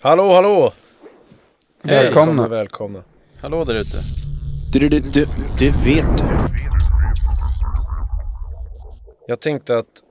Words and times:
Hallå, 0.00 0.32
hallå! 0.32 0.72
Välkomna. 1.82 2.48
välkomna. 2.48 3.02
Hallå 3.40 3.64
där 3.64 3.74
ute. 3.74 3.96
Du, 4.72 4.88
du, 4.88 5.00
du, 5.00 5.26
du 5.58 5.70
vet 5.70 6.18
du. 6.18 6.24
Jag 9.26 9.40
tänkte 9.40 9.78
att 9.78 10.02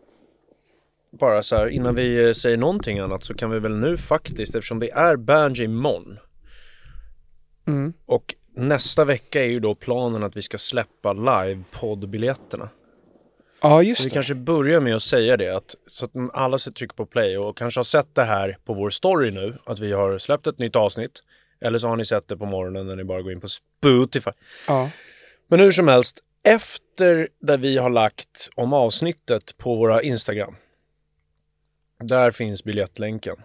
bara 1.20 1.44
så 1.44 1.56
här 1.56 1.68
innan 1.68 1.96
vi 1.96 2.28
eh, 2.28 2.34
säger 2.34 2.58
någonting 2.58 3.00
annat 3.00 3.24
så 3.24 3.34
kan 3.34 3.50
vi 3.52 3.60
väl 3.60 3.76
nu 3.78 3.98
faktiskt 3.98 4.56
eftersom 4.56 4.80
det 4.80 4.92
är 4.92 5.16
Banji 5.16 5.64
imorgon 5.64 6.18
Mm. 7.68 7.94
och 8.06 8.36
nästa 8.56 9.06
vecka 9.06 9.42
är 9.42 9.48
ju 9.48 9.60
då 9.60 9.76
planen 9.76 10.24
att 10.24 10.38
vi 10.38 10.42
ska 10.42 10.58
släppa 10.58 11.14
live-poddbiljetterna. 11.14 12.70
Ja, 13.62 13.78
Så 13.80 13.84
just 13.84 14.02
vi 14.02 14.06
det. 14.06 14.10
kanske 14.14 14.36
börjar 14.36 14.80
med 14.82 14.96
att 14.96 15.02
säga 15.04 15.38
det 15.38 15.50
att 15.56 15.76
så 15.88 16.06
att 16.06 16.12
alla 16.34 16.58
trycka 16.58 16.94
på 16.96 17.06
play 17.06 17.38
och 17.38 17.58
kanske 17.58 17.80
har 17.80 17.84
sett 17.84 18.16
det 18.16 18.24
här 18.24 18.58
på 18.66 18.74
vår 18.74 18.90
story 18.90 19.32
nu 19.32 19.58
att 19.66 19.80
vi 19.80 19.92
har 19.94 20.18
släppt 20.18 20.48
ett 20.48 20.60
nytt 20.60 20.76
avsnitt. 20.76 21.24
Eller 21.62 21.78
så 21.80 21.88
har 21.88 21.96
ni 21.96 22.06
sett 22.06 22.28
det 22.28 22.38
på 22.38 22.46
morgonen 22.46 22.88
när 22.88 22.96
ni 22.96 23.04
bara 23.04 23.22
går 23.22 23.32
in 23.32 23.42
på 23.42 23.48
Spotify. 23.50 24.32
Ja. 24.68 24.90
Men 25.48 25.60
hur 25.60 25.72
som 25.72 25.88
helst, 25.88 26.20
efter 26.44 27.28
där 27.40 27.58
vi 27.58 27.78
har 27.78 27.90
lagt 27.90 28.50
om 28.56 28.74
avsnittet 28.74 29.58
på 29.58 29.76
våra 29.76 30.02
Instagram. 30.02 30.56
Där 32.00 32.32
finns 32.32 32.64
biljettlänken 32.64 33.36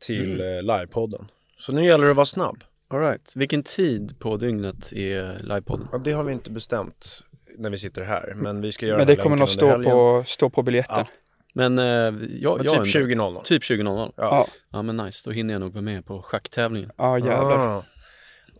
till 0.00 0.40
Mm. 0.40 0.56
eh, 0.56 0.62
livepodden. 0.62 1.30
Så 1.58 1.72
nu 1.72 1.84
gäller 1.86 2.04
det 2.04 2.10
att 2.10 2.16
vara 2.16 2.26
snabb. 2.26 2.64
All 2.88 3.00
right. 3.00 3.32
Vilken 3.36 3.62
tid 3.62 4.18
på 4.18 4.36
dygnet 4.36 4.92
är 4.92 5.38
livepodden? 5.42 5.86
Ja, 5.92 5.98
det 5.98 6.12
har 6.12 6.24
vi 6.24 6.32
inte 6.32 6.50
bestämt 6.50 7.24
när 7.58 7.70
vi 7.70 7.78
sitter 7.78 8.02
här. 8.02 8.24
Mm. 8.30 8.38
Men 8.38 8.60
vi 8.60 8.72
ska 8.72 8.86
göra 8.86 8.98
Men 8.98 9.06
det 9.06 9.16
kommer 9.16 9.36
nog 9.36 9.48
stå 9.48 9.82
på, 9.82 10.24
stå 10.26 10.50
på 10.50 10.62
biljetten. 10.62 10.96
Ja. 10.98 11.06
Men 11.54 11.78
eh, 11.78 11.84
jag, 11.84 12.56
men 12.56 12.64
jag 12.64 12.84
Typ 12.84 12.94
20.00. 12.94 13.42
Typ 13.42 13.62
20.00. 13.62 14.12
Ja. 14.16 14.46
ja. 14.72 14.82
men 14.82 14.96
nice, 14.96 15.30
då 15.30 15.34
hinner 15.34 15.54
jag 15.54 15.60
nog 15.60 15.72
vara 15.72 15.82
med 15.82 16.06
på 16.06 16.22
schacktävlingen. 16.22 16.90
Ja 16.96 17.04
ah, 17.04 17.18
jävlar. 17.18 17.76
Ah. 17.76 17.84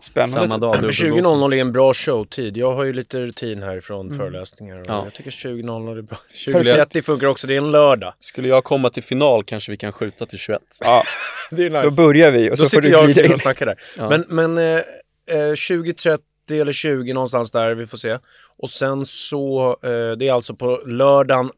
Spännande. 0.02 0.32
Samma 0.32 0.58
dag. 0.58 0.74
20.00 0.74 1.54
är 1.54 1.60
en 1.60 1.72
bra 1.72 1.94
showtid. 1.94 2.56
Jag 2.56 2.72
har 2.72 2.84
ju 2.84 2.92
lite 2.92 3.20
rutin 3.20 3.62
härifrån 3.62 4.06
mm. 4.06 4.18
föreläsningar. 4.18 4.82
Ja. 4.86 5.04
Jag 5.04 5.14
tycker 5.14 5.30
20.00 5.30 5.98
är 5.98 6.02
bra. 6.02 6.18
20.30 6.34 7.02
funkar 7.02 7.26
också, 7.26 7.46
det 7.46 7.54
är 7.54 7.58
en 7.58 7.70
lördag. 7.70 8.14
Skulle 8.20 8.48
jag 8.48 8.64
komma 8.64 8.90
till 8.90 9.02
final 9.02 9.44
kanske 9.44 9.72
vi 9.72 9.76
kan 9.76 9.92
skjuta 9.92 10.26
till 10.26 10.38
21. 10.38 10.62
Ja, 10.80 11.02
det 11.50 11.66
är 11.66 11.70
nice. 11.70 11.82
Då 11.82 11.90
börjar 12.06 12.30
vi 12.30 12.50
och 12.50 12.56
då 12.56 12.56
så 12.56 12.68
får 12.68 12.80
du 12.82 12.88
sitter 12.88 13.22
jag 13.22 13.32
och 13.32 13.40
snackar 13.40 13.66
där. 13.66 13.80
Ja. 13.98 14.08
Men, 14.08 14.24
men 14.28 14.58
eh, 14.58 14.82
eh 15.26 15.52
20.30 15.52 16.18
30 16.48 16.60
eller 16.60 16.72
20 16.72 17.12
någonstans 17.12 17.50
där, 17.50 17.74
vi 17.74 17.86
får 17.86 17.98
se. 17.98 18.18
Och 18.58 18.70
sen 18.70 19.06
så, 19.06 19.76
eh, 19.82 20.16
det 20.18 20.28
är 20.28 20.32
alltså 20.32 20.54
på 20.54 20.80
lördagen 20.86 21.50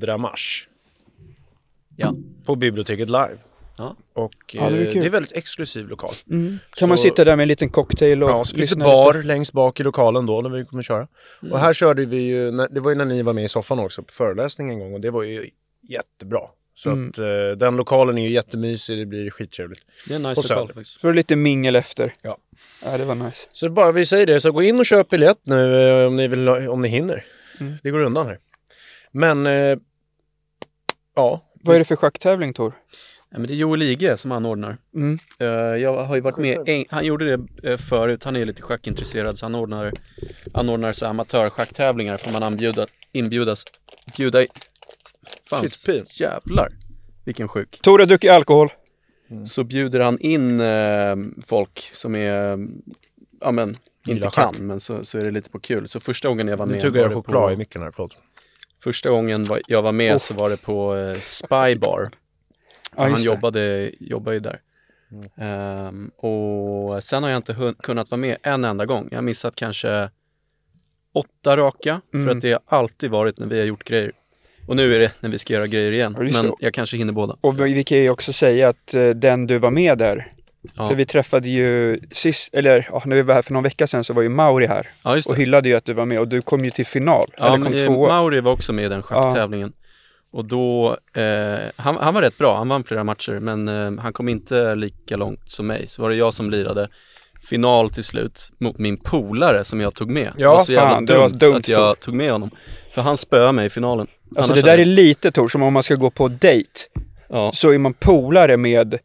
2 0.00 0.18
mars. 0.18 0.68
Ja. 1.96 2.14
På 2.44 2.56
biblioteket 2.56 3.08
live. 3.08 3.38
Ja. 3.78 3.96
Och 4.12 4.34
ja, 4.52 4.70
det, 4.70 4.76
det, 4.76 4.98
är 4.98 5.04
eh, 5.04 5.10
väldigt 5.10 5.32
exklusiv 5.32 5.88
lokal. 5.88 6.14
Mm. 6.30 6.58
Kan 6.70 6.78
så, 6.78 6.86
man 6.86 6.98
sitta 6.98 7.24
där 7.24 7.36
med 7.36 7.44
en 7.44 7.48
liten 7.48 7.70
cocktail 7.70 8.22
och 8.22 8.30
ja, 8.30 8.44
så 8.44 8.56
lite 8.56 8.76
bar 8.76 9.14
lite? 9.14 9.26
längst 9.26 9.52
bak 9.52 9.80
i 9.80 9.82
lokalen 9.82 10.26
då 10.26 10.40
när 10.40 10.50
vi 10.50 10.64
kommer 10.64 10.82
köra. 10.82 11.08
Mm. 11.42 11.52
Och 11.52 11.58
här 11.58 11.72
körde 11.72 12.04
vi 12.04 12.16
ju, 12.16 12.50
det 12.50 12.80
var 12.80 12.90
ju 12.90 12.96
när 12.96 13.04
ni 13.04 13.22
var 13.22 13.32
med 13.32 13.44
i 13.44 13.48
soffan 13.48 13.78
också 13.78 14.02
på 14.02 14.12
föreläsning 14.12 14.70
en 14.70 14.78
gång 14.78 14.94
och 14.94 15.00
det 15.00 15.10
var 15.10 15.22
ju 15.22 15.50
jättebra. 15.88 16.40
Så 16.74 16.90
mm. 16.90 17.08
att 17.08 17.18
eh, 17.18 17.26
den 17.56 17.76
lokalen 17.76 18.18
är 18.18 18.22
ju 18.22 18.30
jättemysig, 18.30 18.98
det 18.98 19.06
blir 19.06 19.30
skittrevligt. 19.30 19.82
Det 20.06 20.14
är 20.14 20.16
en 20.16 20.22
nice 20.22 20.42
lokal 20.42 20.66
faktiskt. 20.66 21.00
Så 21.00 21.06
det 21.06 21.12
är 21.12 21.14
lite 21.14 21.36
mingel 21.36 21.76
efter. 21.76 22.14
Ja. 22.22 22.38
Ja, 22.84 22.98
det 22.98 23.04
var 23.04 23.14
nice. 23.14 23.46
Så 23.52 23.70
bara 23.70 23.92
vi 23.92 24.06
säger 24.06 24.26
det, 24.26 24.40
så 24.40 24.52
gå 24.52 24.62
in 24.62 24.78
och 24.78 24.86
köp 24.86 25.08
biljett 25.08 25.40
nu 25.42 25.88
eh, 25.88 26.06
om 26.06 26.16
ni, 26.16 26.28
vill, 26.28 26.48
om 26.48 26.82
ni 26.82 26.88
hinner. 26.88 27.24
Mm. 27.60 27.74
Det 27.82 27.90
går 27.90 28.00
undan 28.00 28.26
här. 28.26 28.38
Men, 29.10 29.46
eh, 29.46 29.78
ja. 31.14 31.42
Vad 31.62 31.74
är 31.74 31.78
det 31.78 31.84
för 31.84 31.96
schacktävling 31.96 32.52
Tor? 32.54 32.72
Ja, 33.30 33.38
men 33.38 33.46
det 33.46 33.54
är 33.54 33.56
Joel 33.56 33.82
Ige 33.82 34.16
som 34.16 34.32
anordnar. 34.32 34.76
Mm. 34.94 35.18
Eh, 35.38 35.46
jag 35.82 36.04
har 36.04 36.14
ju 36.14 36.20
varit 36.20 36.36
med, 36.36 36.68
en, 36.68 36.84
han 36.88 37.04
gjorde 37.04 37.36
det 37.36 37.70
eh, 37.70 37.76
förut, 37.76 38.24
han 38.24 38.36
är 38.36 38.44
lite 38.44 38.62
schackintresserad 38.62 39.38
så 39.38 39.44
han 39.44 39.54
ordnar, 39.54 39.92
anordnar 40.54 40.92
så 40.92 41.06
amatörschacktävlingar 41.06 42.14
får 42.14 42.32
man 42.32 42.42
anbjuda, 42.42 42.86
inbjudas, 43.12 43.64
bjuda 44.16 44.42
i, 44.42 44.48
fan 45.50 45.66
jävlar 46.10 46.72
vilken 47.24 47.48
sjuk. 47.48 47.80
Tor 47.82 47.98
har 47.98 48.06
druckit 48.06 48.30
alkohol. 48.30 48.72
Så 49.46 49.64
bjuder 49.64 50.00
han 50.00 50.18
in 50.18 50.60
eh, 50.60 51.16
folk 51.46 51.90
som 51.92 52.14
är, 52.14 52.58
ja 53.40 53.50
men 53.52 53.68
inte 53.68 53.80
Gillar 54.04 54.30
kan 54.30 54.52
schack. 54.52 54.58
men 54.60 54.80
så, 54.80 55.04
så 55.04 55.18
är 55.18 55.24
det 55.24 55.30
lite 55.30 55.50
på 55.50 55.60
kul. 55.60 55.88
Så 55.88 56.00
första 56.00 56.28
gången 56.28 56.48
jag 56.48 56.56
var 56.56 56.66
Nu 56.66 56.72
med 56.72 56.80
tuggar 56.80 57.00
var 57.02 57.10
jag 57.10 57.14
choklad 57.14 57.50
i 57.52 57.54
på, 57.54 57.58
micken 57.58 57.82
här, 57.82 57.90
förlåt. 57.96 58.16
första 58.82 59.10
gången 59.10 59.44
var, 59.44 59.60
jag 59.66 59.82
var 59.82 59.92
med 59.92 60.12
Oh. 60.14 60.18
så 60.18 60.34
var 60.34 60.50
det 60.50 60.56
på 60.56 60.96
eh, 60.96 61.14
Spy 61.14 61.78
Bar. 61.78 62.10
För 62.96 63.04
Ja, 63.04 63.08
han 63.10 63.22
jobbade, 63.22 63.92
jobbade 64.00 64.36
ju 64.36 64.40
där. 64.40 64.60
Ehm, 65.36 66.08
och 66.08 67.04
sen 67.04 67.22
har 67.22 67.30
jag 67.30 67.36
inte 67.36 67.52
hun- 67.52 67.74
kunnat 67.74 68.10
vara 68.10 68.18
med 68.20 68.36
en 68.42 68.64
enda 68.64 68.86
gång. 68.86 69.08
Jag 69.10 69.18
har 69.18 69.22
missat 69.22 69.54
kanske 69.56 70.10
åtta 71.14 71.56
raka, 71.56 72.00
för 72.10 72.18
Mm. 72.18 72.36
att 72.36 72.42
det 72.42 72.52
har 72.52 72.78
alltid 72.78 73.10
varit 73.10 73.38
när 73.38 73.46
vi 73.46 73.58
har 73.58 73.66
gjort 73.66 73.84
grejer. 73.84 74.12
Och 74.68 74.76
nu 74.76 74.94
är 74.94 74.98
det 74.98 75.12
när 75.20 75.30
vi 75.30 75.38
ska 75.38 75.52
göra 75.54 75.66
grejer 75.66 75.92
igen. 75.92 76.16
Ja, 76.18 76.42
Men 76.42 76.52
jag 76.58 76.74
kanske 76.74 76.96
hinner 76.96 77.12
båda. 77.12 77.36
Och 77.40 77.60
vi 77.66 77.84
kan 77.84 77.98
ju 77.98 78.10
också 78.10 78.32
säga 78.32 78.68
att 78.68 78.94
eh, 78.94 79.08
den 79.08 79.46
du 79.46 79.58
var 79.58 79.70
med 79.70 79.98
där, 79.98 80.26
Ja, 80.76 80.88
för 80.88 80.94
vi 80.94 81.04
träffade 81.04 81.48
ju 81.48 82.00
sist, 82.12 82.54
eller 82.54 82.88
ja, 82.92 83.02
när 83.06 83.16
vi 83.16 83.22
var 83.22 83.34
här 83.34 83.42
för 83.42 83.52
någon 83.52 83.62
vecka 83.62 83.86
sedan 83.86 84.04
så 84.04 84.12
var 84.12 84.22
ju 84.22 84.28
Mauri 84.28 84.66
här 84.66 84.86
ja 85.04 85.20
och 85.28 85.36
hyllade 85.36 85.68
ju 85.68 85.74
att 85.74 85.84
du 85.84 85.92
var 85.92 86.04
med 86.06 86.18
och 86.20 86.28
du 86.28 86.42
kom 86.42 86.64
ju 86.64 86.70
till 86.70 86.86
final, 86.86 87.26
Ja, 87.38 87.46
eller 87.46 87.58
men 87.58 87.62
kom 87.62 87.72
det- 87.72 87.86
tvåa. 87.86 88.08
Mauri 88.08 88.40
var 88.40 88.52
också 88.52 88.72
med 88.72 88.84
i 88.84 88.88
den 88.88 89.02
schacktävlingen. 89.02 89.72
Och 90.32 90.44
då, 90.44 90.96
eh, 91.14 91.58
han, 91.76 91.96
han 91.96 92.14
var 92.14 92.22
rätt 92.22 92.38
bra, 92.38 92.56
han 92.56 92.68
vann 92.68 92.84
flera 92.84 93.04
matcher, 93.04 93.32
men 93.40 93.68
eh, 93.68 94.02
han 94.02 94.12
kom 94.12 94.28
inte 94.28 94.74
lika 94.74 95.16
långt 95.16 95.50
som 95.50 95.66
mig. 95.66 95.86
Så 95.86 96.02
var 96.02 96.10
det 96.10 96.16
jag 96.16 96.34
som 96.34 96.50
lirade 96.50 96.88
final 97.40 97.90
till 97.90 98.04
slut 98.04 98.40
mot 98.60 98.78
min 98.78 98.96
polare 98.96 99.64
som 99.64 99.80
jag 99.80 99.94
tog 99.94 100.10
med. 100.10 100.32
Ja, 100.36 100.48
det 100.50 100.56
var 100.56 100.60
så 100.60 100.72
jävla 100.72 100.88
fan, 100.90 101.04
var 101.06 101.28
dumt, 101.28 101.38
dumt, 101.38 101.56
att 101.56 101.68
jag 101.68 102.00
tog 102.00 102.14
med 102.14 102.32
honom. 102.32 102.50
För 102.94 103.02
han 103.02 103.16
spöade 103.16 103.52
mig 103.52 103.66
i 103.66 103.68
finalen. 103.68 104.06
Alltså 104.36 104.52
Annars 104.52 104.62
det 104.62 104.66
där 104.66 104.70
hade- 104.70 104.82
är 104.82 104.84
lite 104.84 105.30
Tor, 105.30 105.48
som 105.48 105.62
om 105.62 105.72
man 105.72 105.82
ska 105.82 105.94
gå 105.94 106.10
på 106.10 106.28
dejt. 106.28 106.70
Ja, 107.28 107.50
Så 107.54 107.70
är 107.70 107.78
man 107.78 107.94
polare 107.94 108.56
med, 108.56 108.98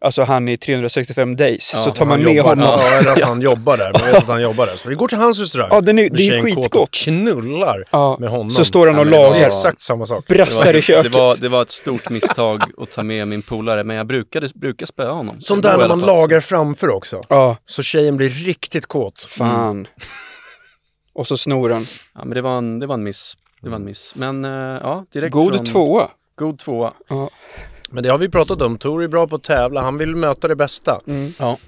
alltså 0.00 0.22
han 0.22 0.48
i 0.48 0.56
365 0.56 1.36
days, 1.36 1.70
Ja, 1.74 1.84
så 1.84 1.90
tar 1.90 2.06
man 2.06 2.22
med 2.22 2.34
jobbar, 2.36 2.50
honom. 2.50 2.64
Ja, 2.80 2.98
eller 2.98 3.10
att 3.12 3.20
han 3.22 3.40
jobbar 3.40 3.76
där. 3.76 3.92
Man 3.92 4.02
vet 4.02 4.14
att 4.16 4.28
han 4.28 4.42
jobbar 4.42 4.66
där. 4.66 4.76
Så 4.76 4.88
vi 4.88 4.94
går 4.94 5.08
till 5.08 5.18
hans 5.18 5.38
restaurang. 5.40 5.68
Ja, 5.72 5.80
den 5.80 5.98
är, 5.98 6.10
det 6.10 6.28
är 6.28 6.42
skitgott. 6.42 6.90
knullar 6.90 7.84
Ja, 7.90 8.16
med 8.20 8.30
honom. 8.30 8.50
så 8.50 8.64
står 8.64 8.86
han 8.86 8.94
Ja, 8.94 9.00
och 9.00 9.06
men 9.06 9.12
det 9.12 9.18
var- 9.26 9.30
lagar 9.34 9.46
Exakt 9.46 9.80
samma 9.80 10.06
sak. 10.06 10.26
brassar 10.26 10.76
i 10.76 10.82
köket. 10.82 11.12
det, 11.12 11.18
var, 11.18 11.36
det 11.40 11.48
var 11.48 11.62
ett 11.62 11.70
stort 11.70 12.10
misstag 12.10 12.60
att 12.78 12.90
ta 12.90 13.02
med 13.02 13.28
min 13.28 13.42
polare, 13.42 13.84
men 13.84 13.96
jag 13.96 14.06
brukade, 14.06 14.48
brukar 14.54 14.86
spöa 14.86 15.10
honom. 15.12 15.40
Som 15.40 15.60
Det 15.60 15.68
där 15.68 15.78
när 15.78 15.88
man 15.88 16.00
lagar 16.00 16.40
framför 16.40 16.88
också. 16.90 17.22
Ja, 17.28 17.56
Så 17.66 17.82
tjejen 17.82 18.16
blir 18.16 18.28
riktigt 18.30 18.86
kåt. 18.86 19.22
fan. 19.30 19.86
Och 21.14 21.26
så 21.26 21.36
snor 21.36 21.70
han. 21.70 21.86
Ja, 22.14 22.20
men 22.24 22.34
det 22.34 22.40
var 22.40 22.58
en, 22.58 22.78
det 22.78 22.86
var 22.86 22.94
en 22.94 23.02
miss. 23.02 23.34
Det 23.62 23.68
var 23.68 23.76
en 23.76 23.84
miss. 23.84 24.12
Men 24.16 24.44
eh, 24.44 24.50
ja, 24.82 25.04
direkt 25.12 25.32
God 25.32 25.56
från... 25.56 25.66
tvåa. 25.66 26.08
God 26.36 26.58
tvåa. 26.58 26.92
Ja. 27.08 27.30
Men 27.90 28.02
det 28.02 28.08
har 28.08 28.18
vi 28.18 28.28
pratat 28.28 28.62
om. 28.62 28.78
Tor 28.78 29.02
är 29.02 29.08
bra 29.08 29.26
på 29.26 29.36
att 29.36 29.42
tävla. 29.42 29.82
Han 29.82 29.98
vill 29.98 30.16
möta 30.16 30.48
det 30.48 30.56
bästa. 30.56 31.00
Mm. 31.06 31.32
Ja. 31.38 31.58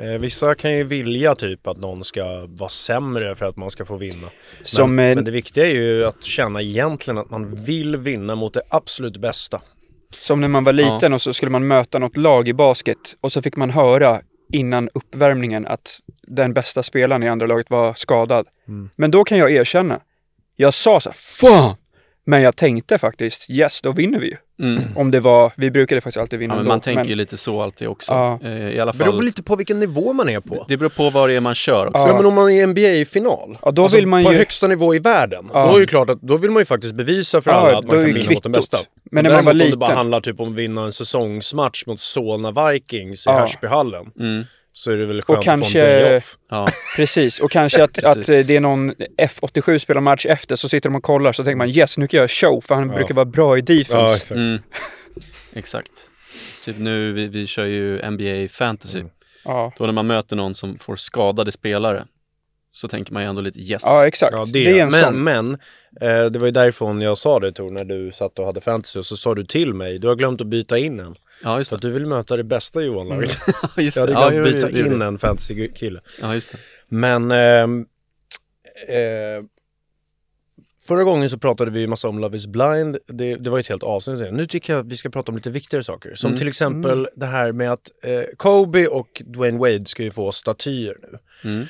Eh, 0.00 0.18
vissa 0.20 0.54
kan 0.54 0.76
ju 0.76 0.84
vilja 0.84 1.34
typ 1.34 1.66
att 1.66 1.76
någon 1.76 2.04
ska 2.04 2.46
vara 2.46 2.68
sämre 2.68 3.34
för 3.34 3.46
att 3.46 3.56
man 3.56 3.70
ska 3.70 3.84
få 3.84 3.96
vinna. 3.96 4.28
Som, 4.62 4.94
men, 4.94 5.10
eh, 5.10 5.14
men 5.14 5.24
det 5.24 5.30
viktiga 5.30 5.66
är 5.66 5.74
ju 5.74 6.04
att 6.04 6.22
känna 6.22 6.62
egentligen 6.62 7.18
att 7.18 7.30
man 7.30 7.54
vill 7.54 7.96
vinna 7.96 8.34
mot 8.34 8.54
det 8.54 8.62
absolut 8.68 9.16
bästa. 9.16 9.60
Som 10.10 10.40
när 10.40 10.48
man 10.48 10.64
var 10.64 10.72
liten 10.72 11.12
och 11.12 11.22
så 11.22 11.32
skulle 11.32 11.50
man 11.50 11.66
möta 11.66 11.98
något 11.98 12.16
lag 12.16 12.48
i 12.48 12.52
basket 12.52 13.16
och 13.20 13.32
så 13.32 13.42
fick 13.42 13.56
man 13.56 13.70
höra 13.70 14.20
innan 14.52 14.88
uppvärmningen 14.94 15.66
att 15.66 16.00
den 16.22 16.54
bästa 16.54 16.82
spelaren 16.82 17.22
i 17.22 17.28
andra 17.28 17.46
laget 17.46 17.70
var 17.70 17.94
skadad. 17.94 18.46
Mm. 18.68 18.90
Men 18.96 19.10
då 19.10 19.24
kan 19.24 19.38
jag 19.38 19.50
erkänna, 19.52 20.00
jag 20.56 20.74
sa 20.74 21.00
så 21.00 21.08
här, 21.10 21.16
Fan! 21.16 21.74
Men 22.28 22.42
jag 22.42 22.56
tänkte 22.56 22.98
faktiskt, 22.98 23.50
yes, 23.50 23.80
då 23.82 23.92
vinner 23.92 24.18
vi 24.18 24.26
ju. 24.26 24.36
Mm. 24.60 24.82
Om 24.96 25.10
det 25.10 25.20
var, 25.20 25.52
vi 25.56 25.70
brukade 25.70 26.00
faktiskt 26.00 26.20
alltid 26.20 26.38
vinna 26.38 26.54
Ja, 26.54 26.56
men 26.56 26.60
ändå, 26.60 26.72
man 26.72 26.80
tänker 26.80 27.04
ju 27.04 27.14
lite 27.14 27.36
så 27.36 27.62
alltid 27.62 27.88
också. 27.88 28.12
Ja. 28.12 28.38
Eh, 28.44 28.50
I 28.68 28.80
alla 28.80 28.92
Det 28.92 28.98
beror 28.98 29.12
fall. 29.12 29.24
lite 29.24 29.42
på 29.42 29.56
vilken 29.56 29.80
nivå 29.80 30.12
man 30.12 30.28
är 30.28 30.40
på. 30.40 30.64
Det 30.68 30.76
beror 30.76 30.88
på 30.90 31.10
vad 31.10 31.28
det 31.28 31.34
är 31.34 31.40
man 31.40 31.54
kör 31.54 31.86
också. 31.86 32.06
Ja. 32.06 32.16
men 32.16 32.26
om 32.26 32.34
man 32.34 32.50
är 32.50 32.62
i 32.62 32.66
NBA-final. 32.66 33.58
Ja, 33.62 33.70
då 33.70 33.88
vill 33.88 34.06
man 34.06 34.24
på 34.24 34.32
ju- 34.32 34.38
högsta 34.38 34.66
nivå 34.68 34.94
i 34.94 34.98
världen. 34.98 35.50
Ja. 35.52 35.66
Då 35.66 35.76
är 35.76 35.80
det 35.80 35.86
klart 35.86 36.10
att 36.10 36.20
då 36.22 36.36
vill 36.36 36.50
man 36.50 36.60
ju 36.60 36.64
faktiskt 36.64 36.94
bevisa 36.94 37.40
för 37.42 37.50
Ja, 37.50 37.56
alla 37.56 37.78
att 37.78 37.84
man 37.84 37.90
kan 37.96 38.04
vinna 38.04 38.18
mot 38.18 38.26
kvittot. 38.26 38.52
bästa. 38.52 38.78
Men 39.10 39.24
när 39.24 39.30
man 39.30 39.44
var 39.44 39.52
Däremot 39.52 39.64
om 39.64 39.70
det 39.70 39.76
bara 39.76 39.86
liten- 39.86 39.96
handlar 39.96 40.20
typ 40.20 40.40
om 40.40 40.48
att 40.48 40.54
vinna 40.54 40.84
en 40.84 40.92
säsongsmatch 40.92 41.86
mot 41.86 42.00
Solna 42.00 42.70
Vikings 42.72 43.26
i 43.26 43.30
Ja. 43.30 43.38
Härsbyhallen. 43.38 44.06
Mm. 44.18 44.44
Så 44.78 44.90
är 44.90 44.96
det 44.96 45.06
väl 45.06 45.22
skönt 45.22 45.28
Och 45.28 45.38
att 45.38 45.44
få 45.44 45.50
en 45.52 45.60
kanske- 45.60 45.80
day 45.80 46.16
off. 46.16 46.36
Ja. 46.50 46.68
Precis, 46.96 47.40
och 47.40 47.50
kanske 47.50 47.84
att, 47.84 48.04
att 48.04 48.14
Precis. 48.14 48.34
eh, 48.34 48.46
det 48.46 48.56
är 48.56 48.60
någon 48.60 48.92
F87 49.18 49.78
spelar 49.78 50.00
match 50.00 50.26
efter 50.26 50.56
så 50.56 50.68
sitter 50.68 50.88
de 50.90 50.96
och 50.96 51.02
kollar 51.02 51.32
så 51.32 51.44
tänker 51.44 51.56
man 51.56 51.68
yes, 51.68 51.98
nu 51.98 52.06
kan 52.06 52.20
jag 52.20 52.30
show 52.30 52.60
för 52.60 52.74
han 52.74 52.88
Ja. 52.90 52.96
brukar 52.96 53.14
vara 53.14 53.24
bra 53.24 53.58
i 53.58 53.60
defense. 53.60 53.94
Ja, 53.96 54.04
exakt. 54.14 54.30
Mm. 54.30 54.58
Exakt. 55.52 55.90
Typ 56.64 56.78
nu, 56.78 57.12
vi, 57.12 57.26
vi 57.26 57.46
kör 57.46 57.64
ju 57.66 58.10
NBA 58.10 58.48
fantasy. 58.48 58.98
Mm. 58.98 59.10
Ja, 59.44 59.72
Då 59.78 59.84
när 59.86 59.92
man 59.92 60.06
möter 60.06 60.36
någon 60.36 60.54
som 60.54 60.78
får 60.78 60.96
skadade 60.96 61.52
spelare 61.52 62.04
så 62.76 62.88
tänker 62.88 63.12
man 63.12 63.22
ju 63.22 63.28
ändå 63.28 63.40
lite 63.42 63.58
yes. 63.60 63.82
ja 63.84 64.06
exakt. 64.06 64.32
Ja, 64.32 64.44
det, 64.52 64.78
är 64.78 64.82
en 64.82 64.90
men, 64.90 65.04
sån. 65.04 65.24
men 65.24 65.52
eh, 66.00 66.24
det 66.30 66.38
var 66.38 66.46
ju 66.46 66.50
därifrån 66.52 67.00
jag 67.00 67.18
sa 67.18 67.40
det 67.40 67.52
Tor, 67.52 67.70
när 67.70 67.84
du 67.84 68.12
satt 68.12 68.38
och 68.38 68.46
hade 68.46 68.60
fantasy 68.60 68.98
och 68.98 69.06
så 69.06 69.16
sa 69.16 69.34
du 69.34 69.44
till 69.44 69.74
mig, 69.74 69.98
du 69.98 70.08
har 70.08 70.14
glömt 70.14 70.40
att 70.40 70.46
byta 70.46 70.78
in 70.78 71.00
en. 71.00 71.14
Ja, 71.44 71.58
just 71.58 71.70
det. 71.70 71.76
att 71.76 71.82
du 71.82 71.90
vill 71.90 72.06
möta 72.06 72.36
det 72.36 72.44
bästa 72.44 72.82
Johan-laget. 72.82 73.38
just 73.76 73.96
Jag 73.96 74.08
det. 74.08 74.14
hade 74.14 74.36
Ja, 74.36 74.42
glömt 74.42 74.46
jo, 74.46 74.52
byta 74.54 74.68
det 74.68 74.78
gjorde 74.78 74.92
in 74.92 74.98
det. 74.98 75.06
en 75.06 75.18
fantasy-kille. 75.18 76.00
Ja, 76.20 76.34
just 76.34 76.52
det. 76.52 76.58
Men 76.88 77.30
ehm, 77.30 77.86
eh, 78.88 79.44
förra 80.86 81.04
gången 81.04 81.30
så 81.30 81.38
pratade 81.38 81.70
vi 81.70 81.86
massa 81.86 82.08
om 82.08 82.18
Love 82.18 82.36
is 82.36 82.46
blind. 82.46 82.96
Det, 83.06 83.34
det 83.36 83.50
var 83.50 83.58
ju 83.58 83.60
ett 83.60 83.68
helt 83.68 83.82
avsnitt. 83.82 84.32
Nu 84.32 84.46
tycker 84.46 84.72
jag 84.72 84.80
att 84.86 84.92
vi 84.92 84.96
ska 84.96 85.08
prata 85.10 85.32
om 85.32 85.36
lite 85.36 85.50
viktigare 85.50 85.84
saker. 85.84 86.14
Som 86.14 86.28
Mm. 86.28 86.38
till 86.38 86.48
exempel 86.48 87.08
det 87.14 87.26
här 87.26 87.52
med 87.52 87.72
att 87.72 87.90
eh, 88.02 88.22
Kobe 88.36 88.86
och 88.86 89.22
Dwayne 89.26 89.58
Wade 89.58 89.86
ska 89.86 90.02
ju 90.02 90.10
få 90.10 90.32
statyer 90.32 90.96
nu. 91.02 91.18
Mm. 91.50 91.66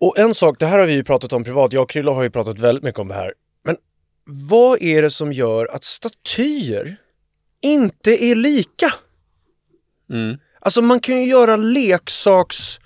Och 0.00 0.18
en 0.18 0.34
sak, 0.34 0.58
det 0.58 0.66
här 0.66 0.78
har 0.78 0.86
vi 0.86 0.92
ju 0.92 1.04
pratat 1.04 1.32
om 1.32 1.44
privat. 1.44 1.72
Jag 1.72 1.82
och 1.82 1.90
Krille 1.90 2.10
har 2.10 2.22
ju 2.22 2.30
pratat 2.30 2.58
väldigt 2.58 2.84
mycket 2.84 2.98
om 3.00 3.08
det 3.08 3.14
här. 3.14 3.32
Men 3.64 3.76
vad 4.48 4.82
är 4.82 5.02
det 5.02 5.10
som 5.10 5.32
gör 5.32 5.66
att 5.74 5.84
statyer 5.84 6.96
inte 7.62 8.24
är 8.24 8.34
lika? 8.34 8.92
Mm. 10.10 10.36
Alltså 10.60 10.82
man 10.82 11.00
kan 11.00 11.20
ju 11.20 11.26
göra 11.26 11.56
leksaks... 11.56 12.78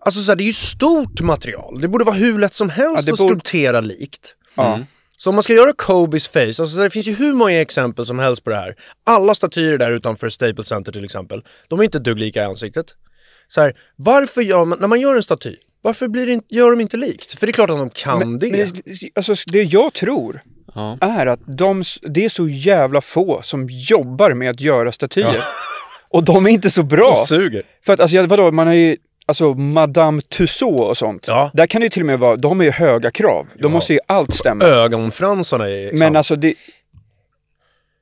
Alltså 0.00 0.20
så 0.20 0.30
här, 0.30 0.36
det 0.36 0.42
är 0.42 0.46
ju 0.46 0.52
stort 0.52 1.20
material. 1.20 1.80
Det 1.80 1.88
borde 1.88 2.04
vara 2.04 2.14
hur 2.16 2.38
lätt 2.38 2.54
som 2.54 2.70
helst 2.70 3.02
Ja, 3.02 3.06
det 3.06 3.12
att 3.12 3.18
borde- 3.18 3.28
skulptera 3.30 3.80
likt. 3.80 4.36
Mm. 4.56 4.84
Så 5.16 5.30
om 5.30 5.34
man 5.36 5.42
ska 5.42 5.52
göra 5.54 5.72
Kobes 5.72 6.28
face, 6.28 6.40
alltså 6.46 6.66
så 6.66 6.80
det 6.80 6.90
finns 6.90 7.06
ju 7.06 7.14
hur 7.14 7.34
många 7.34 7.60
exempel 7.60 8.06
som 8.06 8.18
helst 8.18 8.44
på 8.44 8.50
det 8.50 8.56
här. 8.56 8.74
Alla 9.04 9.34
statyer 9.34 9.78
där 9.78 9.92
utanför 9.92 10.28
Staples 10.28 10.66
Center 10.66 10.92
till 10.92 11.04
exempel, 11.04 11.42
de 11.68 11.80
är 11.80 11.84
inte 11.84 11.98
dugg 11.98 12.18
lika 12.20 12.42
i 12.42 12.44
ansiktet. 12.44 12.86
Så 13.48 13.60
här, 13.60 13.74
varför 13.96 14.42
gör 14.42 14.64
man, 14.64 14.78
när 14.78 14.88
man 14.88 15.00
gör 15.00 15.16
en 15.16 15.22
staty, 15.22 15.56
varför 15.86 16.08
blir 16.08 16.26
det 16.26 16.32
inte, 16.32 16.54
gör 16.54 16.70
de 16.70 16.80
inte 16.80 16.96
likt? 16.96 17.38
För 17.38 17.46
det 17.46 17.50
är 17.50 17.52
klart 17.52 17.70
att 17.70 17.78
de 17.78 17.90
kan 17.90 18.18
Men, 18.18 18.38
det. 18.38 18.50
men, 18.50 18.68
alltså, 19.14 19.34
det 19.52 19.62
jag 19.62 19.92
tror 19.92 20.42
Ja. 20.74 20.98
är 21.00 21.26
att 21.26 21.40
de, 21.46 21.82
det 22.02 22.24
är 22.24 22.28
så 22.28 22.48
jävla 22.48 23.00
få 23.00 23.40
som 23.42 23.66
jobbar 23.70 24.34
med 24.34 24.50
att 24.50 24.60
göra 24.60 24.92
statyer. 24.92 25.36
Och 26.08 26.24
de 26.24 26.46
är 26.46 26.50
inte 26.50 26.70
så 26.70 26.82
bra. 26.82 27.16
Som 27.16 27.26
suger. 27.26 27.62
För 27.86 27.92
att 27.92 28.00
alltså, 28.00 28.26
vadå, 28.26 28.50
man 28.52 28.66
har 28.66 28.74
ju 28.74 28.96
Alltså 29.28 29.54
Madame 29.54 30.22
Tussauds 30.22 30.80
och 30.90 30.96
sånt. 30.98 31.24
Ja. 31.28 31.50
Där 31.54 31.66
kan 31.66 31.80
det 31.80 31.84
ju 31.84 31.90
till 31.90 32.02
och 32.02 32.06
med 32.06 32.18
vara, 32.18 32.36
de 32.36 32.58
har 32.58 32.64
ju 32.64 32.70
höga 32.70 33.10
krav. 33.10 33.46
De 33.54 33.62
Ja. 33.62 33.68
måste 33.68 33.92
ju 33.92 33.98
allt 34.08 34.34
stämma. 34.34 34.64
Ögonfransarna 34.64 35.68
är 35.70 35.88
Men 35.90 35.98
samma. 35.98 36.18
alltså 36.18 36.36
det... 36.36 36.54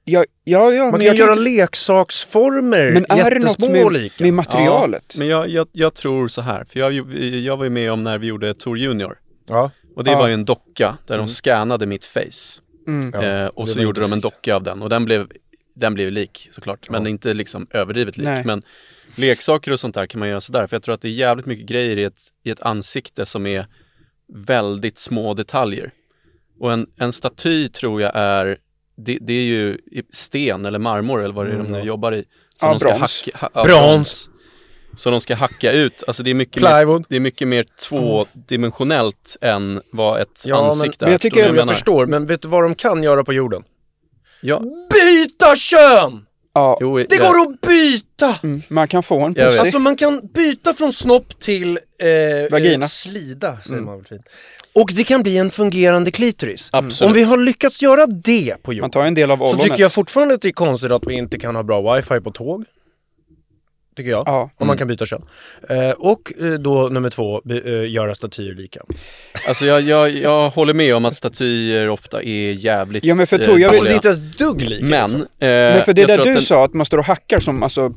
Ja, 0.05 0.25
ja, 0.45 0.73
ja. 0.73 0.83
Man 0.83 0.91
men 0.91 1.01
kan 1.01 1.07
jag 1.07 1.17
göra 1.17 1.31
inte- 1.33 1.43
leksaksformer, 1.43 2.91
Men 2.91 3.07
är 3.09 3.31
det 3.31 3.39
något 3.39 3.59
med, 3.59 4.11
med 4.21 4.35
materialet? 4.35 5.05
Ja, 5.15 5.19
men 5.19 5.29
jag, 5.29 5.49
jag, 5.49 5.69
jag 5.73 5.95
tror 5.95 6.29
så 6.29 6.41
här, 6.43 6.65
för 6.65 6.81
jag, 6.81 6.93
jag 7.35 7.57
var 7.57 7.65
ju 7.65 7.71
med 7.71 7.93
om 7.93 8.03
när 8.03 8.19
vi 8.19 8.27
gjorde 8.27 8.55
Tour 8.55 8.77
Junior. 8.79 9.19
Ja. 9.49 9.71
Och 9.97 10.05
det 10.05 10.11
Ja. 10.11 10.19
var 10.19 10.29
ju 10.29 10.35
en 10.35 10.45
docka 10.45 10.97
där 11.07 11.19
de 11.19 11.29
scannade 11.29 11.87
mitt 11.87 12.05
face. 12.07 12.61
Mm. 12.87 13.11
Ja, 13.15 13.23
eh, 13.23 13.47
och 13.47 13.69
så 13.69 13.81
gjorde 13.81 14.01
de 14.01 14.13
en 14.13 14.21
docka 14.21 14.57
av 14.57 14.63
den 14.63 14.83
och 14.83 14.89
den 14.89 15.05
blev, 15.05 15.29
den 15.75 15.95
blev 15.95 16.13
lik 16.13 16.49
såklart. 16.53 16.91
Men 16.91 17.07
inte 17.07 17.35
liksom 17.35 17.67
överdrivet 17.71 18.17
lik. 18.17 18.25
Nej. 18.25 18.43
Men 18.45 18.63
leksaker 19.15 19.73
och 19.73 19.81
sånt 19.81 19.95
där 19.95 20.07
kan 20.07 20.19
man 20.19 20.29
göra 20.29 20.41
sådär. 20.41 20.67
För 20.67 20.77
jag 20.77 20.83
tror 20.83 20.95
att 20.95 21.01
det 21.01 21.09
är 21.09 21.13
jävligt 21.13 21.47
mycket 21.47 21.67
grejer 21.67 21.99
i 21.99 22.05
ett, 22.05 22.19
i 22.45 22.51
ett 22.51 22.63
ansikte 22.63 23.27
som 23.27 23.47
är 23.47 23.67
väldigt 24.33 24.99
små 24.99 25.35
detaljer. 25.35 25.91
Och 26.61 26.73
en, 26.73 26.87
en 26.97 27.13
staty 27.13 27.69
tror 27.69 28.03
jag 28.03 28.13
är, 28.15 28.57
det, 28.97 29.19
det 29.21 29.33
är 29.33 29.43
ju 29.43 29.79
sten 30.13 30.65
eller 30.67 30.79
marmor 30.79 31.23
eller 31.25 31.35
vad 31.35 31.47
det 31.47 31.51
är 31.51 31.55
Mm, 31.55 31.73
de 31.73 31.79
nu 31.79 31.85
jobbar 31.87 32.13
i. 32.15 32.25
Ja, 32.61 32.69
de 32.69 32.79
ska 32.81 32.89
brons. 32.89 33.01
hacka, 33.27 33.39
ha, 33.39 33.51
ja, 33.55 33.65
Brons. 33.65 34.31
Så 34.97 35.11
de 35.11 35.21
ska 35.21 35.35
hacka 35.35 35.73
ut, 35.73 36.05
alltså 36.07 36.23
det 36.23 36.31
är 36.31 36.35
mycket 36.35 36.63
mer, 36.63 37.05
det 37.09 37.17
är 37.17 37.21
mycket 37.21 37.49
mer 37.49 37.65
tvådimensionellt 37.89 39.37
än 39.41 39.81
vad 39.93 40.21
ett 40.21 40.43
Ja, 40.47 40.57
men- 40.57 40.65
ansikte 40.65 41.05
men 41.05 41.09
är. 41.09 41.13
jag 41.13 41.21
tycker 41.21 41.41
Jag 41.41 41.55
menar? 41.55 41.73
förstår, 41.73 42.07
men 42.07 42.27
vet 42.27 42.43
du 42.43 42.49
vad 42.49 42.63
de 42.63 42.75
kan 42.75 43.03
göra 43.03 43.25
på 43.25 43.33
jorden? 43.33 43.63
Ja, 44.43 44.61
Byta 44.91 45.57
kön! 45.57 46.27
Ja, 46.55 46.79
jo, 46.81 46.99
Det 46.99 47.07
jag- 47.17 47.33
går 47.35 47.41
att 47.41 47.61
byta! 47.61 48.39
mm, 48.43 48.63
man 48.69 48.89
kan 48.89 49.03
få 49.03 49.21
en 49.21 49.35
pussy. 49.35 49.59
Alltså 49.59 49.79
man 49.79 49.97
kan 49.97 50.21
byta 50.35 50.75
från 50.75 50.93
snopp 50.93 51.41
till 51.41 51.79
eh, 51.99 52.09
Vagina. 52.51 52.85
eh, 52.85 52.89
slida, 52.89 53.59
säger 53.63 53.73
Mm. 53.75 53.85
man 53.85 53.97
väl 53.97 54.07
fint. 54.07 54.23
Och 54.75 54.91
det 54.95 55.05
kan 55.05 55.23
bli 55.23 55.39
en 55.39 55.51
fungerande 55.51 56.11
klitoris. 56.11 56.69
Absolut. 56.73 57.09
Om 57.11 57.15
vi 57.15 57.23
har 57.25 57.37
lyckats 57.37 57.83
göra 57.83 58.07
det 58.07 58.55
på 58.63 58.71
Man 58.71 58.77
jorden, 58.77 58.91
tar 58.91 59.05
en 59.05 59.15
del 59.15 59.31
av 59.31 59.37
så 59.37 59.57
tycker 59.57 59.81
jag 59.81 59.93
fortfarande 59.93 60.35
att 60.35 60.41
det 60.43 60.49
är 60.49 60.53
konstigt 60.53 60.91
att 60.93 61.07
vi 61.07 61.15
inte 61.15 61.39
kan 61.39 61.57
ha 61.57 61.63
bra 61.63 61.95
wifi 61.97 62.21
på 62.21 62.31
tåg. 62.31 62.65
Tycker 63.97 64.11
jag. 64.11 64.23
Ja. 64.29 64.43
Om 64.43 64.51
Mm. 64.59 64.67
man 64.67 64.79
kan 64.79 64.89
byta 64.89 65.07
kön. 65.07 65.23
Eh, 65.69 65.91
och 65.91 66.33
eh, 66.41 66.53
då 66.53 66.89
nummer 66.89 67.11
två, 67.11 67.43
eh, 67.65 67.91
göra 67.91 68.15
statyer 68.15 68.55
lika. 68.55 68.81
Alltså 69.49 69.67
jag, 69.67 69.81
jag, 69.83 70.11
jag 70.11 70.51
håller 70.51 70.75
med 70.75 70.95
om 70.97 71.05
att 71.05 71.15
statyer 71.15 71.89
ofta 71.89 72.23
är 72.23 72.53
jävligt 72.53 73.05
Ja, 73.05 73.15
men 73.15 73.27
för 73.27 73.39
Tor, 73.39 73.59
jag 73.61 73.69
Alltså 73.69 73.85
det 73.85 73.91
är 73.91 73.95
inte 73.95 74.09
ens 74.09 74.37
dugg 74.39 74.61
lika. 74.61 74.85
Men, 74.87 75.03
liksom. 75.11 75.21
eh, 75.21 75.27
Men 75.49 75.83
för 75.83 75.93
det 75.93 76.07
där 76.07 76.19
du 76.19 76.25
den- 76.33 76.43
sa, 76.43 76.65
att 76.65 76.75
man 76.75 76.87
står 76.87 76.99
och 76.99 77.05
hackar 77.05 77.39
som 77.39 77.63
alltså 77.63 77.95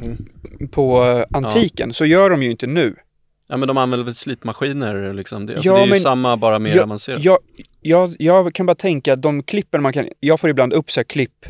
på 0.71 1.03
eh, 1.05 1.37
antiken, 1.37 1.93
så 1.93 2.05
gör 2.05 2.29
de 2.29 2.43
ju 2.43 2.51
inte 2.51 2.67
nu. 2.67 2.95
Ja 3.49 3.57
men 3.57 3.67
de 3.67 3.77
använder 3.77 4.05
väl 4.05 4.15
slipmaskiner 4.15 5.13
liksom. 5.13 5.45
Det, 5.45 5.55
alltså, 5.55 5.69
Ja, 5.69 5.75
det 5.75 5.81
är 5.81 5.85
ju 5.85 5.89
men- 5.91 5.99
samma 5.99 6.37
bara 6.37 6.59
mer 6.59 6.75
jag, 6.75 6.83
avancerat. 6.83 7.23
jag, 7.23 7.37
jag, 7.81 8.15
jag 8.19 8.53
kan 8.53 8.65
bara 8.65 8.75
tänka 8.75 9.13
att 9.13 9.21
de 9.21 9.43
klippen 9.43 9.81
man 9.81 9.93
kan, 9.93 10.07
jag 10.19 10.39
får 10.39 10.49
ibland 10.49 10.73
upp 10.73 10.91
så 10.91 10.99
här 10.99 11.03
klipp, 11.05 11.45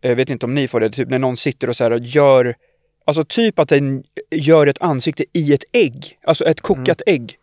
jag 0.00 0.16
vet 0.16 0.30
inte 0.30 0.46
om 0.46 0.54
ni 0.54 0.68
får 0.68 0.80
det, 0.80 0.90
typ 0.90 1.08
när 1.08 1.18
någon 1.18 1.36
sitter 1.36 1.68
och 1.68 1.76
så 1.76 1.84
här 1.84 1.90
och 1.90 1.98
gör, 2.00 2.54
alltså 3.08 3.24
typ 3.24 3.58
att 3.58 3.68
den 3.68 4.02
gör 4.30 4.66
ett 4.66 4.82
ansikte 4.82 5.24
i 5.32 5.52
ett 5.52 5.64
ägg, 5.72 6.18
alltså 6.26 6.44
ett 6.44 6.60
kokat 6.60 7.02
ägg. 7.06 7.34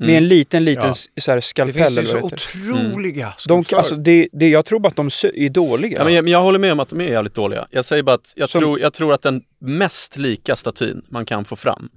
Med 0.00 0.08
Mm. 0.10 0.22
en 0.22 0.28
liten, 0.28 0.64
liten 0.64 0.88
Ja. 1.14 1.20
så 1.20 1.30
här 1.30 1.36
Det 1.36 1.42
skalpell 1.42 1.84
finns 1.84 1.98
ju 1.98 2.04
så 2.04 2.16
det 2.16 2.72
otroliga 2.72 3.26
De, 3.26 3.32
skulptörer. 3.40 3.78
alltså 3.78 3.96
det, 3.96 4.28
det, 4.32 4.48
jag 4.48 4.64
tror 4.64 4.80
bara 4.80 4.88
att 4.88 4.96
de 4.96 5.06
är 5.34 5.48
dåliga. 5.48 5.98
Ja, 5.98 6.04
men 6.04 6.14
jag, 6.14 6.24
men 6.24 6.32
jag 6.32 6.42
håller 6.42 6.58
med 6.58 6.72
om 6.72 6.80
att 6.80 6.88
de 6.88 7.00
är 7.00 7.04
jävligt 7.04 7.34
dåliga. 7.34 7.66
Jag 7.70 7.84
säger 7.84 8.02
bara 8.02 8.14
att 8.14 8.32
jag, 8.36 8.50
Som- 8.50 8.58
tror, 8.60 8.80
jag 8.80 8.92
tror 8.92 9.12
att 9.12 9.22
den 9.22 9.42
mest 9.60 10.16
lika 10.16 10.56
statyn 10.56 11.02
man 11.08 11.24
kan 11.26 11.44
få 11.44 11.56
fram 11.56 11.88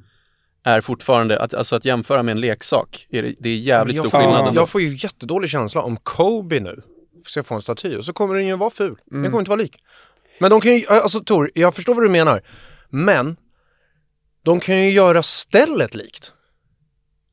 är 0.63 0.81
fortfarande, 0.81 1.39
att, 1.39 1.53
alltså 1.53 1.75
att 1.75 1.85
jämföra 1.85 2.23
med 2.23 2.31
en 2.31 2.39
leksak, 2.41 3.07
är 3.09 3.23
det, 3.23 3.35
det 3.39 3.49
är 3.49 3.55
jävligt 3.57 3.95
jag, 3.95 4.07
stor 4.07 4.19
skillnad. 4.19 4.47
ändå. 4.47 4.61
jag 4.61 4.69
får 4.69 4.81
ju 4.81 4.97
jättedålig 4.97 5.49
känsla 5.49 5.81
om 5.81 5.97
Kobe 5.97 6.59
nu 6.59 6.81
ska 7.27 7.43
få 7.43 7.55
en 7.55 7.61
staty 7.61 7.95
och 7.95 8.05
så 8.05 8.13
kommer 8.13 8.35
den 8.35 8.47
ju 8.47 8.55
vara 8.57 8.69
ful. 8.69 8.95
Den 9.05 9.25
kommer 9.25 9.39
inte 9.39 9.49
vara 9.49 9.61
lik. 9.61 9.75
Men 10.39 10.49
de 10.51 10.61
kan 10.61 10.75
ju, 10.77 10.87
alltså 10.87 11.19
Tor, 11.19 11.51
jag 11.53 11.75
förstår 11.75 11.93
vad 11.95 12.03
du 12.03 12.09
menar. 12.09 12.41
Men 12.91 13.35
de 14.45 14.59
kan 14.59 14.79
ju 14.79 14.91
göra 14.91 15.23
stället 15.23 15.95
likt. 15.95 16.33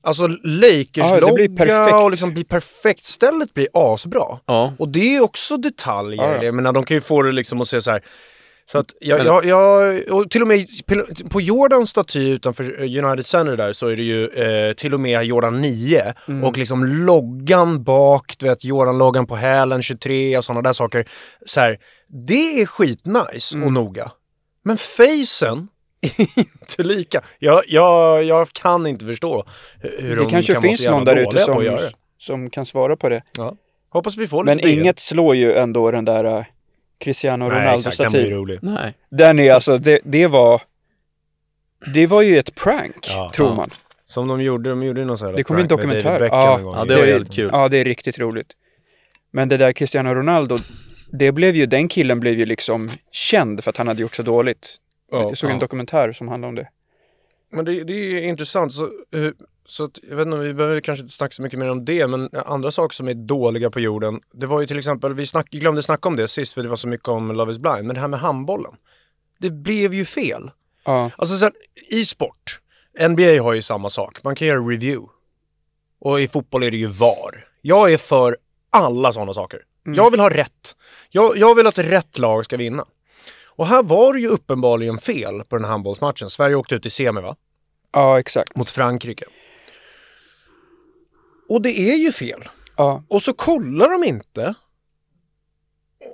Alltså 0.03 0.27
Lakers 0.45 0.87
Ja, 0.95 1.21
det 1.21 1.33
blir 1.35 1.49
logga 1.49 1.67
perfekt. 1.67 2.03
och 2.03 2.11
liksom 2.11 2.35
blir 2.35 2.45
perfekt. 2.45 3.05
Stället 3.05 3.55
blir 3.55 3.69
asbra. 3.73 4.38
Ja, 4.47 4.73
Och 4.79 4.88
det 4.88 5.17
är 5.17 5.21
också 5.23 5.57
detaljer. 5.57 6.23
Ja, 6.23 6.35
ja. 6.37 6.45
Jag 6.45 6.55
menar, 6.55 6.73
de 6.73 6.85
kan 6.85 6.95
ju 6.97 7.00
få 7.00 7.23
det 7.23 7.33
liksom 7.33 7.61
att 7.61 7.69
se 7.69 7.81
så 7.81 7.91
här. 7.91 8.03
Så 8.67 8.79
att 8.79 8.95
jag, 9.00 9.25
jag, 9.25 9.45
jag, 9.45 10.03
och 10.11 10.31
till 10.31 10.43
och 10.43 10.49
med 10.49 10.67
på 11.31 11.41
Jordans 11.41 11.91
staty 11.91 12.29
utanför 12.31 12.83
United 12.83 13.27
Center 13.27 13.57
där 13.57 13.73
så 13.73 13.87
är 13.88 13.97
det 13.97 14.03
ju 14.03 14.27
eh, 14.29 14.73
till 14.73 14.95
och 14.95 15.00
med 15.00 15.25
Jordan 15.25 15.61
9 15.61 16.15
Mm. 16.29 16.45
och 16.45 16.59
liksom 16.59 16.85
loggan 16.85 17.85
bak, 17.85 18.35
du 18.38 18.47
vet 18.49 18.65
Jordan-loggan 18.65 19.27
på 19.27 19.37
hälen 19.37 19.83
23 19.83 20.38
och 20.38 20.45
sådana 20.45 20.62
där 20.62 20.73
saker. 20.73 21.09
Så 21.47 21.61
här, 21.61 21.79
det 22.27 22.61
är 22.62 22.67
skitnice 22.67 23.55
Mm. 23.55 23.67
och 23.67 23.73
noga. 23.73 24.11
Men 24.69 24.79
facen 24.79 25.69
är 26.01 26.21
inte 26.39 26.83
lika. 26.83 27.21
Jag, 27.39 27.63
jag, 27.67 28.25
jag 28.25 28.49
kan 28.53 28.87
inte 28.87 29.05
förstå 29.05 29.45
hur 29.81 30.09
det 30.09 30.15
de 30.15 30.27
kanske 30.31 30.53
kan 30.53 30.63
vara 30.63 30.69
finns 30.69 30.79
så 30.79 30.85
jävla 30.85 30.97
någon 30.99 31.05
där 31.05 31.17
ute 31.17 31.39
som, 31.45 31.79
som 32.19 32.51
kan 32.51 32.67
svara 32.67 32.97
på 32.97 33.09
det. 33.09 33.23
Hoppas 33.91 34.17
vi 34.17 34.29
får 34.29 34.45
Men 34.45 34.57
lite 34.57 34.69
det. 34.69 34.75
inget 34.75 35.01
slår 35.01 35.37
ju 35.37 35.53
ändå 35.53 35.91
den 35.91 36.05
där 36.05 36.25
uh, 36.39 36.45
Cristiano 36.99 37.49
Nej, 37.49 37.75
exakt, 37.77 37.99
den 37.99 38.07
Ronaldo-statyn. 38.07 38.31
rolig. 38.37 38.59
nej. 38.63 38.95
Den 39.11 39.39
är 39.39 39.53
alltså, 39.53 39.79
det, 39.79 40.01
det 40.05 40.27
var... 40.27 40.63
Det 41.95 42.07
var 42.07 42.23
ju 42.23 42.39
ett 42.39 42.55
prank, 42.55 43.07
Ja. 43.09 43.31
tror 43.35 43.49
Ja. 43.49 43.55
man. 43.55 43.71
Som 44.07 44.29
de 44.29 44.41
gjorde, 44.43 44.71
de 44.71 44.83
gjorde 44.83 45.05
någon 45.05 45.19
sån 45.19 45.29
här 45.29 45.35
Det 45.37 45.43
kom 45.43 45.57
ju 45.57 45.63
en 45.63 45.69
dokumentär. 45.69 46.29
Ja. 46.31 46.59
en 46.59 46.65
gång. 46.65 46.75
Ja, 46.77 46.85
det 46.85 46.95
var 46.95 47.03
är- 47.03 47.07
jävligt 47.07 47.33
kul. 47.35 47.51
Ja, 47.53 47.69
det 47.69 47.79
är 47.79 47.85
riktigt 47.85 48.19
roligt. 48.19 48.49
Men 49.31 49.49
det 49.49 49.57
där 49.57 49.73
Cristiano 49.73 50.15
Ronaldo, 50.15 50.59
det 51.12 51.33
blev 51.33 51.57
ju, 51.57 51.67
den 51.67 51.88
killen 51.88 52.21
blev 52.21 52.38
ju 52.38 52.47
liksom 52.47 52.91
känd 53.12 53.65
för 53.65 53.71
att 53.71 53.77
han 53.77 53.88
hade 53.88 54.03
gjort 54.03 54.15
så 54.15 54.23
dåligt. 54.23 54.77
Ja, 55.11 55.23
Jag 55.23 55.38
såg 55.38 55.50
en 55.50 55.57
ja. 55.57 55.61
dokumentär 55.61 56.12
som 56.12 56.29
handlade 56.29 56.49
om 56.49 56.55
det. 56.55 56.69
Men 57.53 57.65
det, 57.65 57.85
det 57.85 57.93
är 57.93 58.23
intressant. 58.23 58.73
Så, 58.73 58.85
eh, 58.85 59.31
så 59.67 59.85
att, 59.85 59.99
jag 60.09 60.17
vet 60.17 60.27
inte, 60.27 60.38
vi 60.38 60.55
behöver 60.55 60.81
kanske 60.81 61.03
inte 61.03 61.15
snacka 61.15 61.33
så 61.33 61.43
mycket 61.43 61.59
mer 61.59 61.71
om 61.71 61.85
det, 61.85 62.07
men 62.07 62.31
andra 62.47 62.71
saker 62.71 62.95
som 62.95 63.09
är 63.09 63.15
dåliga 63.15 63.71
på 63.71 63.81
jorden. 63.81 64.21
Det 64.33 64.47
var 64.47 64.61
ju 64.61 64.67
till 64.67 64.79
exempel, 64.79 65.15
vi 65.15 65.27
snack, 65.27 65.50
glömde 65.50 65.83
snacka 65.83 66.09
om 66.09 66.17
det 66.17 66.29
sist 66.29 66.55
för 66.55 66.62
det 66.62 66.69
var 66.69 66.77
så 66.77 66.88
mycket 66.88 67.09
om 67.09 67.33
Love 67.33 67.53
is 67.53 67.59
blind, 67.59 67.85
men 67.85 67.95
det 67.95 68.00
här 68.00 68.09
med 68.09 68.21
handbollen. 68.21 68.73
Det 69.38 69.50
blev 69.50 69.95
ju 69.95 70.05
fel. 70.05 70.50
Ja, 70.85 71.11
Alltså 71.17 71.37
sen, 71.37 71.53
i 71.91 72.05
sport, 72.05 72.61
NBA 73.09 73.43
har 73.43 73.53
ju 73.53 73.62
samma 73.62 73.88
sak, 73.88 74.25
man 74.25 74.37
kan 74.37 74.49
göra 74.49 74.61
review. 74.61 75.09
Och 76.00 76.21
i 76.21 76.29
fotboll 76.29 76.62
är 76.62 76.71
det 76.71 76.77
ju 76.77 76.87
VAR. 76.87 77.47
Jag 77.62 77.93
är 77.93 77.97
för 77.97 78.37
alla 78.71 79.12
sådana 79.12 79.35
saker. 79.35 79.61
Jag 79.95 80.11
vill 80.11 80.21
ha 80.21 80.30
rätt. 80.30 80.76
Jag, 81.11 81.37
jag 81.37 81.54
vill 81.54 81.66
att 81.66 81.78
rätt 81.78 82.18
lag 82.18 82.45
ska 82.45 82.57
vinna. 82.57 82.85
Och 83.47 83.66
här 83.66 83.83
var 83.83 84.14
det 84.14 84.21
ju 84.21 84.28
uppenbarligen 84.28 84.99
fel 84.99 85.45
på 85.45 85.57
den 85.57 85.64
här 85.64 85.71
handbollsmatchen. 85.71 86.30
Sverige 86.30 86.54
åkte 86.54 86.75
ut 86.75 86.87
i 86.87 86.90
semi 86.90 87.21
va? 87.21 87.37
ja 87.92 88.18
exakt. 88.21 88.57
Mot 88.57 88.71
Frankrike. 88.71 89.25
Och 91.49 91.62
det 91.62 91.80
är 91.80 91.97
ju 91.97 92.12
fel. 92.12 92.45
Ja. 92.76 93.04
Och 93.09 93.23
så 93.23 93.33
kollar 93.33 93.88
de 93.90 94.04
inte. 94.04 94.54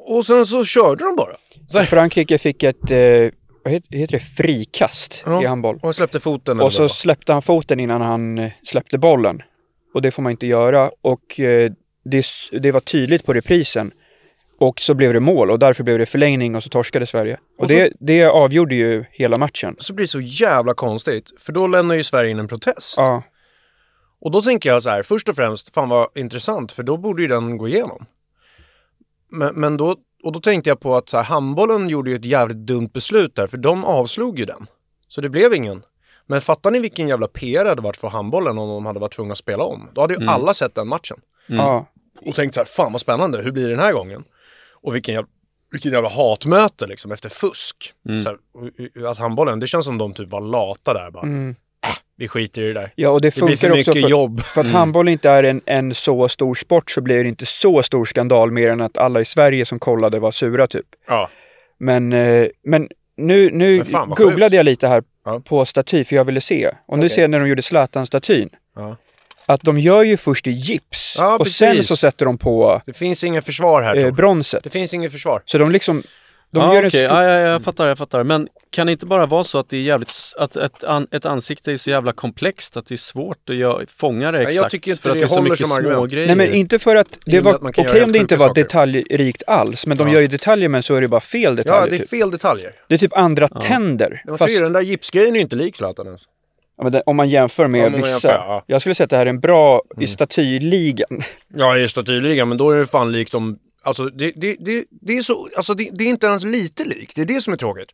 Och 0.07 0.27
sen 0.27 0.47
så 0.47 0.65
körde 0.65 1.05
de 1.05 1.17
bara. 1.17 1.37
Så. 1.69 1.83
Frankrike 1.83 2.39
fick 2.39 2.63
ett, 2.63 2.91
eh, 2.91 3.31
vad 3.65 3.73
heter, 3.73 4.07
det, 4.07 4.21
frikast 4.21 5.23
Ja. 5.27 5.43
i 5.43 5.47
handboll. 5.47 5.79
Och 5.83 5.95
släppte 5.95 6.21
foten. 6.21 6.61
Och 6.61 6.73
så 6.73 6.89
släppte 6.89 7.33
han 7.33 7.43
foten 7.43 7.81
innan 7.81 8.01
han 8.01 8.39
eh, 8.39 8.53
släppte 8.63 8.99
bollen. 8.99 9.43
Och 9.95 10.03
det 10.03 10.11
får 10.11 10.23
man 10.23 10.33
inte 10.33 10.47
göra. 10.47 10.91
Och 11.01 11.41
eh, 11.41 11.73
det, 12.05 12.25
det 12.53 12.73
var 12.73 12.81
tydligt 12.81 13.27
på 13.27 13.33
reprisen. 13.33 13.91
Och 14.59 14.81
så 14.81 14.95
blev 14.95 15.13
det 15.13 15.21
mål 15.21 15.51
och 15.51 15.59
därför 15.59 15.85
blev 15.85 15.99
det 15.99 16.07
förlängning 16.07 16.57
och 16.57 16.63
så 16.63 16.69
torskade 16.69 17.07
Sverige. 17.07 17.35
Och, 17.59 17.65
Och 17.65 17.71
så- 17.71 17.77
det, 17.77 17.93
det 18.01 18.25
avgjorde 18.25 18.75
ju 18.75 19.05
hela 19.11 19.39
matchen. 19.39 19.77
så 19.79 19.93
blir 19.93 20.05
det 20.07 20.11
så 20.11 20.21
jävla 20.21 20.75
konstigt. 20.75 21.31
För 21.39 21.53
då 21.53 21.67
lämnar 21.67 21.95
ju 21.95 22.03
Sverige 22.03 22.31
in 22.31 22.39
en 22.39 22.49
protest. 22.49 22.95
Ja, 22.97 23.23
Och 24.21 24.31
då 24.31 24.43
tänker 24.43 24.69
jag 24.69 24.83
så 24.83 24.91
här, 24.91 25.03
först 25.03 25.29
och 25.29 25.37
främst, 25.37 25.75
fan 25.75 25.89
vad 25.89 26.09
intressant, 26.15 26.73
för 26.73 26.83
då 26.83 26.97
borde 26.97 27.23
ju 27.23 27.29
den 27.29 27.57
gå 27.59 27.69
igenom. 27.69 28.07
Men, 29.31 29.55
men 29.55 29.77
då, 29.77 29.97
och 30.25 30.33
då 30.33 30.41
tänkte 30.41 30.71
jag 30.71 30.81
på 30.81 30.97
att 30.97 31.09
så 31.09 31.17
här, 31.17 31.25
handbollen 31.25 31.89
gjorde 31.89 32.11
ju 32.11 32.17
ett 32.17 32.25
jävligt 32.25 32.57
dumt 32.67 32.89
beslut 32.93 33.35
där, 33.37 33.47
för 33.47 33.57
de 33.57 33.85
avslog 33.85 34.39
ju 34.39 34.45
den. 34.45 34.67
Så 35.09 35.21
det 35.21 35.29
blev 35.29 35.55
ingen. 35.55 35.83
Men 36.27 36.41
fattar 36.41 36.71
ni 36.71 36.79
vilken 36.81 37.09
jävla 37.09 37.27
PR 37.29 37.65
det 37.65 37.71
hade 37.71 37.83
varit 37.83 37.97
för 37.97 38.09
handbollen 38.09 38.59
om 38.59 38.69
de 38.69 38.87
hade 38.87 39.01
varit 39.01 39.13
tvungna 39.13 39.33
att 39.33 39.39
spela 39.39 39.65
om? 39.65 39.89
Då 39.95 40.01
hade 40.01 40.15
ju 40.15 40.27
alla 40.27 40.55
sett 40.55 40.75
den 40.75 40.89
matchen. 40.89 41.17
ja, 41.47 41.87
Och 42.27 42.35
tänkt 42.35 42.55
så 42.55 42.61
här, 42.61 42.65
fan 42.65 42.93
vad 42.93 43.01
spännande, 43.01 43.43
hur 43.43 43.53
blir 43.53 43.63
det 43.65 43.71
den 43.71 43.79
här 43.79 43.93
gången? 43.93 44.25
Och 44.83 44.95
vilken 44.95 45.15
jävla, 45.15 45.29
vilken 45.73 45.93
jävla 45.93 46.09
hatmöte 46.09 46.87
liksom 46.87 47.13
efter 47.13 47.29
fusk. 47.29 47.93
Så 48.25 48.29
här, 48.29 49.07
att 49.11 49.19
handbollen, 49.19 49.61
det 49.61 49.67
känns 49.67 49.85
som 49.85 49.99
de 49.99 50.15
typ 50.15 50.29
var 50.31 50.41
lata 50.41 50.95
där 50.95 51.11
bara. 51.11 51.23
mm. 51.23 51.55
Vi 52.17 52.29
skiter 52.29 52.63
i 52.63 52.67
det 52.67 52.73
där. 52.73 52.93
ja 52.95 53.09
och 53.11 53.21
det 53.21 53.29
Det 53.29 53.33
funkar 53.41 53.57
för 53.57 53.69
också 53.71 53.77
mycket 53.91 54.03
för, 54.03 54.09
jobb. 54.11 54.41
för 54.43 54.61
att 54.61 54.67
handboll 54.67 55.09
inte 55.09 55.31
är 55.31 55.43
en, 55.45 55.61
en 55.67 55.95
så 55.95 56.29
stor 56.29 56.55
sport 56.55 56.91
så 56.91 57.01
blir 57.01 57.23
det 57.23 57.29
inte 57.29 57.47
så 57.47 57.83
stor 57.83 58.05
skandal 58.05 58.51
mer 58.51 58.71
än 58.71 58.81
att 58.81 58.99
alla 58.99 59.21
i 59.21 59.25
Sverige 59.25 59.67
som 59.67 59.79
kollade 59.79 60.19
var 60.19 60.31
sura 60.33 60.67
typ. 60.67 60.87
Ja. 61.07 61.31
Men, 61.79 62.13
eh, 62.13 62.47
men 62.65 62.89
nu, 63.17 63.51
nu 63.51 63.77
Men 63.77 63.87
fan, 63.87 64.09
googlade 64.11 64.41
sjukt. 64.45 64.53
jag 64.55 64.65
lite 64.65 64.89
här 64.89 65.03
Ja. 65.25 65.41
på 65.41 65.65
staty 65.65 66.05
för 66.05 66.17
jag 66.17 66.25
ville 66.25 66.41
se. 66.41 66.71
Och 66.87 66.99
nu 66.99 67.05
Okej. 67.07 67.15
ser 67.15 67.23
jag 67.23 67.31
när 67.31 67.41
de 67.41 67.49
gjorde 67.49 67.63
Zlatan-statyn. 67.63 68.49
Ja. 68.77 68.97
Att 69.47 69.61
de 69.63 69.79
gör 69.79 70.03
ju 70.03 70.17
först 70.17 70.47
i 70.47 70.51
gips 70.51 71.15
Ja, 71.19 71.37
och 71.39 71.49
sen 71.49 71.71
precis. 71.71 71.89
så 71.89 71.97
sätter 71.97 72.25
de 72.27 72.39
på 72.39 72.83
Det 72.87 72.93
finns 72.93 73.25
inget 73.25 73.45
försvar 73.45 73.83
här. 73.83 73.97
eh, 73.97 74.11
bronset. 74.11 74.65
Det 74.65 74.71
finns 74.71 74.95
inget 74.95 75.13
försvar. 75.13 75.43
Så 75.47 75.59
de 75.59 75.71
liksom, 75.71 76.03
de 76.51 76.61
ja, 76.61 76.75
gör 76.75 76.83
en 76.83 76.91
stor... 76.91 77.03
ja, 77.03 77.23
ja, 77.25 77.39
jag 77.41 77.63
fattar, 77.63 77.89
jag 77.89 77.99
fattar. 77.99 78.25
Men 78.25 78.49
kan 78.71 78.87
det 78.87 78.93
inte 78.93 79.07
bara 79.07 79.27
vara 79.27 79.45
så 79.45 79.59
att 79.59 79.69
det 79.69 79.77
är 79.77 79.81
jävligt, 79.81 80.13
att 80.39 80.57
ett, 80.57 80.85
an, 80.85 81.07
ett 81.11 81.27
ansikte 81.27 81.73
är 81.73 81.77
så 81.77 81.91
jävla 81.91 82.13
komplext 82.13 82.77
att 82.77 82.87
det 82.87 82.95
är 82.95 82.97
svårt 82.97 83.51
att 83.51 83.57
göra, 83.57 83.87
fånga 83.89 84.31
det 84.33 84.43
jag 84.43 84.49
exakt? 84.51 84.71
tycker 84.71 84.91
inte 84.91 85.03
för 85.03 85.11
att 85.11 85.15
det 85.15 85.21
det 85.21 85.25
är 85.25 85.29
så 85.29 85.43
mycket 85.43 85.59
som 85.59 85.67
små 85.69 85.77
argument. 85.77 86.13
grejer. 86.13 86.27
Nej 86.27 86.37
men 86.37 86.53
inte 86.55 86.79
för 86.79 86.97
att 86.97 87.19
det 87.27 87.41
var 87.41 87.55
okej 87.69 87.85
göra 87.85 88.05
om 88.05 88.13
det 88.13 88.19
inte 88.19 88.37
var 88.37 88.49
saker. 88.49 88.63
detaljrikt 88.63 89.43
alls, 89.47 89.87
men 89.87 89.97
de 89.99 90.09
Ja. 90.09 90.15
gör 90.15 90.21
ju 90.21 90.27
detaljer 90.27 90.69
men 90.69 90.83
så 90.83 90.95
är 90.95 91.01
det 91.01 91.09
bara 91.09 91.21
fel 91.21 91.57
detaljer. 91.57 91.81
Ja, 91.81 91.87
det 91.91 91.97
är 91.97 91.99
typ. 91.99 92.11
fel 92.11 92.31
detaljer. 92.31 92.73
det 92.89 92.95
är 92.95 92.99
typ 92.99 93.17
andra 93.17 93.49
tänder. 93.49 94.23
Man 94.27 94.39
Fast. 94.39 94.61
Den 94.61 94.73
där 94.73 94.81
gipsgrejen 94.81 95.31
är 95.31 95.35
ju 95.35 95.41
inte 95.43 95.57
lik 95.57 95.77
Zlatan 95.77 96.07
ens. 96.07 96.23
Ja, 96.77 96.83
men 96.83 96.93
det, 96.93 97.03
om 97.07 97.17
man 97.17 97.29
jämför 97.29 97.67
med 97.69 97.81
Ja, 97.81 97.87
om 97.87 97.93
man 97.93 98.01
vissa. 98.01 98.13
jämför, 98.13 98.29
ja. 98.29 98.65
Jag 98.67 98.81
skulle 98.81 98.95
säga 98.95 99.05
att 99.05 99.11
det 99.11 99.17
här 99.17 99.27
är 99.27 99.31
en 99.31 99.41
bra 99.41 99.83
Mm. 99.91 100.03
i 100.03 100.07
statyligan. 100.07 101.23
Ja, 101.57 101.79
i 101.79 101.89
statyligan, 101.89 102.49
men 102.49 102.59
då 102.59 102.71
är 102.71 102.77
det 102.79 102.87
fan 102.87 103.13
likt 103.13 103.33
dem. 103.33 103.59
Alltså 103.83 104.05
det, 104.05 104.33
det, 104.37 104.57
det, 104.61 104.85
det 104.91 105.17
är 105.19 105.23
så, 105.23 105.49
alltså 105.57 105.75
det, 105.75 105.91
det 105.93 106.05
är 106.05 106.09
inte 106.09 106.27
ens 106.27 106.45
lite 106.45 106.85
likt. 106.85 107.15
Det 107.15 107.21
är 107.21 107.27
det 107.27 107.41
som 107.41 107.53
är 107.53 107.57
tråkigt. 107.57 107.93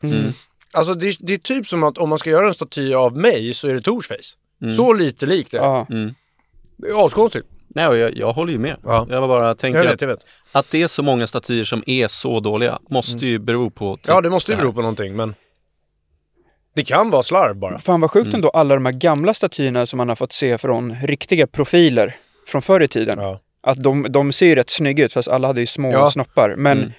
Alltså 0.72 0.94
det, 0.94 1.16
det 1.20 1.32
är 1.34 1.38
typ 1.38 1.66
som 1.66 1.82
att 1.82 1.98
om 1.98 2.08
man 2.08 2.18
ska 2.18 2.30
göra 2.30 2.48
en 2.48 2.54
staty 2.54 2.94
av 2.94 3.16
mig 3.16 3.54
så 3.54 3.68
är 3.68 3.74
det 3.74 3.80
Tors 3.80 4.06
face. 4.08 4.72
Så 4.76 4.92
lite 4.92 5.26
likt 5.26 5.50
det. 5.50 5.56
Ja. 5.56 5.86
Det 6.76 6.88
är 6.88 7.06
askonstigt. 7.06 7.46
Nej, 7.68 7.98
jag, 7.98 8.16
jag 8.16 8.32
håller 8.32 8.52
ju 8.52 8.58
med. 8.58 8.76
Ja. 8.84 9.06
Jag 9.10 9.28
bara 9.28 9.54
tänker 9.54 9.78
Jag 9.78 9.84
vet, 9.84 9.94
att, 9.94 10.00
jag 10.00 10.08
vet. 10.08 10.20
att 10.52 10.70
det 10.70 10.82
är 10.82 10.86
så 10.86 11.02
många 11.02 11.26
statyer 11.26 11.64
som 11.64 11.82
är 11.86 12.08
så 12.08 12.40
dåliga 12.40 12.78
måste 12.90 13.26
ju 13.26 13.38
bero 13.38 13.70
på 13.70 13.96
typ 13.96 14.08
Ja, 14.08 14.20
det 14.20 14.30
måste 14.30 14.52
ju 14.52 14.58
bero 14.58 14.72
på 14.72 14.80
någonting, 14.80 15.16
men 15.16 15.34
det 16.74 16.84
kan 16.84 17.10
vara 17.10 17.22
slarv 17.22 17.56
bara. 17.56 17.78
Fan 17.78 18.00
vad 18.00 18.10
sjukt 18.10 18.34
ändå 18.34 18.48
alla 18.50 18.74
de 18.74 18.84
här 18.86 18.92
gamla 18.92 19.34
statyerna 19.34 19.86
som 19.86 19.96
man 19.96 20.08
har 20.08 20.16
fått 20.16 20.32
se 20.32 20.58
från 20.58 20.96
riktiga 21.02 21.46
profiler 21.46 22.16
från 22.48 22.62
förr 22.62 22.82
i 22.82 22.88
tiden. 22.88 23.18
Ja. 23.18 23.38
Att 23.62 23.82
de, 23.82 24.06
de 24.10 24.32
ser 24.32 24.46
ju 24.46 24.54
rätt 24.54 24.70
snygga 24.70 25.04
ut 25.04 25.12
fast 25.12 25.28
alla 25.28 25.46
hade 25.46 25.60
ju 25.60 25.66
små 25.66 25.92
Ja. 25.92 26.10
snoppar. 26.10 26.54
Men 26.56 26.78
Mm. 26.78 26.92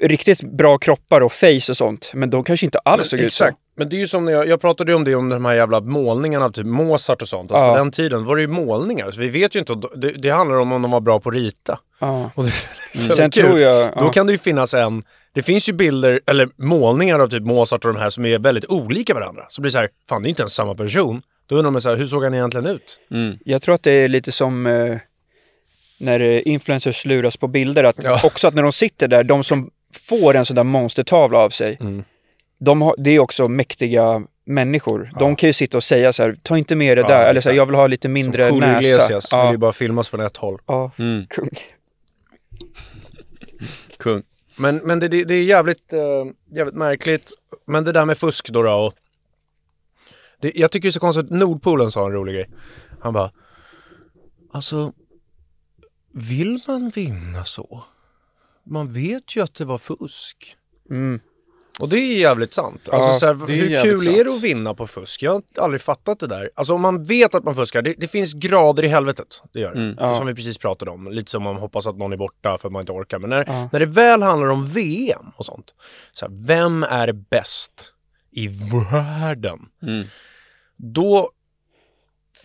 riktigt 0.00 0.40
bra 0.42 0.78
kroppar 0.78 1.20
och 1.20 1.32
face 1.32 1.70
och 1.70 1.76
sånt. 1.76 2.10
Men 2.14 2.30
de 2.30 2.44
kanske 2.44 2.66
inte 2.66 2.78
alls 2.78 3.08
såg 3.10 3.20
ut 3.20 3.32
så. 3.32 3.44
Exakt. 3.44 3.58
Men 3.76 3.88
det 3.88 3.96
är 3.96 3.98
ju 3.98 4.06
som 4.08 4.24
när 4.24 4.32
jag, 4.32 4.48
jag 4.48 4.60
pratade 4.60 4.92
ju 4.92 4.96
om 4.96 5.04
det, 5.04 5.14
om 5.14 5.28
de 5.28 5.44
här 5.44 5.54
jävla 5.54 5.80
målningarna 5.80 6.44
av 6.44 6.50
typ 6.50 6.66
Mozart 6.66 7.22
och 7.22 7.28
sånt. 7.28 7.52
Alltså 7.52 7.66
Ja. 7.66 7.72
på 7.72 7.78
den 7.78 7.90
tiden 7.90 8.24
var 8.24 8.36
det 8.36 8.42
ju 8.42 8.48
målningar. 8.48 9.10
Så 9.10 9.20
vi 9.20 9.28
vet 9.28 9.54
ju 9.56 9.58
inte, 9.60 9.74
det, 9.96 10.10
det 10.12 10.30
handlar 10.30 10.56
om 10.56 10.72
om 10.72 10.82
de 10.82 10.90
var 10.90 11.00
bra 11.00 11.20
på 11.20 11.28
att 11.28 11.34
rita. 11.34 11.78
Ja. 11.98 12.30
Och 12.34 12.44
det, 12.44 12.50
så 12.98 13.12
Sen 13.12 13.30
kul. 13.30 13.42
tror 13.44 13.60
jag... 13.60 13.92
Då 13.98 14.08
kan 14.10 14.26
det 14.26 14.32
ju 14.32 14.38
finnas 14.38 14.74
en, 14.74 15.02
det 15.32 15.42
finns 15.42 15.68
ju 15.68 15.72
bilder, 15.72 16.20
eller 16.26 16.48
målningar 16.56 17.18
av 17.18 17.28
typ 17.28 17.42
Mozart 17.42 17.84
och 17.84 17.92
de 17.94 18.00
här 18.00 18.10
som 18.10 18.24
är 18.26 18.38
väldigt 18.38 18.64
olika 18.64 19.14
varandra. 19.14 19.46
Så 19.48 19.60
blir 19.62 19.68
det 19.68 19.72
så 19.72 19.78
här, 19.78 19.88
fan 20.08 20.22
det 20.22 20.28
är 20.28 20.30
inte 20.30 20.42
ens 20.42 20.52
samma 20.54 20.74
person. 20.74 21.22
Då 21.46 21.56
undrar 21.56 21.70
man 21.70 21.80
så 21.80 21.88
här, 21.88 21.96
hur 21.96 22.06
såg 22.06 22.24
han 22.24 22.34
egentligen 22.34 22.66
ut? 22.66 23.00
Mm. 23.10 23.38
Jag 23.44 23.62
tror 23.62 23.74
att 23.74 23.82
det 23.82 23.90
är 23.92 24.08
lite 24.08 24.32
som 24.32 24.66
eh, 24.66 24.96
när 26.00 26.20
eh, 26.20 26.40
influencers 26.44 27.06
luras 27.06 27.36
på 27.36 27.48
bilder. 27.48 27.84
Att 27.84 28.04
Ja. 28.04 28.20
Också 28.24 28.48
att 28.48 28.54
när 28.54 28.62
de 28.62 28.72
sitter 28.72 29.08
där, 29.08 29.24
de 29.24 29.44
som 29.44 29.70
får 30.08 30.36
en 30.36 30.44
sån 30.46 30.56
där 30.56 30.64
monstertavla 30.64 31.38
av 31.38 31.50
sig. 31.50 31.76
Mm. 31.80 32.04
De 32.60 32.82
har, 32.82 32.94
det 32.98 33.10
är 33.10 33.18
också 33.18 33.48
mäktiga 33.48 34.22
människor. 34.46 35.10
De 35.18 35.36
kan 35.36 35.48
ju 35.48 35.52
sitta 35.52 35.76
och 35.76 35.84
säga 35.84 36.12
så 36.12 36.22
här, 36.22 36.36
ta 36.42 36.58
inte 36.58 36.76
med 36.76 36.96
det 36.96 37.00
Ja, 37.00 37.08
där. 37.08 37.26
Eller 37.30 37.40
så 37.40 37.48
här, 37.48 37.56
jag 37.56 37.66
vill 37.66 37.74
ha 37.74 37.86
lite 37.86 38.02
Som 38.06 38.12
mindre 38.12 38.44
Julio 38.44 38.60
näsa. 38.60 38.78
Iglesias, 38.80 39.32
vill 39.32 39.38
Ja, 39.38 39.50
ju 39.52 39.56
bara 39.56 39.72
filmas 39.72 40.08
från 40.08 40.20
ett 40.20 40.36
håll. 40.36 40.58
ja, 40.66 40.90
Mm. 40.98 41.26
kung. 41.26 41.48
Kung. 43.98 44.22
Men, 44.58 44.76
men 44.76 44.98
det, 44.98 45.08
det, 45.08 45.24
det 45.24 45.34
är 45.34 45.44
jävligt, 45.44 45.92
eh, 45.92 46.24
jävligt 46.52 46.74
märkligt. 46.74 47.32
Men 47.66 47.84
det 47.84 47.92
där 47.92 48.06
med 48.06 48.18
fusk 48.18 48.48
då, 48.48 48.62
då 48.62 48.72
och 48.72 48.94
det, 50.40 50.52
Jag 50.56 50.70
tycker 50.70 50.88
det 50.88 50.90
är 50.90 50.92
så 50.92 51.00
konstigt, 51.00 51.30
Nordpolen 51.30 51.90
sa 51.90 52.06
en 52.06 52.12
rolig 52.12 52.34
grej. 52.34 52.50
Han 53.00 53.12
bara, 53.12 53.30
alltså, 54.52 54.92
vill 56.12 56.60
man 56.66 56.90
vinna 56.90 57.44
så? 57.44 57.84
Man 58.64 58.92
vet 58.92 59.36
ju 59.36 59.42
att 59.42 59.54
det 59.54 59.64
var 59.64 59.78
fusk. 59.78 60.56
Mm. 60.90 61.20
Och 61.78 61.88
det 61.88 61.98
är 61.98 62.18
jävligt 62.18 62.54
sant. 62.54 62.88
Alltså, 62.88 63.10
Ja, 63.10 63.18
så 63.18 63.26
här, 63.26 63.34
hur 63.34 63.82
kul 63.82 64.08
är 64.08 64.24
det 64.24 64.30
sant. 64.30 64.36
att 64.38 64.42
vinna 64.42 64.74
på 64.74 64.86
fusk? 64.86 65.22
Jag 65.22 65.32
har 65.32 65.42
aldrig 65.64 65.80
fattat 65.82 66.20
det 66.20 66.26
där. 66.26 66.50
Alltså 66.54 66.72
om 66.74 66.80
man 66.80 67.04
vet 67.04 67.34
att 67.34 67.44
man 67.44 67.54
fuskar, 67.54 67.82
det, 67.82 67.94
det 67.98 68.08
finns 68.08 68.32
grader 68.34 68.84
i 68.84 68.88
helvetet. 68.88 69.42
Det 69.52 69.60
gör 69.60 69.74
det. 69.74 69.80
Mm. 69.80 69.96
Ja. 69.98 70.18
Som 70.18 70.26
vi 70.26 70.34
precis 70.34 70.58
pratade 70.58 70.90
om. 70.90 71.08
Lite 71.12 71.30
som 71.30 71.42
man 71.42 71.56
hoppas 71.56 71.86
att 71.86 71.96
någon 71.98 72.12
är 72.12 72.16
borta 72.16 72.58
för 72.58 72.68
att 72.68 72.72
man 72.72 72.80
inte 72.80 72.92
orkar. 72.92 73.18
Men 73.18 73.30
när, 73.30 73.44
Ja. 73.46 73.68
när 73.72 73.80
det 73.80 73.86
väl 73.86 74.22
handlar 74.22 74.48
om 74.48 74.66
VM 74.66 75.26
och 75.36 75.46
sånt. 75.46 75.74
Så 76.12 76.26
här, 76.26 76.32
vem 76.46 76.82
är 76.82 77.12
bäst 77.12 77.92
i 78.32 78.48
världen? 78.92 79.58
Mm. 79.82 80.06
Då, 80.76 81.30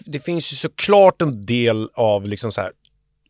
det 0.05 0.19
finns 0.19 0.53
ju 0.53 0.55
såklart 0.55 1.21
en 1.21 1.45
del 1.45 1.89
av 1.93 2.27
liksom 2.27 2.51
så 2.51 2.61
här 2.61 2.71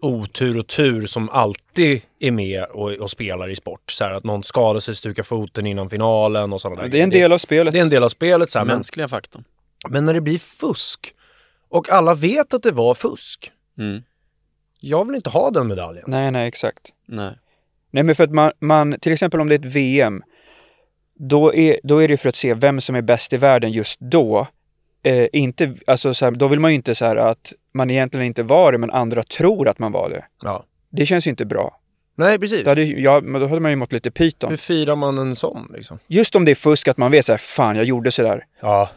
otur 0.04 0.58
och 0.58 0.68
tur 0.68 1.06
som 1.06 1.30
alltid 1.30 2.02
är 2.20 2.32
med 2.32 2.64
och, 2.64 2.92
och 2.92 3.12
spelar 3.12 3.50
i 3.50 3.56
sport. 3.56 3.92
Så 3.92 4.04
här 4.04 4.14
att 4.14 4.24
någon 4.24 4.44
skadar 4.44 4.80
sig, 4.80 4.96
stukar 4.96 5.24
foten 5.24 5.68
innan 5.68 5.90
finalen 5.90 6.54
och 6.54 6.62
sådana 6.62 6.82
där 6.82 6.90
Det 6.90 7.00
är 7.00 7.04
en 7.04 7.10
del 7.10 7.32
av 7.32 7.38
spelet. 7.38 7.74
Det 7.74 7.80
är 7.80 7.84
en 7.84 7.90
del 7.90 8.04
av 8.04 8.10
spelet. 8.10 8.50
Så 8.50 8.60
här, 8.60 8.66
men, 8.66 8.76
Mänskliga 8.76 9.08
faktorn. 9.08 9.44
men 9.90 10.06
när 10.06 10.14
det 10.14 10.22
blir 10.22 10.40
fusk 10.40 11.14
och 11.70 11.90
alla 11.90 12.14
vet 12.14 12.54
att 12.54 12.64
det 12.64 12.72
var 12.72 12.96
fusk. 12.96 13.52
Mm. 13.78 14.04
Jag 14.80 15.06
vill 15.06 15.16
inte 15.16 15.30
ha 15.30 15.52
den 15.52 15.68
medaljen. 15.68 16.04
Nej, 16.08 16.32
nej, 16.32 16.48
exakt. 16.48 16.90
Nej. 17.08 17.34
Nej, 17.92 18.04
men 18.04 18.16
för 18.16 18.24
att 18.24 18.32
man, 18.32 18.52
man, 18.60 18.96
till 19.00 19.14
exempel 19.14 19.42
om 19.42 19.50
det 19.50 19.56
är 19.56 19.60
ett 19.60 19.66
VM, 19.66 20.24
då 21.16 21.54
är, 21.54 21.80
då 21.84 22.04
är 22.04 22.08
det 22.08 22.18
för 22.18 22.30
att 22.30 22.36
se 22.36 22.54
vem 22.54 22.82
som 22.82 22.96
är 22.96 23.02
bäst 23.02 23.34
i 23.34 23.38
världen 23.38 23.72
just 23.72 24.00
då. 24.00 24.48
Eh, 25.04 25.28
inte, 25.34 25.76
alltså 25.88 26.14
så 26.14 26.26
här, 26.26 26.32
då 26.32 26.48
vill 26.48 26.60
man 26.60 26.72
ju 26.72 26.76
inte 26.76 26.96
så 26.96 27.06
här 27.06 27.16
att 27.16 27.54
man 27.74 27.90
egentligen 27.90 28.26
inte 28.26 28.44
var 28.44 28.72
det, 28.72 28.78
men 28.78 28.92
andra 28.92 29.24
tror 29.24 29.68
att 29.68 29.80
man 29.80 29.92
var 29.92 30.10
det. 30.10 30.26
Ja. 30.42 30.66
Det 30.90 31.06
känns 31.06 31.28
ju 31.28 31.30
inte 31.30 31.46
bra. 31.46 31.80
Nej, 32.16 32.40
precis. 32.40 32.64
Då 32.64 32.70
hade, 32.70 32.84
ja, 32.84 33.22
men 33.22 33.42
då 33.42 33.48
hade 33.48 33.62
man 33.62 33.72
ju 33.72 33.76
mått 33.76 33.94
lite 33.94 34.12
pyton. 34.12 34.50
Hur 34.50 34.58
firar 34.58 34.96
man 34.96 35.18
en 35.18 35.36
sån 35.36 35.72
liksom? 35.76 36.00
Just 36.08 36.36
om 36.36 36.46
det 36.46 36.52
är 36.52 36.56
fusk, 36.56 36.88
att 36.88 36.98
man 36.98 37.12
vet 37.12 37.26
såhär, 37.26 37.38
fan 37.38 37.76
jag 37.76 37.86
gjorde 37.86 38.12
sådär. 38.12 38.46
Ja. 38.62 38.90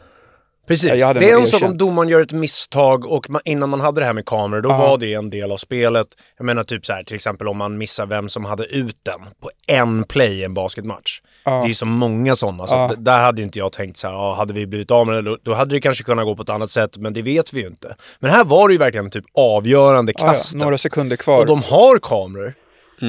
Precis. 0.67 0.89
Ja, 0.89 0.95
jag 0.95 1.07
hade 1.07 1.21
det 1.21 1.31
är 1.31 1.41
en 1.41 1.47
sak 1.47 1.63
om 1.63 1.79
domaren 1.79 2.09
gör 2.09 2.21
ett 2.21 2.33
misstag 2.33 3.07
och 3.07 3.31
man, 3.31 3.41
innan 3.45 3.69
man 3.69 3.81
hade 3.81 4.01
det 4.01 4.05
här 4.05 4.13
med 4.13 4.27
kameror, 4.27 4.61
då 4.63 4.69
Ja. 4.69 4.77
var 4.79 4.99
det 4.99 5.15
en 5.15 5.31
del 5.31 5.53
av 5.53 5.57
spelet. 5.57 6.07
Jag 6.39 6.45
menar 6.45 6.63
typ 6.63 6.87
så 6.87 6.93
här, 6.93 7.03
till 7.03 7.15
exempel 7.17 7.49
om 7.49 7.57
man 7.57 7.79
missar 7.79 8.07
vem 8.07 8.29
som 8.29 8.45
hade 8.45 8.65
ut 8.65 8.97
den 9.03 9.21
på 9.41 9.51
en 9.67 10.05
play 10.05 10.41
i 10.41 10.45
en 10.45 10.55
basketmatch. 10.55 11.21
Ja. 11.45 11.51
Det 11.51 11.65
är 11.65 11.69
ju 11.69 11.75
så 11.75 11.87
många 11.87 12.37
sådana, 12.37 12.67
så 12.67 12.75
att 12.75 13.05
där 13.05 13.19
hade 13.19 13.43
inte 13.43 13.59
jag 13.59 13.73
tänkt 13.73 13.97
så 13.97 14.09
här, 14.09 14.35
hade 14.35 14.53
vi 14.55 14.67
blivit 14.67 14.91
av 14.91 15.07
med 15.07 15.15
det, 15.15 15.23
då, 15.23 15.39
då 15.43 15.55
hade 15.55 15.75
det 15.75 15.81
kanske 15.81 16.05
kunnat 16.05 16.25
gå 16.25 16.37
på 16.37 16.43
ett 16.43 16.51
annat 16.51 16.71
sätt, 16.71 16.97
men 16.97 17.13
det 17.15 17.23
vet 17.23 17.53
vi 17.53 17.61
ju 17.61 17.67
inte. 17.67 17.97
Men 18.19 18.31
här 18.31 18.45
var 18.45 18.69
det 18.69 18.73
ju 18.75 18.79
verkligen 18.79 19.11
typ 19.11 19.25
avgörande 19.35 20.13
ja, 20.19 20.27
kastet. 20.27 20.61
några 20.61 20.79
sekunder 20.79 21.17
kvar. 21.17 21.39
och 21.41 21.47
de 21.47 21.63
har 21.63 21.99
kameror. 21.99 22.55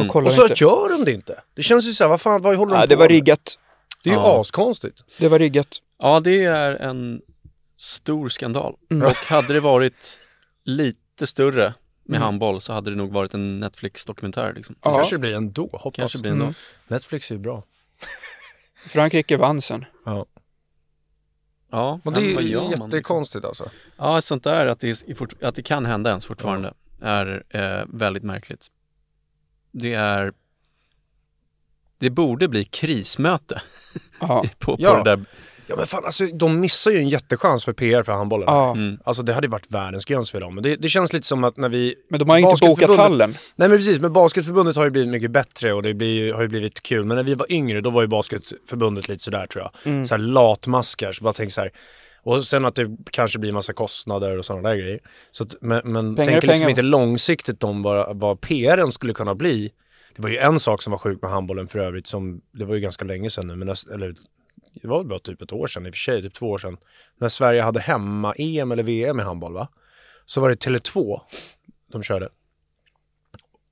och 0.02 0.08
kollar 0.08 0.28
Och 0.28 0.34
så 0.34 0.42
inte. 0.42 0.64
gör 0.64 0.90
de 0.98 1.06
det 1.06 1.12
inte. 1.12 1.40
Det 1.56 1.64
känns 1.64 1.88
ju 1.88 1.92
så 1.94 2.04
här, 2.04 2.10
vad 2.10 2.22
fan, 2.22 2.42
vad 2.42 2.56
håller 2.56 2.72
de 2.74 2.76
Ja, 2.80 2.82
på 2.86 2.88
det 2.90 2.96
var 2.96 3.04
med? 3.04 3.12
riggat. 3.12 3.56
Det 4.04 4.10
är 4.10 4.14
ju 4.14 4.20
Ja. 4.20 4.42
askonstigt. 4.42 4.98
Det 5.20 5.28
var 5.28 5.40
riggat. 5.40 5.68
Ja, 6.02 6.20
det 6.20 6.44
är 6.44 6.72
en 6.76 7.22
stor 7.78 8.30
skandal. 8.30 8.76
Mm. 8.90 9.08
Och 9.08 9.12
hade 9.18 9.54
det 9.54 9.60
varit 9.60 10.22
lite 10.64 11.28
större 11.28 11.74
med 12.04 12.18
Mm. 12.18 12.22
handboll 12.26 12.62
så 12.62 12.74
hade 12.74 12.90
det 12.90 12.96
nog 12.96 13.12
varit 13.14 13.34
en 13.34 13.60
Netflix-dokumentär 13.60 14.54
liksom. 14.54 14.76
Det 14.76 14.90
Ja. 14.90 14.96
kanske 14.96 15.16
det 15.16 15.20
blir 15.20 15.34
ändå, 15.34 15.70
hoppas. 15.74 15.94
Kanske 15.96 16.20
blir 16.20 16.32
ändå. 16.32 16.44
Mm. 16.46 16.56
Netflix 16.88 17.32
är 17.32 17.36
ju 17.36 17.42
bra. 17.42 17.64
Frankrike 18.88 19.38
vann 19.38 19.62
sen. 19.62 19.86
Ja. 20.06 20.26
Ja, 21.70 22.00
Och 22.06 22.14
det 22.14 22.20
men 22.22 22.38
är 22.38 22.42
ju 22.42 22.56
man, 22.56 22.70
liksom? 22.70 22.90
jättekonstigt 22.90 23.46
alltså. 23.46 23.70
Ja, 23.98 24.22
sånt 24.22 24.44
där 24.44 24.66
att 24.66 24.80
det, 24.80 24.90
är, 24.90 25.16
fort- 25.16 25.44
att 25.44 25.56
det 25.56 25.64
kan 25.64 25.86
hända 25.86 26.10
ens 26.10 26.26
fortfarande 26.26 26.74
är 27.02 27.44
eh, 27.50 27.86
väldigt 27.88 28.24
märkligt. 28.24 28.68
Det 29.72 29.94
är 29.94 30.34
det 31.98 32.10
borde 32.10 32.48
bli 32.48 32.66
krismöte 32.66 33.62
Ja. 34.20 34.44
på, 34.60 34.78
på 34.78 34.84
Ja. 34.84 35.04
det 35.04 35.16
där. 35.16 35.26
Ja 35.68 35.76
men 35.76 35.88
fan 35.88 36.06
alltså, 36.06 36.26
de 36.26 36.60
missar 36.60 36.92
ju 36.92 36.98
en 36.98 37.10
jättechans 37.10 37.66
för 37.66 37.74
PR 37.74 38.04
för 38.04 38.12
handbollen. 38.12 38.46
ja. 38.48 38.72
Mm. 38.72 38.98
Alltså 39.04 39.24
det 39.24 39.34
hade 39.34 39.48
ju 39.48 39.52
varit 39.52 39.66
världens 39.72 40.06
gröns 40.06 40.32
för 40.32 40.40
dem. 40.42 40.56
Men 40.56 40.64
det, 40.64 40.76
det 40.76 40.88
känns 40.90 41.14
lite 41.14 41.26
som 41.28 41.44
att 41.44 41.58
när 41.58 41.70
vi... 41.70 41.96
Men 42.10 42.20
de 42.20 42.30
har 42.30 42.38
inte 42.38 42.50
bokat 42.50 42.70
Basketförbundet- 42.90 42.98
hallen. 42.98 43.38
Nej 43.56 43.70
men 43.70 43.78
precis, 43.78 44.00
men 44.00 44.14
Basketförbundet 44.14 44.76
har 44.76 44.84
ju 44.84 44.90
blivit 44.90 45.10
mycket 45.10 45.32
bättre 45.32 45.74
och 45.74 45.84
det 45.84 45.94
blir, 45.94 46.08
ju- 46.14 46.34
har 46.34 46.42
ju 46.42 46.48
blivit 46.48 46.84
kul. 46.84 47.06
Men 47.06 47.18
när 47.18 47.24
vi 47.24 47.36
var 47.36 47.52
yngre, 47.52 47.82
då 47.82 47.90
var 47.90 48.02
ju 48.02 48.08
Basketförbundet 48.08 49.10
lite 49.10 49.24
sådär 49.24 49.48
tror 49.48 49.64
jag. 49.64 49.94
Mm. 49.94 50.06
Så 50.06 50.14
här 50.16 50.20
latmaskar, 50.20 51.12
så 51.12 51.24
bara 51.24 51.34
tänk 51.34 51.52
så 51.52 51.62
här. 51.62 51.72
Och 52.24 52.44
sen 52.44 52.66
att 52.66 52.76
det 52.76 52.98
kanske 53.12 53.40
blir 53.40 53.52
massa 53.52 53.74
kostnader 53.74 54.38
och 54.38 54.46
sådana 54.46 54.70
där 54.70 54.76
grejer. 54.76 55.00
Så 55.32 55.44
att, 55.44 55.56
men 55.62 55.82
men 55.86 56.16
tänker 56.16 56.34
liksom 56.34 56.54
pengar. 56.54 56.70
inte 56.70 56.82
långsiktigt 56.82 57.64
om 57.64 57.84
vad, 57.84 58.20
vad 58.20 58.42
PRen 58.42 58.92
skulle 58.92 59.14
kunna 59.14 59.36
bli. 59.36 59.72
Det 60.16 60.22
var 60.22 60.30
ju 60.30 60.38
en 60.38 60.60
sak 60.60 60.82
som 60.82 60.92
var 60.92 60.98
sjuk 60.98 61.22
med 61.22 61.32
handbollen 61.32 61.68
för 61.68 61.80
övrigt, 61.80 62.08
som, 62.08 62.42
det 62.54 62.66
var 62.66 62.76
ju 62.76 62.82
ganska 62.82 63.06
länge 63.06 63.30
sedan 63.30 63.48
nu, 63.48 63.56
men 63.56 63.68
näst, 63.68 63.88
eller 63.88 64.14
det 64.82 64.88
var 64.88 64.98
väl 64.98 65.08
bara 65.08 65.20
typ 65.20 65.42
ett 65.42 65.54
år 65.54 65.68
sedan 65.68 65.86
i 65.86 65.90
och 65.90 65.94
för 65.94 65.98
sig, 65.98 66.22
typ 66.22 66.34
två 66.34 66.50
år 66.50 66.58
sedan. 66.58 66.78
När 67.20 67.30
Sverige 67.30 67.62
hade 67.62 67.80
hemma-EM 67.80 68.72
eller 68.72 68.84
VM 68.84 69.20
i 69.20 69.24
handboll 69.24 69.54
va? 69.54 69.68
Så 70.26 70.42
var 70.42 70.50
det 70.50 70.68
Tele2 70.68 71.20
de 71.92 72.04
körde. 72.04 72.30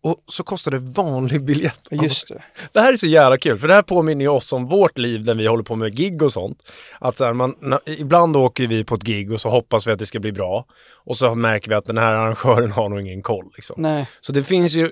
Och 0.06 0.24
så 0.28 0.44
kostade 0.44 0.78
vanlig 0.78 1.44
biljett. 1.44 1.80
Alltså, 1.92 2.08
Just 2.08 2.28
det. 2.28 2.44
det 2.72 2.80
här 2.80 2.94
är 2.94 2.98
så 2.98 3.08
jävla 3.08 3.38
kul, 3.38 3.60
för 3.60 3.68
det 3.68 3.74
här 3.74 3.82
påminner 3.82 4.26
ju 4.26 4.30
oss 4.30 4.54
om 4.54 4.68
vårt 4.68 4.98
liv 4.98 5.26
när 5.26 5.36
vi 5.36 5.48
håller 5.48 5.64
på 5.64 5.76
med 5.76 5.96
gig 5.96 6.24
och 6.24 6.34
sånt. 6.34 6.72
Att 7.00 7.18
så 7.18 7.26
här, 7.26 7.34
man, 7.34 7.56
na, 7.62 7.80
ibland 7.86 8.38
åker 8.38 8.68
vi 8.68 8.84
på 8.84 8.96
ett 8.96 9.04
gig 9.04 9.32
och 9.32 9.42
så 9.42 9.50
hoppas 9.50 9.88
vi 9.88 9.92
att 9.92 10.00
det 10.00 10.06
ska 10.06 10.20
bli 10.20 10.32
bra. 10.32 10.66
Och 10.94 11.18
så 11.18 11.36
märker 11.36 11.70
vi 11.70 11.76
att 11.76 11.86
den 11.86 11.98
här 11.98 12.14
arrangören 12.14 12.72
har 12.72 12.90
nog 12.90 13.02
ingen 13.02 13.22
koll. 13.22 13.46
Liksom. 13.56 13.82
Nej. 13.82 14.10
Så 14.22 14.32
det 14.34 14.44
finns 14.44 14.74
ju 14.74 14.92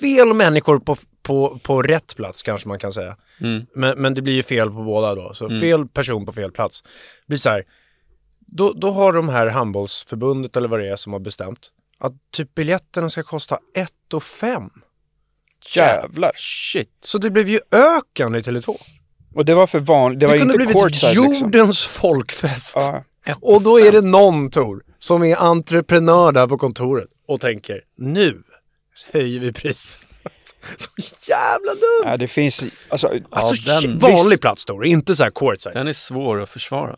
fel 0.00 0.34
människor 0.34 0.78
på, 0.78 0.96
på, 1.26 1.58
på 1.62 1.82
rätt 1.82 2.16
plats 2.16 2.42
kanske 2.42 2.68
man 2.68 2.78
kan 2.78 2.92
säga. 2.92 3.16
Mm. 3.40 3.66
Men, 3.74 4.02
men 4.02 4.14
det 4.14 4.22
blir 4.22 4.34
ju 4.34 4.42
fel 4.42 4.70
på 4.70 4.82
båda 4.84 5.14
då. 5.14 5.34
Så 5.34 5.44
Mm. 5.46 5.60
fel 5.60 5.88
person 5.88 6.26
på 6.26 6.32
fel 6.32 6.52
plats. 6.52 6.82
Det 6.82 7.26
blir 7.26 7.38
så 7.38 7.50
här, 7.50 7.64
då, 8.46 8.72
då 8.72 8.90
har 8.90 9.12
de 9.12 9.28
här 9.28 9.46
handbollsförbundet 9.46 10.56
eller 10.56 10.68
vad 10.68 10.80
det 10.80 10.88
är 10.88 10.96
som 10.96 11.12
har 11.12 11.20
bestämt 11.20 11.58
att 11.98 12.12
typ 12.32 12.54
biljetterna 12.54 13.10
ska 13.10 13.22
kosta 13.22 13.58
1 13.74 13.90
och 14.14 14.22
5. 14.22 14.70
Jävlar. 15.76 16.32
Shit. 16.34 16.90
Så 17.04 17.18
det 17.18 17.30
blev 17.30 17.48
ju 17.48 17.60
öken 17.70 18.34
i 18.34 18.40
Tele2. 18.40 18.76
Och 19.34 19.44
det 19.44 19.54
var 19.54 19.66
för 19.66 19.80
vanligt. 19.80 20.20
Det 20.20 20.26
Det, 20.26 20.30
var 20.30 20.38
kunde 20.38 20.54
inte 20.54 20.56
blivit 20.56 20.82
courtside 20.82 21.14
liksom. 21.14 21.34
jordens 21.34 21.82
folkfest. 21.82 22.76
Ja. 22.76 23.04
Och 23.40 23.62
då 23.62 23.80
är 23.80 23.92
det 23.92 24.00
någon 24.00 24.50
Tor 24.50 24.82
som 24.98 25.22
är 25.24 25.36
entreprenör 25.36 26.32
där 26.32 26.46
på 26.46 26.58
kontoret 26.58 27.08
och 27.28 27.40
tänker 27.40 27.80
nu 27.96 28.42
höjer 29.12 29.40
vi 29.40 29.52
priset. 29.52 30.02
Så 30.76 30.90
jävla 31.30 31.72
dumt! 31.72 32.02
ja, 32.04 32.16
det 32.16 32.26
finns... 32.28 32.64
Alltså, 32.88 33.12
Alltså, 33.30 33.70
den- 33.70 33.80
shit, 33.80 34.02
vanlig 34.02 34.40
plats 34.40 34.64
Tor, 34.64 34.86
inte 34.86 35.14
så 35.14 35.24
här 35.24 35.30
courtside. 35.30 35.72
Den 35.74 35.88
är 35.88 35.92
svår 35.92 36.40
att 36.42 36.50
försvara. 36.50 36.96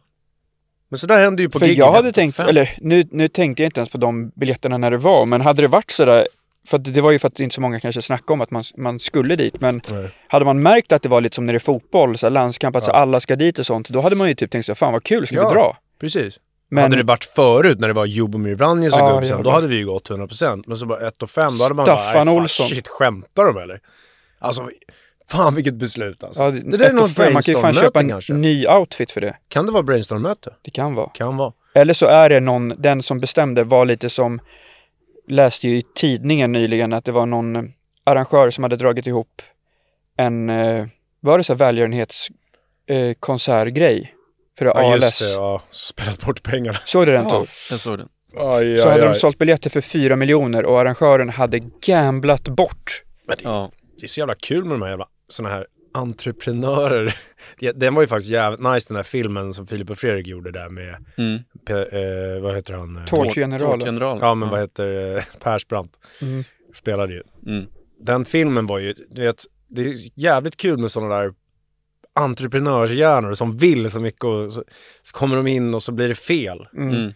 Men 0.91 0.99
så 0.99 1.07
där 1.07 1.19
händer 1.25 1.43
ju 1.43 1.49
på 1.51 1.59
för 1.59 1.67
jag 1.67 1.93
hade 1.93 2.13
tänkt, 2.13 2.37
Fem. 2.37 2.49
eller 2.49 2.71
nu, 2.81 3.05
nu 3.11 3.29
tänkte 3.29 3.63
jag 3.63 3.67
inte 3.69 3.81
ens 3.81 3.91
på 3.91 3.99
de 3.99 4.29
biljetterna 4.37 4.79
när 4.79 4.91
det 4.91 4.97
var, 4.97 5.27
men 5.27 5.41
hade 5.41 5.63
det 5.63 5.69
varit 5.69 5.91
sådär, 5.91 6.27
för 6.69 6.77
att 6.77 6.95
det 6.95 7.01
var 7.01 7.11
ju 7.11 7.19
för 7.19 7.29
att 7.29 7.41
inte 7.41 7.55
så 7.55 7.61
många 7.61 7.81
kanske 7.81 8.03
snackade 8.03 8.33
om 8.33 8.41
att 8.41 8.51
man, 8.51 8.65
man 8.77 9.01
skulle 9.01 9.37
dit, 9.37 9.61
men 9.61 9.81
Nej. 9.89 10.11
hade 10.29 10.45
man 10.45 10.63
märkt 10.63 10.93
att 10.93 11.03
det 11.03 11.09
var 11.09 11.21
lite 11.21 11.35
som 11.37 11.47
när 11.47 11.53
det 11.53 11.57
är 11.57 11.61
fotboll, 11.61 12.19
så 12.19 12.27
här 12.27 12.31
landskamp, 12.31 12.77
att 12.77 12.85
så 12.85 12.91
alla 12.91 13.21
ska 13.21 13.37
dit 13.37 13.59
och 13.59 13.67
sånt, 13.67 13.89
då 13.89 14.01
hade 14.01 14.17
man 14.17 14.29
ju 14.29 14.35
typ 14.35 14.51
tänkt 14.51 14.65
så 14.67 14.75
fan 14.75 14.93
vad 14.93 15.05
kul, 15.05 15.27
ska 15.27 15.37
Ja. 15.37 15.49
vi 15.49 15.55
dra? 15.55 15.77
Precis. 16.01 16.39
Men, 16.71 16.83
Hade 16.83 16.97
det 16.97 17.03
varit 17.03 17.25
förut 17.25 17.81
när 17.81 17.89
det 17.89 17.95
var 17.95 18.07
Jobomir 18.07 18.55
Vranjes 18.55 18.95
och 18.95 19.01
Ja, 19.01 19.15
gubbsen, 19.15 19.31
då 19.31 19.37
jävlar. 19.37 19.53
hade 19.53 19.67
vi 19.67 19.77
ju 19.77 19.87
gått 19.87 20.11
100%. 20.11 20.65
Men 20.67 20.77
så 20.77 20.87
bara 20.87 21.07
1 21.09 21.23
och 21.23 21.31
5, 21.31 21.59
då 21.59 21.63
hade 21.65 21.75
man 21.75 21.85
bara, 21.85 21.97
Staffan 21.97 22.27
"Nej, 22.27 22.35
fan, 22.35 22.43
Olsson." 22.43 22.67
shit, 22.67 22.89
skämtar 22.89 23.45
de 23.45 23.59
eller? 23.59 23.81
Alltså, 24.39 24.71
fan 25.29 25.55
vilket 25.55 25.75
beslut 25.75 26.25
alltså. 26.25 26.43
ja, 26.43 26.51
det 26.51 26.77
där 26.77 26.91
är 26.91 27.03
och 27.03 27.11
fem, 27.11 27.33
man 27.33 27.43
kan 27.43 27.55
ju 27.55 27.61
fan 27.61 27.75
köpa 27.75 28.01
en 28.01 28.09
kanske. 28.09 28.33
ny 28.33 28.67
outfit 28.67 29.13
för 29.13 29.21
det. 29.21 29.37
Kan 29.49 29.67
det 29.67 29.73
vara 29.73 29.83
brainstorm-möte? 29.83 30.55
Det 30.63 30.71
kan 30.71 30.95
vara. 30.95 31.09
Kan 31.09 31.37
vara. 31.37 31.53
Eller 31.75 31.95
så 31.95 32.07
är 32.07 32.29
det 32.31 32.41
någon, 32.41 32.69
den 32.69 33.03
som 33.03 33.21
bestämde 33.21 33.65
var 33.65 33.85
lite 33.85 34.11
som, 34.11 34.41
läste 35.29 35.69
ju 35.69 35.77
i 35.77 35.83
tidningen 35.95 36.53
nyligen 36.53 36.93
att 36.93 37.05
det 37.05 37.13
var 37.13 37.27
någon 37.27 37.57
eh, 37.57 37.63
arrangör 38.05 38.51
som 38.51 38.65
hade 38.65 38.77
dragit 38.77 39.07
ihop 39.07 39.43
en, 40.17 40.51
eh, 40.51 40.87
var 41.21 41.39
det 41.39 41.45
så 41.45 41.53
här 41.53 41.59
välgörenhetskonsertgrej? 41.59 43.99
Eh, 44.03 44.09
för 44.59 44.65
Ja, 44.67 44.93
ALS. 44.95 45.03
just 45.05 45.21
det. 45.21 45.31
Ja, 45.33 45.63
spelat 45.71 46.25
bort 46.27 46.43
pengarna. 46.43 46.79
Såg 46.87 47.07
du 47.07 47.13
den 47.13 47.23
Ja, 47.25 47.31
Tor? 47.31 47.49
jag 47.71 47.81
såg 47.81 47.99
den. 47.99 48.09
Aj, 48.37 48.77
Så 48.77 48.89
aj, 48.89 48.93
hade 48.93 49.05
de 49.13 49.15
sålt 49.15 49.39
biljetter 49.39 49.71
för 49.71 49.81
4 49.81 50.17
miljoner 50.17 50.65
och 50.65 50.81
arrangören 50.81 51.29
hade 51.29 51.59
gamblat 51.87 52.49
bort. 52.49 53.03
Ja. 53.43 53.71
Det 54.01 54.07
är 54.07 54.09
så 54.09 54.21
jävla 54.21 54.35
kul 54.35 54.65
med 54.65 54.73
de 54.75 54.83
här 54.83 54.89
jävla 54.91 55.07
såna 55.29 55.49
här 55.49 55.67
entreprenörer. 55.95 57.15
Det- 57.61 57.73
Den 57.73 57.95
var 57.95 58.03
ju 58.03 58.07
faktiskt 58.09 58.31
jävligt 58.31 58.61
nice 58.73 58.89
den 58.89 58.97
där 58.97 59.03
filmen 59.03 59.55
som 59.55 59.67
Filip 59.67 59.91
och 59.91 59.99
Fredrik 59.99 60.27
gjorde 60.27 60.51
där 60.53 60.69
med, 60.69 60.97
Mm. 61.19 61.39
Pe- 61.67 62.35
eh, 62.37 62.43
vad 62.43 62.55
heter 62.55 62.75
han? 62.75 63.03
Tårtgeneralen. 63.07 64.19
Ja 64.21 64.35
men 64.35 64.49
vad 64.49 64.61
heter 64.61 65.17
eh, 65.17 65.23
Persbrandt. 65.43 65.93
Mm. 66.23 66.45
Spelade 66.75 67.13
ju. 67.13 67.23
Mm. 67.47 67.67
Den 68.01 68.25
filmen 68.25 68.67
var 68.67 68.79
ju, 68.79 68.95
du 69.11 69.23
vet, 69.23 69.43
det 69.69 69.83
är 69.83 69.95
jävligt 70.21 70.57
kul 70.57 70.79
med 70.79 70.91
sådana 70.91 71.19
där 71.19 71.33
entreprenörshjärnor 72.15 73.35
som 73.35 73.57
vill 73.57 73.91
så 73.91 74.01
mycket 74.01 74.25
och 74.25 74.53
så, 74.53 74.65
så 75.03 75.17
kommer 75.17 75.37
de 75.37 75.47
in 75.47 75.75
och 75.75 75.83
så 75.83 75.93
blir 75.93 76.09
det 76.09 76.15
fel. 76.15 76.67
Mm. 76.77 76.95
Mm. 76.95 77.13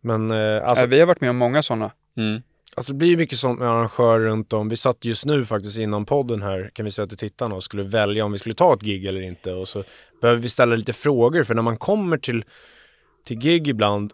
Men 0.00 0.30
eh, 0.30 0.68
alltså, 0.68 0.86
vi 0.86 1.00
har 1.00 1.06
varit 1.06 1.20
med 1.20 1.30
om 1.30 1.36
många 1.36 1.62
sådana. 1.62 1.92
Mm. 2.16 2.42
alltså 2.76 2.92
det 2.92 2.98
blir 2.98 3.08
ju 3.08 3.16
mycket 3.16 3.38
sånt 3.38 3.58
med 3.58 3.68
arrangörer 3.68 4.24
runt 4.24 4.52
om. 4.52 4.68
Vi 4.68 4.76
satt 4.76 5.04
just 5.04 5.24
nu 5.24 5.44
faktiskt 5.44 5.78
innan 5.78 6.04
podden 6.04 6.42
här, 6.42 6.70
kan 6.74 6.84
vi 6.84 6.90
säga 6.90 7.06
till 7.06 7.18
tittarna, 7.18 7.54
och 7.54 7.62
skulle 7.62 7.82
välja 7.82 8.24
om 8.24 8.32
vi 8.32 8.38
skulle 8.38 8.54
ta 8.54 8.74
ett 8.74 8.82
gig 8.82 9.06
eller 9.06 9.20
inte. 9.20 9.52
Och 9.52 9.68
så 9.68 9.84
behöver 10.20 10.42
vi 10.42 10.48
ställa 10.48 10.76
lite 10.76 10.92
frågor, 10.92 11.44
för 11.44 11.54
när 11.54 11.62
man 11.62 11.76
kommer 11.76 12.18
till, 12.18 12.44
till 13.24 13.38
gig 13.38 13.68
ibland, 13.68 14.12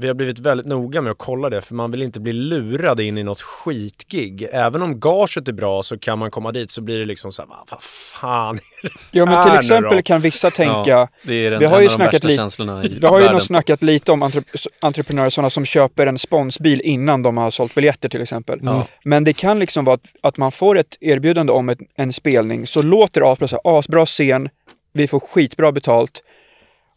vi 0.00 0.06
har 0.06 0.14
blivit 0.14 0.38
väldigt 0.38 0.66
noga 0.66 1.02
med 1.02 1.10
att 1.12 1.18
kolla 1.18 1.50
det, 1.50 1.60
för 1.60 1.74
man 1.74 1.90
vill 1.90 2.02
inte 2.02 2.20
bli 2.20 2.32
lurad 2.32 3.00
in 3.00 3.18
i 3.18 3.22
något 3.24 3.40
skitgig. 3.40 4.48
Även 4.52 4.82
om 4.82 5.00
gaget 5.00 5.48
är 5.48 5.52
bra 5.52 5.82
så 5.82 5.98
kan 5.98 6.18
man 6.18 6.30
komma 6.30 6.52
dit 6.52 6.70
så 6.70 6.82
blir 6.82 6.98
det 6.98 7.04
liksom 7.04 7.32
så 7.32 7.42
här, 7.42 7.48
"Va- 7.48 7.64
vad 7.70 7.82
fan 7.82 8.56
är 8.56 8.82
det 8.82 8.90
Ja 9.10 9.26
men 9.26 9.44
till 9.44 9.54
exempel 9.58 9.96
då?" 9.96 10.02
kan 10.02 10.20
vissa 10.20 10.50
tänka, 10.50 10.82
Ja, 10.90 11.08
det 11.22 11.34
är 11.34 11.50
den, 11.50 11.60
vi 11.60 11.66
har 11.66 11.80
ju 11.80 11.88
snackat 11.88 12.14
värsta 12.14 12.28
lite- 12.28 12.38
känslorna 12.40 12.84
i 12.84 12.98
vi 13.00 13.06
har 13.06 13.20
ju 13.20 13.30
nog 13.30 13.42
snackat 13.42 13.82
lite 13.82 14.12
om 14.12 14.22
entrep- 14.22 14.66
entreprenörer, 14.80 15.30
sådana 15.30 15.50
som 15.50 15.64
köper 15.64 16.06
en 16.06 16.18
sponsbil 16.18 16.80
innan 16.84 17.22
de 17.22 17.36
har 17.36 17.50
sålt 17.50 17.74
biljetter 17.74 18.08
till 18.08 18.22
exempel. 18.22 18.58
Ja. 18.62 18.86
Men 19.04 19.24
det 19.24 19.32
kan 19.32 19.58
liksom 19.58 19.84
vara 19.84 19.94
att, 19.94 20.04
att 20.22 20.36
man 20.36 20.52
får 20.52 20.78
ett 20.78 20.96
erbjudande 21.00 21.52
om 21.52 21.68
ett, 21.68 21.78
en 21.96 22.12
spelning, 22.12 22.66
så 22.66 22.82
låter 22.82 23.20
det 23.20 23.26
asbra, 23.26 23.58
asbra 23.64 24.06
scen, 24.06 24.48
vi 24.92 25.08
får 25.08 25.20
skitbra 25.20 25.72
betalt. 25.72 26.22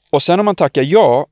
Och 0.10 0.24
sen 0.24 0.40
om 0.40 0.46
man 0.46 0.56
tackar 0.56 0.82
ja, 0.84 1.26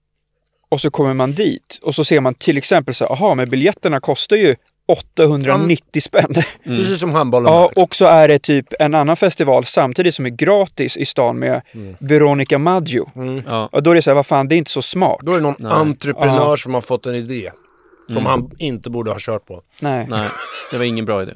och 0.70 0.82
så 0.82 0.90
kommer 0.92 1.14
man 1.14 1.32
dit, 1.34 1.80
och 1.82 1.96
så 1.96 2.04
ser 2.04 2.20
man 2.20 2.34
till 2.34 2.58
exempel 2.58 2.94
så 2.96 3.06
här, 3.06 3.12
aha, 3.12 3.36
men 3.36 3.50
biljetterna 3.50 4.00
kostar 4.00 4.36
ju 4.38 4.56
890 4.88 6.02
spänn. 6.02 6.34
Precis 6.64 7.00
som 7.00 7.14
handbollen 7.14 7.54
Ja, 7.54 7.72
och 7.76 7.96
så 7.96 8.06
är 8.06 8.28
det 8.28 8.40
typ 8.40 8.74
en 8.80 8.96
annan 8.96 9.16
festival 9.18 9.66
samtidigt 9.66 10.16
som 10.16 10.26
är 10.26 10.30
gratis 10.30 10.98
i 10.98 11.06
stan 11.06 11.40
med 11.40 11.62
Veronica 12.00 12.58
Maggio. 12.58 13.12
Ja. 13.48 13.70
Och 13.72 13.84
då 13.84 13.92
är 13.92 13.96
det 13.96 14.02
så 14.02 14.10
här, 14.10 14.16
vad 14.16 14.26
fan, 14.26 14.48
det 14.48 14.56
är 14.56 14.58
inte 14.58 14.72
så 14.72 14.82
smart. 14.82 15.20
Då 15.22 15.32
är 15.32 15.36
det 15.36 15.42
någon 15.42 15.56
Nej. 15.60 15.72
entreprenör 15.72 16.50
Ja. 16.50 16.58
som 16.58 16.74
har 16.74 16.82
fått 16.82 17.06
en 17.06 17.16
idé. 17.16 17.52
Som 18.08 18.18
Mm. 18.18 18.26
han 18.26 18.52
inte 18.58 18.90
borde 18.90 19.12
ha 19.12 19.18
kört 19.20 19.46
på. 19.46 19.62
Nej. 19.80 20.08
Nej, 20.10 20.30
det 20.72 20.78
var 20.78 20.86
ingen 20.86 21.06
bra 21.06 21.22
idé. 21.24 21.34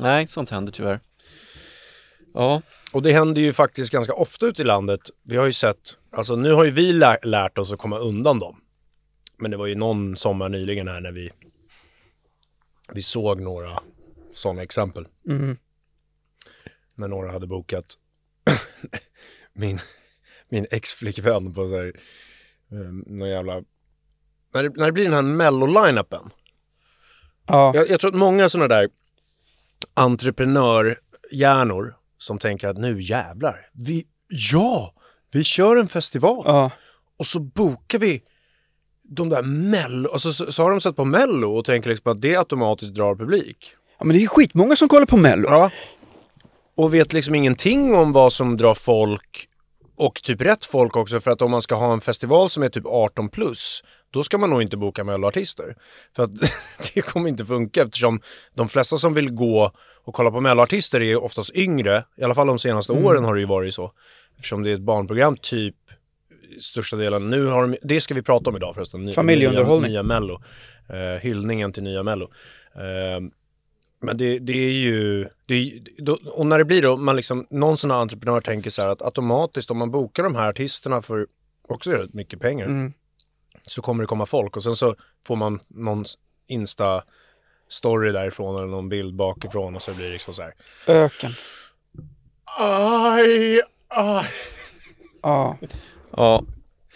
Nej, 0.00 0.26
sånt 0.26 0.50
händer 0.50 0.72
tyvärr. 0.72 1.00
Ja, 2.34 2.62
Och 2.92 3.02
det 3.02 3.12
händer 3.12 3.42
ju 3.42 3.52
faktiskt 3.52 3.92
ganska 3.92 4.12
ofta 4.12 4.46
ute 4.46 4.62
i 4.62 4.64
landet. 4.64 5.00
Vi 5.24 5.36
har 5.36 5.46
ju 5.46 5.52
sett, 5.52 5.76
alltså 6.12 6.36
nu 6.36 6.52
har 6.52 6.64
ju 6.64 6.70
vi 6.70 6.92
lä- 6.92 7.18
lärt 7.22 7.58
oss 7.58 7.72
att 7.72 7.78
komma 7.78 7.98
undan 7.98 8.38
dem. 8.38 8.60
Men 9.38 9.50
det 9.50 9.56
var 9.56 9.66
ju 9.66 9.74
någon 9.74 10.16
sommar 10.16 10.48
nyligen 10.48 10.88
här 10.88 11.00
när 11.00 11.12
vi, 11.12 11.30
vi 12.92 13.02
såg 13.02 13.40
några 13.40 13.78
sådana 14.34 14.62
exempel. 14.62 15.06
Mm. 15.28 15.56
När 16.94 17.08
några 17.08 17.32
hade 17.32 17.46
bokat 17.46 17.94
min, 19.52 19.78
min 20.48 20.66
ex-flickvän 20.70 21.54
på 21.54 21.68
så 21.68 21.78
här, 21.78 21.92
um, 22.70 23.04
någon 23.06 23.28
jävla, 23.28 23.54
när 24.54 24.62
det, 24.62 24.68
när 24.76 24.86
det 24.86 24.92
blir 24.92 25.04
den 25.04 25.14
här 25.14 25.22
mello-line-upen. 25.22 26.30
Ja. 27.46 27.72
Jag, 27.74 27.90
jag 27.90 28.00
tror 28.00 28.10
att 28.10 28.16
många 28.18 28.48
sådana 28.48 28.68
där 28.68 28.88
entreprenörhjärnor 29.94 31.96
som 32.18 32.38
tänker 32.38 32.68
att 32.68 32.78
nu 32.78 33.02
jävlar, 33.02 33.68
vi, 33.72 34.06
ja, 34.28 34.94
vi 35.32 35.44
kör 35.44 35.76
en 35.76 35.88
festival 35.88 36.42
Ja. 36.46 36.70
och 37.18 37.26
så 37.26 37.40
bokar 37.40 37.98
vi 37.98 38.22
de 39.02 39.28
där 39.28 39.42
mello, 39.42 40.08
och 40.08 40.20
så, 40.20 40.32
så, 40.32 40.62
har 40.62 40.70
de 40.70 40.80
sett 40.80 40.96
på 40.96 41.04
mello 41.04 41.54
och 41.54 41.64
tänker 41.64 41.90
liksom 41.90 42.12
att 42.12 42.20
det 42.20 42.36
automatiskt 42.36 42.94
drar 42.94 43.14
publik. 43.14 43.74
ja, 43.98 44.04
men 44.04 44.16
det 44.16 44.22
är 44.22 44.26
skitmånga 44.26 44.76
som 44.76 44.88
kollar 44.88 45.06
på 45.06 45.16
Mello. 45.16 45.48
Ja. 45.48 45.70
Och 46.74 46.94
vet 46.94 47.12
liksom 47.12 47.34
ingenting 47.34 47.94
om 47.94 48.12
vad 48.12 48.32
som 48.32 48.56
drar 48.56 48.74
folk 48.74 49.48
och 49.96 50.22
typ 50.22 50.40
rätt 50.40 50.64
folk 50.64 50.96
också 50.96 51.20
för 51.20 51.30
att 51.30 51.42
om 51.42 51.50
man 51.50 51.62
ska 51.62 51.74
ha 51.74 51.92
en 51.92 52.00
festival 52.00 52.50
som 52.50 52.62
är 52.62 52.68
typ 52.68 52.86
18 52.86 53.28
plus 53.28 53.82
då 54.10 54.24
ska 54.24 54.38
man 54.38 54.50
nog 54.50 54.62
inte 54.62 54.76
boka 54.76 55.04
melloartister. 55.04 55.76
För 56.16 56.22
att 56.22 56.30
det 56.94 57.00
kommer 57.02 57.28
inte 57.28 57.44
funka 57.44 57.82
eftersom 57.82 58.20
de 58.54 58.68
flesta 58.68 58.96
som 58.96 59.14
vill 59.14 59.30
gå 59.30 59.72
och 60.04 60.14
kolla 60.14 60.30
på 60.30 60.40
melloartister 60.40 61.02
är 61.02 61.24
oftast 61.24 61.54
yngre. 61.54 62.04
I 62.16 62.22
alla 62.22 62.34
fall 62.34 62.46
de 62.46 62.58
senaste 62.58 62.92
åren 62.92 63.24
har 63.24 63.34
det 63.34 63.40
ju 63.40 63.46
varit 63.46 63.74
så. 63.74 63.92
Eftersom 64.42 64.62
det 64.62 64.70
är 64.70 64.74
ett 64.74 64.80
barnprogram 64.80 65.36
typ 65.36 65.74
största 66.60 66.96
delen. 66.96 67.30
Nu 67.30 67.46
har 67.46 67.62
de, 67.62 67.76
det 67.82 68.00
ska 68.00 68.14
vi 68.14 68.22
prata 68.22 68.50
om 68.50 68.56
idag 68.56 68.74
förresten. 68.74 69.04
Ny- 69.04 69.12
Familjeunderhållning. 69.12 69.90
Nya, 69.90 70.02
nya 70.02 70.08
Mello. 70.20 70.42
Eh, 70.88 71.20
hyllningen 71.20 71.72
till 71.72 71.82
nya 71.82 72.02
Mello. 72.02 72.30
Eh, 72.74 73.20
men 74.00 74.16
det, 74.16 74.38
det 74.38 74.52
är 74.52 74.72
ju, 74.72 75.28
det 75.46 75.54
är, 75.54 75.80
då, 75.98 76.18
och 76.24 76.46
när 76.46 76.58
det 76.58 76.64
blir 76.64 76.82
då, 76.82 76.96
man 76.96 77.16
liksom, 77.16 77.46
någon 77.50 77.76
sån 77.76 77.90
här 77.90 77.98
entreprenör 77.98 78.40
tänker 78.40 78.70
så 78.70 78.82
här 78.82 78.88
att 78.88 79.02
automatiskt 79.02 79.70
om 79.70 79.78
man 79.78 79.90
bokar 79.90 80.22
de 80.22 80.34
här 80.34 80.48
artisterna 80.48 81.02
för 81.02 81.26
också 81.68 81.90
rätt 81.90 82.14
mycket 82.14 82.40
pengar 82.40 82.66
Mm. 82.66 82.92
så 83.62 83.82
kommer 83.82 84.02
det 84.02 84.06
komma 84.06 84.26
folk 84.26 84.56
och 84.56 84.62
sen 84.62 84.76
så 84.76 84.94
får 85.26 85.36
man 85.36 85.60
någon 85.68 86.04
Insta-story 86.48 88.12
därifrån 88.12 88.56
eller 88.56 88.66
någon 88.68 88.88
bild 88.88 89.14
bakifrån 89.14 89.74
och 89.76 89.82
så 89.82 89.94
blir 89.94 90.06
det 90.06 90.12
liksom 90.12 90.34
så 90.34 90.42
här. 90.42 90.52
Öken. 90.86 91.30
Aj, 92.58 93.60
aj. 93.94 94.26
Ja. 95.22 95.58
ja. 96.16 96.42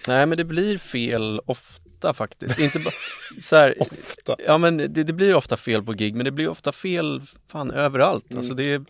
Nej, 0.09 0.27
men 0.27 0.39
det 0.39 0.45
blir 0.45 0.79
fel 0.79 1.41
ofta 1.47 2.15
faktiskt. 2.15 2.59
Inte 2.59 2.79
bara 2.79 2.95
så 3.41 3.57
här, 3.57 3.75
Ofta. 3.81 4.37
Ja, 4.47 4.59
men 4.59 4.77
det, 4.77 4.87
det 4.89 5.13
blir 5.13 5.35
ofta 5.35 5.57
fel 5.57 5.83
på 5.83 5.93
gig, 5.93 6.15
men 6.15 6.25
det 6.25 6.31
blir 6.31 6.49
ofta 6.49 6.73
fel 6.73 7.23
fan 7.53 7.71
överallt. 7.71 8.35
Alltså 8.37 8.55
det 8.55 8.73
är, 8.73 8.85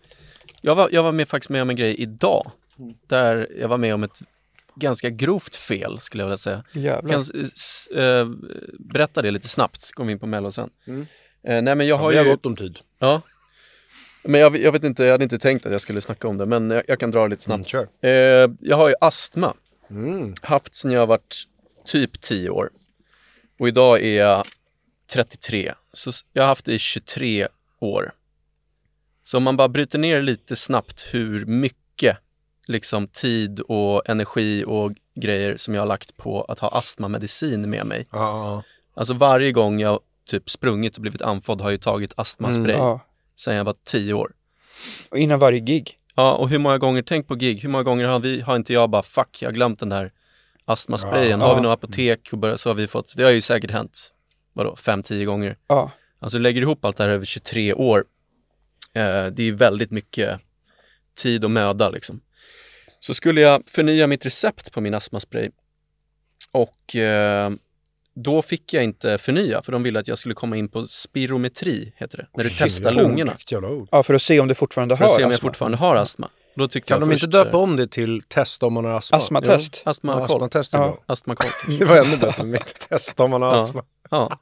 jag, 0.61 0.75
var, 0.75 0.89
jag 0.93 1.03
var 1.03 1.13
med 1.13 1.29
faktiskt 1.29 1.51
med 1.51 1.63
om 1.63 1.71
en 1.71 1.77
grej 1.77 1.95
idag, 1.95 2.51
där 3.07 3.49
jag 3.61 3.69
var 3.69 3.79
med 3.79 3.95
om 3.95 4.03
ett 4.03 4.23
ganska 4.75 5.11
grovt 5.11 5.55
fel 5.55 6.01
skulle 6.01 6.23
jag 6.23 6.29
vilja 6.29 6.37
säga. 6.37 6.65
Jag 6.73 6.83
Jävlar. 6.83 7.11
kan 7.11 7.21
s- 7.21 7.31
s- 7.55 7.87
eh, 7.97 8.29
berätta 8.79 9.23
det 9.23 9.31
lite 9.31 9.49
snabbt, 9.49 9.83
så 9.83 9.95
kommer 9.95 10.07
vi 10.07 10.13
in 10.13 10.19
på 10.19 10.27
Mello 10.27 10.53
sen. 10.53 10.71
Eh, 10.87 11.63
nej 11.63 11.75
men 11.75 11.87
jag 11.87 11.97
har 11.97 12.11
Vi 12.11 12.17
har 12.17 12.25
ju... 12.25 12.31
gott 12.31 12.47
om 12.47 12.57
tid. 12.57 12.79
Ja. 12.99 13.23
Men 14.29 14.41
jag, 14.41 14.57
jag 14.57 14.73
vet 14.73 14.85
inte, 14.85 15.05
jag 15.05 15.13
hade 15.13 15.25
inte 15.25 15.39
tänkt 15.39 15.67
att 15.67 15.73
jag 15.73 15.81
skulle 15.81 16.01
snacka 16.01 16.29
om 16.29 16.39
det, 16.39 16.47
men 16.47 16.71
jag, 16.71 16.83
jag 16.89 17.01
kan 17.01 17.11
dra 17.11 17.23
det 17.23 17.29
lite 17.29 17.43
snabbt. 17.43 17.75
Mm, 17.75 17.87
eh, 18.01 18.57
jag 18.61 18.77
har 18.77 18.89
ju 18.89 18.95
astma. 19.01 19.55
Mm. 19.91 20.35
Haft 20.43 20.75
sedan 20.75 20.91
jag 20.91 21.07
varit 21.07 21.45
typ 21.85 22.21
10 22.21 22.51
år. 22.51 22.71
Och 23.59 23.69
idag 23.69 24.03
är 24.03 24.19
jag 24.21 24.47
33. 25.13 25.73
Så 25.93 26.11
jag 26.33 26.43
har 26.43 26.49
haft 26.49 26.65
det 26.65 26.75
i 26.75 26.79
23 26.79 27.49
år. 27.81 28.13
Så 29.25 29.37
om 29.37 29.43
man 29.43 29.57
bara 29.57 29.69
bryter 29.69 29.99
ner 29.99 30.23
lite 30.23 30.57
snabbt 30.57 31.09
hur 31.13 31.47
mycket 31.47 32.17
liksom 32.67 33.09
tid 33.09 33.61
och 33.61 34.09
energi 34.09 34.65
och 34.67 34.93
grejer 35.15 35.57
som 35.57 35.75
jag 35.75 35.83
har 35.83 35.87
lagt 35.87 36.17
på 36.17 36.43
att 36.43 36.59
ha 36.59 36.69
astmamedicin 36.69 37.71
med 37.71 37.87
mig. 37.87 38.09
Ja, 38.11 38.63
Alltså 38.95 39.15
varje 39.15 39.53
gång 39.53 39.81
jag 39.81 40.01
typ 40.27 40.51
sprungit 40.51 40.97
och 40.97 41.03
blivit 41.03 41.23
andfådd 41.23 41.61
har 41.61 41.69
jag 41.69 41.73
ju 41.73 41.79
tagit 41.79 42.13
astmaspray 42.17 42.77
Ja. 42.77 43.01
Sedan 43.37 43.55
jag 43.55 43.65
var 43.65 43.75
10 43.85 44.13
år. 44.13 44.33
Och 45.09 45.19
innan 45.19 45.39
varje 45.39 45.61
gig. 45.61 45.99
Ja, 46.15 46.35
och 46.35 46.49
hur 46.49 46.59
många 46.59 46.79
gånger, 46.79 47.03
tänk 47.03 47.29
på 47.29 47.35
gig, 47.35 47.63
hur 47.63 47.69
många 47.69 47.85
gånger 47.85 48.05
har, 48.05 48.21
vi, 48.21 48.41
har 48.41 48.57
inte 48.57 48.73
jag 48.73 48.91
bara 48.91 49.03
fuck, 49.03 49.43
jag 49.43 49.49
har 49.49 49.55
glömt 49.55 49.79
den 49.79 49.89
där 49.89 50.13
astmasprayen. 50.65 51.41
Ja. 51.41 51.47
Har 51.47 51.55
vi 51.55 51.61
något 51.61 51.73
apotek 51.73 52.29
och 52.33 52.39
börja, 52.39 52.59
så 52.59 52.71
har 52.71 52.75
vi 52.75 52.87
fått, 52.87 53.15
det 53.17 53.25
har 53.25 53.31
ju 53.31 53.41
säkert 53.41 53.71
hänt, 53.71 54.15
vadå, 54.53 54.75
5-10 54.75 55.25
gånger. 55.25 55.57
Ja. 55.67 55.91
Alltså 56.19 56.39
lägger 56.39 56.63
ihop 56.63 56.85
allt 56.85 56.97
det 56.97 57.05
här 57.05 57.11
över 57.11 57.25
23 57.25 57.75
år, 57.75 58.05
eh, 58.95 59.27
det 59.27 59.43
är 59.43 59.47
ju 59.47 59.55
väldigt 59.55 59.91
mycket 59.91 60.41
tid 61.15 61.45
och 61.45 61.51
möda 61.51 61.91
liksom. 61.91 62.21
Så 63.01 63.15
skulle 63.15 63.41
jag 63.41 63.63
förnya 63.67 64.07
mitt 64.07 64.27
recept 64.27 64.73
på 64.73 64.81
min 64.81 64.95
astmaspray 64.95 65.51
och 66.51 66.97
eh, 66.97 67.51
då 68.17 68.43
fick 68.43 68.73
jag 68.73 68.85
inte 68.85 69.19
förnya 69.19 69.63
för 69.63 69.73
de 69.73 69.83
ville 69.83 70.01
att 70.01 70.09
jag 70.09 70.19
skulle 70.19 70.35
komma 70.35 70.57
in 70.57 70.69
på 70.69 70.87
spirometri, 70.87 71.93
heter 71.97 72.19
det, 72.19 72.27
när 72.37 72.45
du 72.45 72.51
testar 72.51 72.93
lungorna. 72.93 73.33
vilket 73.33 73.53
jävla 73.53 73.69
ord. 73.69 73.89
ja, 73.91 74.03
för 74.03 74.15
att 74.15 74.23
se 74.23 74.41
om 74.41 74.49
du 74.49 74.55
fortfarande 74.55 74.97
För 74.97 75.05
har 75.05 75.11
att 75.11 75.17
se 75.17 75.25
om 75.25 75.31
jag 75.31 75.37
astma. 75.37 75.49
fortfarande 75.49 75.77
har 75.79 75.97
astma. 75.97 76.29
Då 76.57 76.69
tyckte 76.69 76.89
Kan 76.89 77.01
jag 77.01 77.09
de 77.09 77.13
först, 77.15 77.25
inte 77.25 77.39
döpa 77.39 77.57
eh, 77.57 77.63
om 77.63 77.77
det 77.77 77.87
till 77.91 78.21
testa 78.29 78.67
om 78.67 78.73
man 78.73 78.85
har 78.85 78.93
astma? 78.93 79.19
Astmatest. 79.19 79.83
Astmakoll. 79.85 80.23
Astmatest 80.25 80.75
är 80.75 80.79
Ja. 80.79 80.85
bra. 80.85 80.99
Astmakoll. 81.07 81.51
Det 81.79 81.85
var 81.85 81.97
ännu 81.97 82.17
bättre 82.17 82.43
än 82.43 82.51
mitt 82.51 82.89
testa 82.89 83.25
om 83.25 83.31
man 83.31 83.43
har 83.43 83.49
Ja. 83.57 83.63
astma. 83.65 83.83
Ja, 84.11 84.39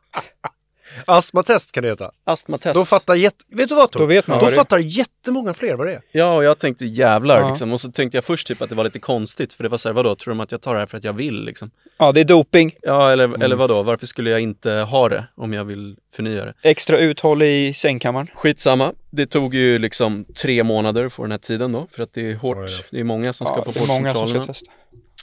Astmatest 1.07 1.73
kan 1.73 1.83
det 1.83 1.89
heta. 1.89 2.11
astmatest. 2.25 2.75
Då 2.75 2.85
fattar 2.85 3.15
jätte... 3.15 3.45
Vet 3.49 3.69
du 3.69 3.75
vad 3.75 3.91
Tor? 3.91 4.01
Då 4.01 4.07
vet 4.07 4.27
man 4.27 4.39
Då 4.39 4.47
det 4.49 4.53
fattar 4.53 4.79
jättemånga 4.79 5.55
fler 5.55 5.75
vad 5.75 5.87
det 5.87 5.93
är. 5.93 6.01
Ja, 6.13 6.35
och 6.35 6.45
jag 6.45 6.59
tänkte 6.59 6.87
jävlar 6.87 7.41
Ja. 7.41 7.49
liksom. 7.49 7.73
Och 7.73 7.81
så 7.81 7.91
tänkte 7.93 8.17
jag 8.17 8.25
först 8.25 8.47
typ 8.49 8.63
att 8.63 8.69
det 8.69 8.75
var 8.75 8.85
lite 8.85 8.99
konstigt, 8.99 9.55
för 9.55 9.63
det 9.63 9.69
var 9.69 9.79
så 9.79 9.89
här, 9.89 9.95
vadå, 9.95 10.15
tror 10.15 10.35
de 10.35 10.41
att 10.41 10.53
jag 10.53 10.61
tar 10.61 10.75
det 10.75 10.81
här 10.81 10.87
för 10.87 10.97
att 10.99 11.05
jag 11.05 11.13
vill 11.13 11.45
liksom? 11.45 11.71
Ja, 11.99 12.13
det 12.13 12.21
är 12.21 12.25
doping. 12.25 12.75
Ja, 12.83 13.11
eller, 13.13 13.25
Mm. 13.25 13.43
eller 13.43 13.57
vadå, 13.57 13.83
varför 13.83 14.07
skulle 14.07 14.31
jag 14.31 14.41
inte 14.41 14.71
ha 14.73 15.09
det 15.09 15.25
om 15.35 15.53
jag 15.53 15.65
vill 15.65 15.97
förnya 16.15 16.45
det? 16.45 16.55
Extra 16.63 16.99
uthåll 16.99 17.43
i 17.43 17.75
sängkammaren. 17.75 18.27
Skitsamma, 18.35 18.93
det 19.11 19.27
tog 19.27 19.55
ju 19.55 19.79
liksom 19.79 20.25
tre 20.43 20.65
månader 20.65 21.09
få 21.09 21.23
den 21.23 21.31
här 21.31 21.39
tiden 21.39 21.73
då, 21.73 21.87
för 21.91 22.03
att 22.03 22.13
det 22.13 22.31
är 22.31 22.35
hårt. 22.35 22.57
Oj 22.57 22.67
då. 22.67 22.85
Det 22.91 23.01
är 23.01 23.05
många 23.05 23.33
som 23.33 23.47
ska 23.47 23.57
Ja, 23.57 23.63
på 23.65 23.71
det 23.73 23.81
är 23.81 23.87
många 23.87 24.13
som 24.15 24.29
ska 24.29 24.39
vårdcentralerna. 24.39 24.55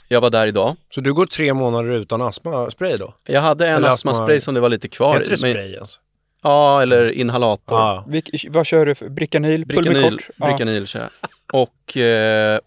Jag 0.08 0.20
var 0.20 0.30
där 0.30 0.46
idag. 0.46 0.76
Så 0.90 1.00
du 1.00 1.14
går 1.14 1.26
tre 1.26 1.54
månader 1.54 1.90
utan 1.90 2.22
astmaspray 2.22 2.96
då? 2.96 3.14
Jag 3.24 3.40
hade 3.40 3.68
en 3.68 3.76
Eller 3.76 3.88
astmaspray 3.88 4.36
astma- 4.36 4.40
som 4.40 4.54
det 4.54 4.60
var 4.60 4.68
lite 4.68 4.88
kvar 4.88 5.18
Heter 5.18 5.30
det 5.30 5.36
i. 5.36 5.42
men- 5.42 5.52
spray 5.52 5.76
alltså? 5.76 6.00
Ja, 6.42 6.82
eller 6.82 7.10
inhalator. 7.10 7.78
Ja. 7.78 8.04
Vilk, 8.08 8.46
vad 8.50 8.66
kör 8.66 8.86
du 8.86 8.94
för? 8.94 9.08
Bricanyl? 9.08 9.66
Bricanyl. 9.66 10.18
Bricanyl 10.36 10.86
kör 10.86 11.00
jag. 11.00 11.10
Och 11.62 11.96
eh, 11.96 12.58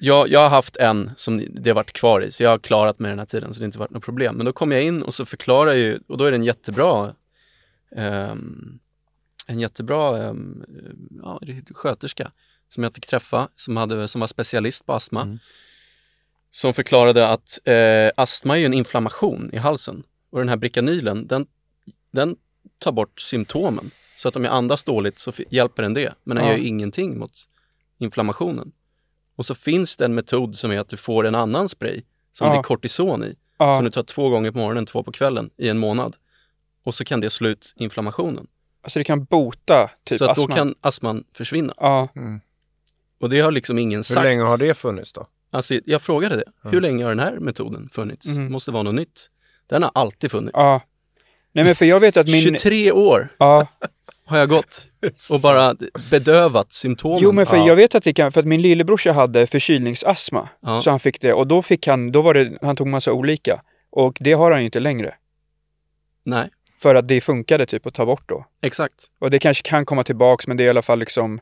jag, 0.00 0.28
jag 0.28 0.40
har 0.40 0.48
haft 0.48 0.76
en 0.76 1.10
som 1.16 1.42
det 1.50 1.70
har 1.70 1.74
varit 1.74 1.92
kvar 1.92 2.20
i, 2.20 2.30
så 2.30 2.42
jag 2.42 2.50
har 2.50 2.58
klarat 2.58 2.98
mig 2.98 3.08
den 3.10 3.18
här 3.18 3.26
tiden, 3.26 3.54
så 3.54 3.60
det 3.60 3.64
har 3.64 3.66
inte 3.66 3.78
varit 3.78 3.90
något 3.90 4.04
problem. 4.04 4.34
Men 4.36 4.46
då 4.46 4.52
kom 4.52 4.72
jag 4.72 4.82
in 4.82 5.02
och 5.02 5.14
så 5.14 5.24
förklarar 5.24 5.70
jag 5.70 5.78
ju, 5.78 6.00
och 6.08 6.18
då 6.18 6.24
är 6.24 6.30
det 6.30 6.36
en 6.36 6.44
jättebra 6.44 7.14
ehm, 7.96 8.78
en 9.46 9.60
jättebra 9.60 10.18
ehm, 10.28 10.64
ja, 11.22 11.40
sköterska 11.74 12.30
som 12.68 12.82
jag 12.82 12.94
fick 12.94 13.06
träffa, 13.06 13.48
som, 13.56 13.76
hade, 13.76 14.08
som 14.08 14.20
var 14.20 14.28
specialist 14.28 14.86
på 14.86 14.92
astma. 14.92 15.38
Som 16.50 16.74
förklarade 16.74 17.28
att 17.28 17.58
eh, 17.64 18.10
astma 18.16 18.54
är 18.56 18.60
ju 18.60 18.66
en 18.66 18.74
inflammation 18.74 19.50
i 19.52 19.56
halsen. 19.56 20.02
Och 20.30 20.38
den 20.38 20.48
här 20.48 20.56
Bricanylen, 20.56 21.26
den, 21.26 21.46
den 22.12 22.36
tar 22.78 22.92
bort 22.92 23.20
symptomen. 23.20 23.90
Så 24.16 24.28
att 24.28 24.36
om 24.36 24.44
jag 24.44 24.52
andas 24.52 24.84
dåligt 24.84 25.18
så 25.18 25.32
hjälper 25.50 25.82
den 25.82 25.94
det. 25.94 26.14
Men 26.24 26.36
den 26.36 26.46
Ja. 26.46 26.52
gör 26.52 26.58
ju 26.58 26.66
ingenting 26.66 27.18
mot 27.18 27.32
inflammationen. 27.98 28.72
Och 29.36 29.46
så 29.46 29.54
finns 29.54 29.96
det 29.96 30.04
en 30.04 30.14
metod 30.14 30.56
som 30.56 30.70
är 30.72 30.78
att 30.78 30.88
du 30.88 30.96
får 30.96 31.26
en 31.26 31.34
annan 31.34 31.68
spray 31.68 32.02
som 32.32 32.46
Ja. 32.46 32.52
det 32.52 32.58
är 32.58 32.62
kortison 32.62 33.24
i. 33.24 33.34
Ja. 33.58 33.76
Som 33.76 33.84
du 33.84 33.90
tar 33.90 34.02
två 34.02 34.28
gånger 34.28 34.50
på 34.50 34.58
morgonen, 34.58 34.86
två 34.86 35.02
på 35.02 35.12
kvällen 35.12 35.50
i 35.56 35.68
en 35.68 35.78
månad. 35.78 36.16
Och 36.84 36.94
så 36.94 37.04
kan 37.04 37.20
det 37.20 37.30
slå 37.30 37.48
ut 37.48 37.72
inflammationen. 37.76 38.46
Alltså 38.82 38.98
det 39.00 39.04
kan 39.04 39.24
bota 39.24 39.90
typ 40.04 40.18
så 40.18 40.24
att 40.24 40.30
astma. 40.30 40.46
då 40.46 40.54
kan 40.54 40.74
astman 40.80 41.24
försvinna. 41.32 41.74
Ja. 41.76 42.08
Och 43.20 43.30
det 43.30 43.40
har 43.40 43.52
liksom 43.52 43.78
ingen 43.78 43.98
Hur 43.98 44.02
sagt. 44.02 44.24
länge 44.24 44.42
har 44.44 44.58
det 44.58 44.74
funnits 44.74 45.12
då? 45.12 45.26
Alltså, 45.50 45.74
jag 45.84 46.02
frågade 46.02 46.36
det. 46.36 46.70
Hur 46.70 46.80
länge 46.80 47.02
har 47.04 47.10
den 47.10 47.18
här 47.20 47.38
metoden 47.38 47.88
funnits? 47.92 48.26
Mhm. 48.26 48.52
Måste 48.52 48.70
vara 48.70 48.82
något 48.82 48.94
nytt. 48.94 49.26
Den 49.68 49.82
har 49.82 49.90
alltid 49.94 50.30
funnits. 50.30 50.52
Ja. 50.54 50.80
Nej 51.52 51.64
men 51.64 51.74
för 51.74 51.84
jag 51.84 52.00
vet 52.00 52.16
att 52.16 52.26
min... 52.26 52.42
23 52.42 52.92
år 52.92 53.28
Ja. 53.38 53.66
har 54.24 54.38
jag 54.38 54.48
gått 54.48 54.88
och 55.28 55.40
bara 55.40 55.74
bedövat 56.10 56.72
symptomen. 56.72 57.20
Jo 57.22 57.32
men 57.32 57.46
för 57.46 57.56
Ja. 57.56 57.66
jag 57.66 57.76
vet 57.76 57.94
att 57.94 58.04
det 58.04 58.12
kan, 58.12 58.32
för 58.32 58.40
att 58.40 58.46
min 58.46 58.62
lillebrorsa 58.62 59.12
hade 59.12 59.46
förkylningsastma. 59.46 60.48
Ja. 60.60 60.82
Så 60.82 60.90
han 60.90 61.00
fick 61.00 61.20
det 61.20 61.32
och 61.32 61.46
då 61.46 61.62
fick 61.62 61.86
han, 61.86 62.12
då 62.12 62.22
var 62.22 62.34
det, 62.34 62.58
han 62.62 62.76
tog 62.76 62.86
massa 62.86 63.12
olika. 63.12 63.62
Och 63.90 64.16
det 64.20 64.32
har 64.32 64.50
han 64.50 64.60
ju 64.60 64.66
inte 64.66 64.80
längre. 64.80 65.14
Nej. 66.24 66.48
För 66.78 66.94
att 66.94 67.08
det 67.08 67.20
funkade 67.20 67.66
typ 67.66 67.86
att 67.86 67.94
ta 67.94 68.06
bort 68.06 68.28
då. 68.28 68.46
Exakt. 68.62 68.94
Och 69.18 69.30
det 69.30 69.38
kanske 69.38 69.62
kan 69.68 69.84
komma 69.86 70.04
tillbaks 70.04 70.46
men 70.46 70.56
det 70.56 70.62
är 70.62 70.66
i 70.66 70.70
alla 70.70 70.82
fall 70.82 70.98
liksom 70.98 71.40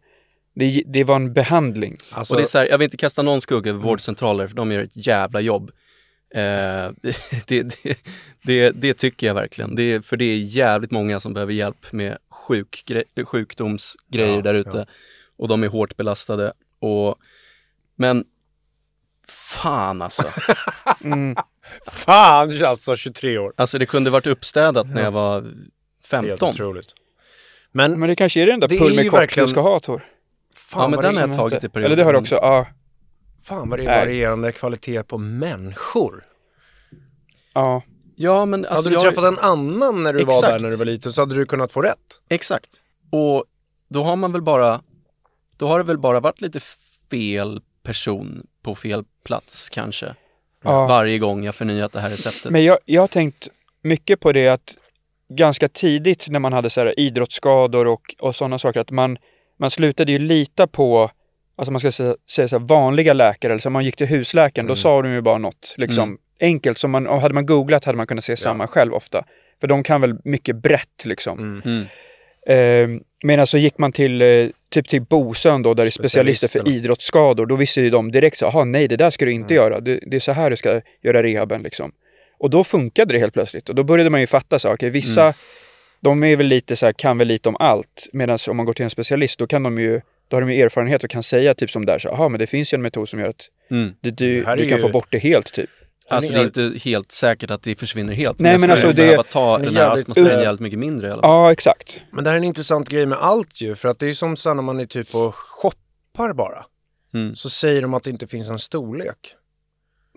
det, 0.57 0.83
det 0.87 1.05
var 1.05 1.17
en 1.17 1.33
behandling. 1.33 1.97
Alltså, 2.11 2.35
Och 2.35 2.41
det 2.41 2.45
är 2.45 2.47
så 2.47 2.59
här, 2.59 2.67
jag 2.67 2.79
vill 2.79 2.85
inte 2.87 2.97
kasta 2.97 3.23
någon 3.23 3.41
skugga 3.41 3.71
över 3.71 3.81
vårdcentraler 3.81 4.47
för 4.49 4.57
de 4.57 4.73
gör 4.73 4.83
ett 4.83 5.07
jävla 5.07 5.41
jobb. 5.41 5.71
Eh, 6.35 6.41
det, 7.47 7.63
det, 7.83 7.99
det, 8.43 8.71
det 8.71 8.95
tycker 8.95 9.27
jag 9.27 9.35
verkligen. 9.35 9.75
Det, 9.75 10.07
för 10.07 10.17
det 10.17 10.25
är 10.25 10.37
jävligt 10.39 10.91
många 10.91 11.21
som 11.21 11.35
behöver 11.35 11.53
hjälp 11.53 11.93
med 11.93 12.19
sjuk, 12.31 12.85
sjukdomsgrejer 13.25 14.37
Ja, 14.37 14.43
där 14.43 14.55
ute. 14.55 14.87
Och 15.39 15.49
de 15.49 15.65
är 15.65 15.69
hårt 15.69 15.97
belastade. 15.97 16.53
Och, 16.79 17.17
men 17.97 18.25
fan 19.29 20.03
alltså. 20.03 20.23
Fan 21.87 22.65
alltså 22.65 22.97
23 22.97 23.39
år. 23.39 23.53
Alltså 23.57 23.79
det 23.79 23.87
kunde 23.87 24.11
varit 24.11 24.27
uppstädat 24.27 24.87
när 24.89 25.03
jag 25.03 25.11
var 25.11 25.35
Helt 25.43 25.55
15. 26.05 26.49
otroligt. 26.49 26.89
Men, 27.73 28.01
Men 28.01 28.09
det 28.09 28.17
kanske 28.17 28.41
är 28.41 28.47
Det 28.47 28.75
är 28.75 28.79
pull 28.79 28.95
med 28.97 29.11
kock 29.11 29.21
verkligen- 29.21 29.47
du 29.47 29.51
ska 29.51 29.61
ha 29.61 29.81
Tor. 29.81 30.05
Fan, 30.67 30.83
Ja 30.83 30.89
men 30.89 31.01
den 31.01 31.15
det, 31.15 31.21
har 31.21 31.29
jag 31.29 31.37
tagit 31.37 31.65
i 31.65 31.69
perioden. 31.69 31.85
Eller 31.85 31.97
det 31.97 32.05
har 32.05 32.13
du 32.13 32.19
också, 32.19 32.35
ja. 32.35 32.67
fan 33.43 33.71
vad 33.71 33.79
det 33.79 33.83
är 33.83 33.87
Nej. 33.87 34.07
varierande 34.07 34.53
kvalitet 34.53 35.03
på 35.03 35.19
människor. 35.19 36.25
ja. 37.55 37.83
Ja 38.19 38.45
men 38.45 38.65
alltså 38.65 38.77
hade 38.77 38.89
du 38.89 38.95
jag, 38.95 39.03
träffat 39.03 39.25
en 39.25 39.39
annan 39.39 40.03
när 40.03 40.13
du 40.13 40.25
var 40.25 40.35
Exakt. 40.35 40.53
där 40.53 40.61
när 40.61 40.71
du 40.71 40.77
var 40.77 40.85
liten 40.85 41.13
så 41.13 41.23
hade 41.23 41.35
du 41.35 41.47
kunnat 41.47 41.73
få 41.73 41.83
rätt. 41.83 42.21
Exakt. 42.29 42.69
Och 43.11 43.45
då 43.89 44.03
har 44.03 44.17
man 44.17 44.33
väl 44.33 44.43
bara, 44.43 44.81
då 45.57 45.69
har 45.69 45.79
det 45.79 45.85
väl 45.85 45.99
bara 45.99 46.21
varit 46.21 46.41
lite 46.41 46.61
fel 47.11 47.61
person 47.83 48.47
på 48.63 48.75
fel 48.75 49.05
plats 49.25 49.69
kanske. 49.69 50.15
Ja. 50.65 50.87
Varje 50.87 51.19
gång 51.19 51.45
jag 51.45 51.55
förnyat 51.55 51.93
det 51.93 52.01
här 52.01 52.11
receptet. 52.11 52.53
Men 52.53 52.65
jag, 52.65 52.79
jag 52.85 53.03
har 53.03 53.09
tänkt 53.09 53.49
mycket 53.83 54.21
på 54.21 54.33
det 54.33 54.49
att 54.49 54.77
ganska 55.29 55.69
tidigt 55.69 56.29
när 56.29 56.39
man 56.39 56.53
hade 56.53 56.71
så 56.71 56.81
här 56.81 57.01
idrottsskador 57.01 57.87
och, 57.87 58.15
och 58.19 58.37
sådana 58.37 58.59
saker 58.59 58.81
att 58.81 58.91
man, 58.91 59.19
man 59.59 59.71
slutade 59.71 60.13
ju 60.13 60.19
lita 60.19 60.67
på 60.67 61.11
Alltså 61.59 61.73
man 61.73 61.81
ska 61.81 61.93
säga, 61.93 62.15
säga 62.31 62.49
så 62.49 62.59
här, 62.59 62.67
vanliga 62.67 63.13
läkare, 63.13 63.53
eller 63.53 63.61
så 63.61 63.71
man 63.71 63.85
gick 63.85 63.97
till 63.97 64.07
husläkaren, 64.07 64.67
då 64.67 64.77
sa 64.77 65.03
de 65.03 65.13
ju 65.13 65.21
bara 65.21 65.39
något 65.39 65.75
liksom 65.79 66.09
Mm. 66.09 66.19
enkelt. 66.41 66.79
Som 66.79 66.91
man, 66.91 67.07
och 67.07 67.21
hade 67.21 67.35
man 67.35 67.47
googlat 67.47 67.85
hade 67.85 67.97
man 67.97 68.07
kunnat 68.07 68.25
se 68.25 68.37
samma 68.37 68.67
själv 68.67 68.95
ofta. 68.95 69.25
För 69.61 69.67
de 69.67 69.83
kan 69.83 70.01
väl 70.01 70.17
mycket 70.25 70.57
brett 70.57 71.05
liksom. 71.05 71.63
Mm. 71.65 71.87
Eh, 72.47 73.01
Medan 73.23 73.47
så 73.47 73.59
gick 73.59 73.79
man 73.79 73.93
till 73.93 74.23
eh, 74.23 74.47
typ 74.71 74.89
till 74.89 75.03
Bosön 75.03 75.63
då, 75.63 75.75
där 75.75 75.85
det 75.85 75.89
är 75.89 75.91
specialister 75.91 76.49
för 76.49 76.69
idrottsskador. 76.69 77.47
Då 77.47 77.57
visste 77.57 77.81
ju 77.81 77.91
de 77.91 78.13
direkt 78.13 78.37
så, 78.39 78.45
jaha 78.45 78.65
nej 78.65 78.89
det 78.89 78.97
där 78.97 79.11
ska 79.11 79.25
du 79.25 79.33
inte 79.33 79.55
göra. 79.55 79.81
Det, 79.81 80.01
det 80.07 80.17
är 80.17 80.21
så 80.21 80.33
här 80.33 80.51
du 80.51 80.57
ska 80.57 80.81
göra 81.03 81.23
rehaben 81.23 81.63
liksom. 81.63 81.93
Och 82.39 82.51
då 82.51 82.65
funkade 82.65 83.15
det 83.15 83.19
helt 83.19 83.35
plötsligt. 83.35 83.69
Och 83.69 83.75
då 83.75 83.83
började 83.83 84.11
man 84.11 84.21
ju 84.21 84.27
fatta 84.27 84.59
så, 84.59 84.73
okej 84.73 84.91
vissa, 84.91 85.35
de 86.01 86.25
är 86.25 86.37
väl 86.37 86.47
lite 86.47 86.77
så 86.77 86.87
här, 86.87 86.93
kan 86.93 87.19
väl 87.19 87.29
lite 87.29 87.49
om 87.49 87.57
allt. 87.59 88.09
Medan 88.13 88.39
om 88.49 88.57
man 88.57 88.67
går 88.67 88.73
till 88.73 88.85
en 88.85 88.91
specialist, 88.91 89.39
då 89.39 89.47
kan 89.47 89.63
de 89.63 89.79
ju, 89.79 90.01
då 90.29 90.37
har 90.37 90.41
de 90.41 90.53
ju 90.53 90.63
erfarenhet 90.63 91.05
och 91.05 91.11
kan 91.11 91.23
säga 91.23 91.55
typ 91.55 91.71
som 91.71 91.87
där, 91.87 91.99
så, 91.99 92.09
jaha 92.09 92.29
men 92.29 92.39
det 92.39 92.47
finns 92.47 92.73
ju 92.73 92.77
en 92.77 92.83
metod 92.83 93.09
som 93.09 93.21
gör 93.21 93.29
att 93.29 93.49
Mm. 93.71 93.95
du, 94.01 94.11
du, 94.11 94.35
du 94.35 94.43
kan 94.45 94.59
ju- 94.59 94.79
få 94.79 94.89
bort 94.89 95.07
det 95.11 95.19
helt 95.19 95.53
typ. 95.53 95.71
Alltså 96.11 96.33
det 96.33 96.39
är 96.41 96.45
inte 96.45 96.79
helt 96.85 97.13
säkert 97.13 97.51
att 97.51 97.63
det 97.63 97.75
försvinner 97.79 98.15
helt. 98.15 98.39
Nej, 98.41 98.53
jag 98.53 98.61
men 98.61 98.71
alltså, 98.71 98.87
det- 98.87 98.95
behöva 98.95 99.23
ta 99.23 99.59
den 99.59 99.77
här 99.77 99.91
astmasteroiden 99.91 100.39
Uh. 100.39 100.45
jävligt 100.45 100.61
mycket 100.61 100.79
mindre 100.79 101.09
i 101.09 101.11
alla 101.11 101.23
fall. 101.23 101.31
Ja, 101.31 101.53
exakt. 101.53 102.01
Men 102.13 102.25
det 102.25 102.31
här 102.31 102.37
är 102.37 102.39
en 102.39 102.45
intressant 102.45 102.89
grej 102.89 103.07
med 103.07 103.19
allt 103.19 103.61
ju, 103.61 103.75
för 103.75 103.89
att 103.89 103.99
det 103.99 104.09
är 104.09 104.13
som 104.13 104.37
så 104.37 104.49
här 104.49 104.55
när 104.55 104.63
man 104.63 104.81
är 104.81 104.87
typ 104.87 105.15
och 105.15 105.35
shoppar 105.35 106.33
bara. 106.33 106.65
Mm. 107.15 107.37
Så 107.37 107.51
säger 107.51 107.83
de 107.83 107.95
att 107.95 108.03
det 108.03 108.11
inte 108.11 108.27
finns 108.27 108.49
en 108.49 108.59
storlek. 108.59 109.35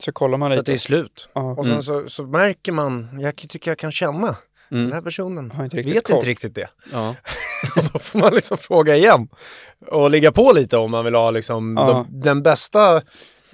Så 0.02 0.12
kollar 0.12 0.38
man 0.38 0.52
För 0.52 0.58
att 0.58 0.66
det 0.66 0.72
är 0.72 0.74
lite. 0.74 0.86
slut. 0.86 1.30
Ja. 1.34 1.42
Och 1.52 1.66
sen 1.66 1.72
Mm. 1.72 1.84
så, 1.84 2.08
så 2.08 2.24
märker 2.24 2.72
man, 2.72 3.20
jag 3.22 3.36
tycker 3.36 3.72
jag 3.72 3.78
kan 3.78 3.92
känna, 3.92 4.36
den 4.70 4.80
Mm. 4.80 4.92
här 4.92 5.02
personen 5.02 5.52
inte 5.64 5.82
vet 5.82 6.04
koll. 6.08 6.16
inte 6.16 6.28
riktigt 6.28 6.56
det. 6.56 6.70
Ja. 6.92 7.16
Då 7.94 8.00
får 8.00 8.20
man 8.20 8.34
liksom 8.34 8.58
fråga 8.58 8.96
igen. 8.96 9.28
Och 9.88 10.10
ligga 10.12 10.32
på 10.32 10.52
lite 10.56 10.78
om 10.78 10.92
man 10.92 11.06
vill 11.06 11.16
ha 11.16 11.32
liksom 11.32 11.76
Ja. 11.78 12.06
de, 12.10 12.20
den 12.20 12.44
bästa 12.44 13.02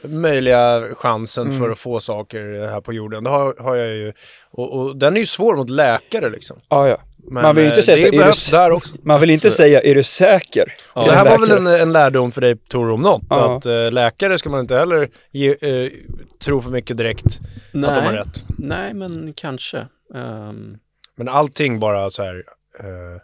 möjliga 0.04 0.84
chansen 0.96 1.48
Mm. 1.48 1.60
för 1.60 1.70
att 1.70 1.78
få 1.80 2.00
saker 2.00 2.68
här 2.68 2.82
på 2.82 2.94
jorden. 2.94 3.24
Det 3.24 3.30
har, 3.30 3.56
har 3.60 3.76
jag 3.76 3.88
ju. 3.96 4.14
Och, 4.52 4.80
och 4.80 4.98
den 4.98 5.16
är 5.16 5.20
ju 5.20 5.26
svår 5.26 5.56
mot 5.56 5.70
läkare 5.70 6.30
liksom. 6.30 6.58
Ja, 6.70 6.88
ja. 6.88 6.98
Men 7.28 7.44
Man 7.44 7.56
vill 7.56 7.66
inte 7.66 7.78
eh, 7.80 7.84
säga 7.84 7.98
så, 7.98 8.02
det 8.04 8.08
är 8.08 8.12
du 8.12 8.18
behövs 8.18 8.38
s- 8.38 8.50
där 8.52 8.72
också. 8.72 8.94
Man 9.04 9.22
vill 9.22 9.30
inte 9.30 9.52
säga, 9.52 9.82
är 9.82 9.96
du 9.96 10.04
säker? 10.04 10.74
Ja. 10.96 11.06
det 11.06 11.12
här 11.12 11.30
var 11.30 11.40
väl 11.48 11.52
en, 11.52 11.68
en 11.68 11.92
lärdom 11.92 12.32
för 12.32 12.42
dig 12.42 12.58
Tor 12.58 12.92
om 12.92 13.02
något. 13.02 13.24
Ja. 13.30 13.58
Att 13.58 13.66
eh, 13.66 13.92
läkare 13.92 14.38
ska 14.38 14.50
man 14.50 14.60
inte 14.60 14.76
heller 14.76 15.10
ge, 15.32 15.56
eh, 15.62 15.92
tro 16.44 16.62
för 16.62 16.70
mycket 16.72 16.98
direkt 16.98 17.26
att 17.26 17.82
de 17.82 17.84
har 17.88 18.02
Nej. 18.02 18.16
rätt. 18.16 18.44
Nej, 18.58 18.94
men 18.94 19.34
kanske. 19.36 19.88
Ehm, 20.16 20.78
Men 21.16 21.28
allting 21.28 21.80
bara 21.80 22.10
så 22.10 22.24
här. 22.24 22.44
Eh, 22.80 23.22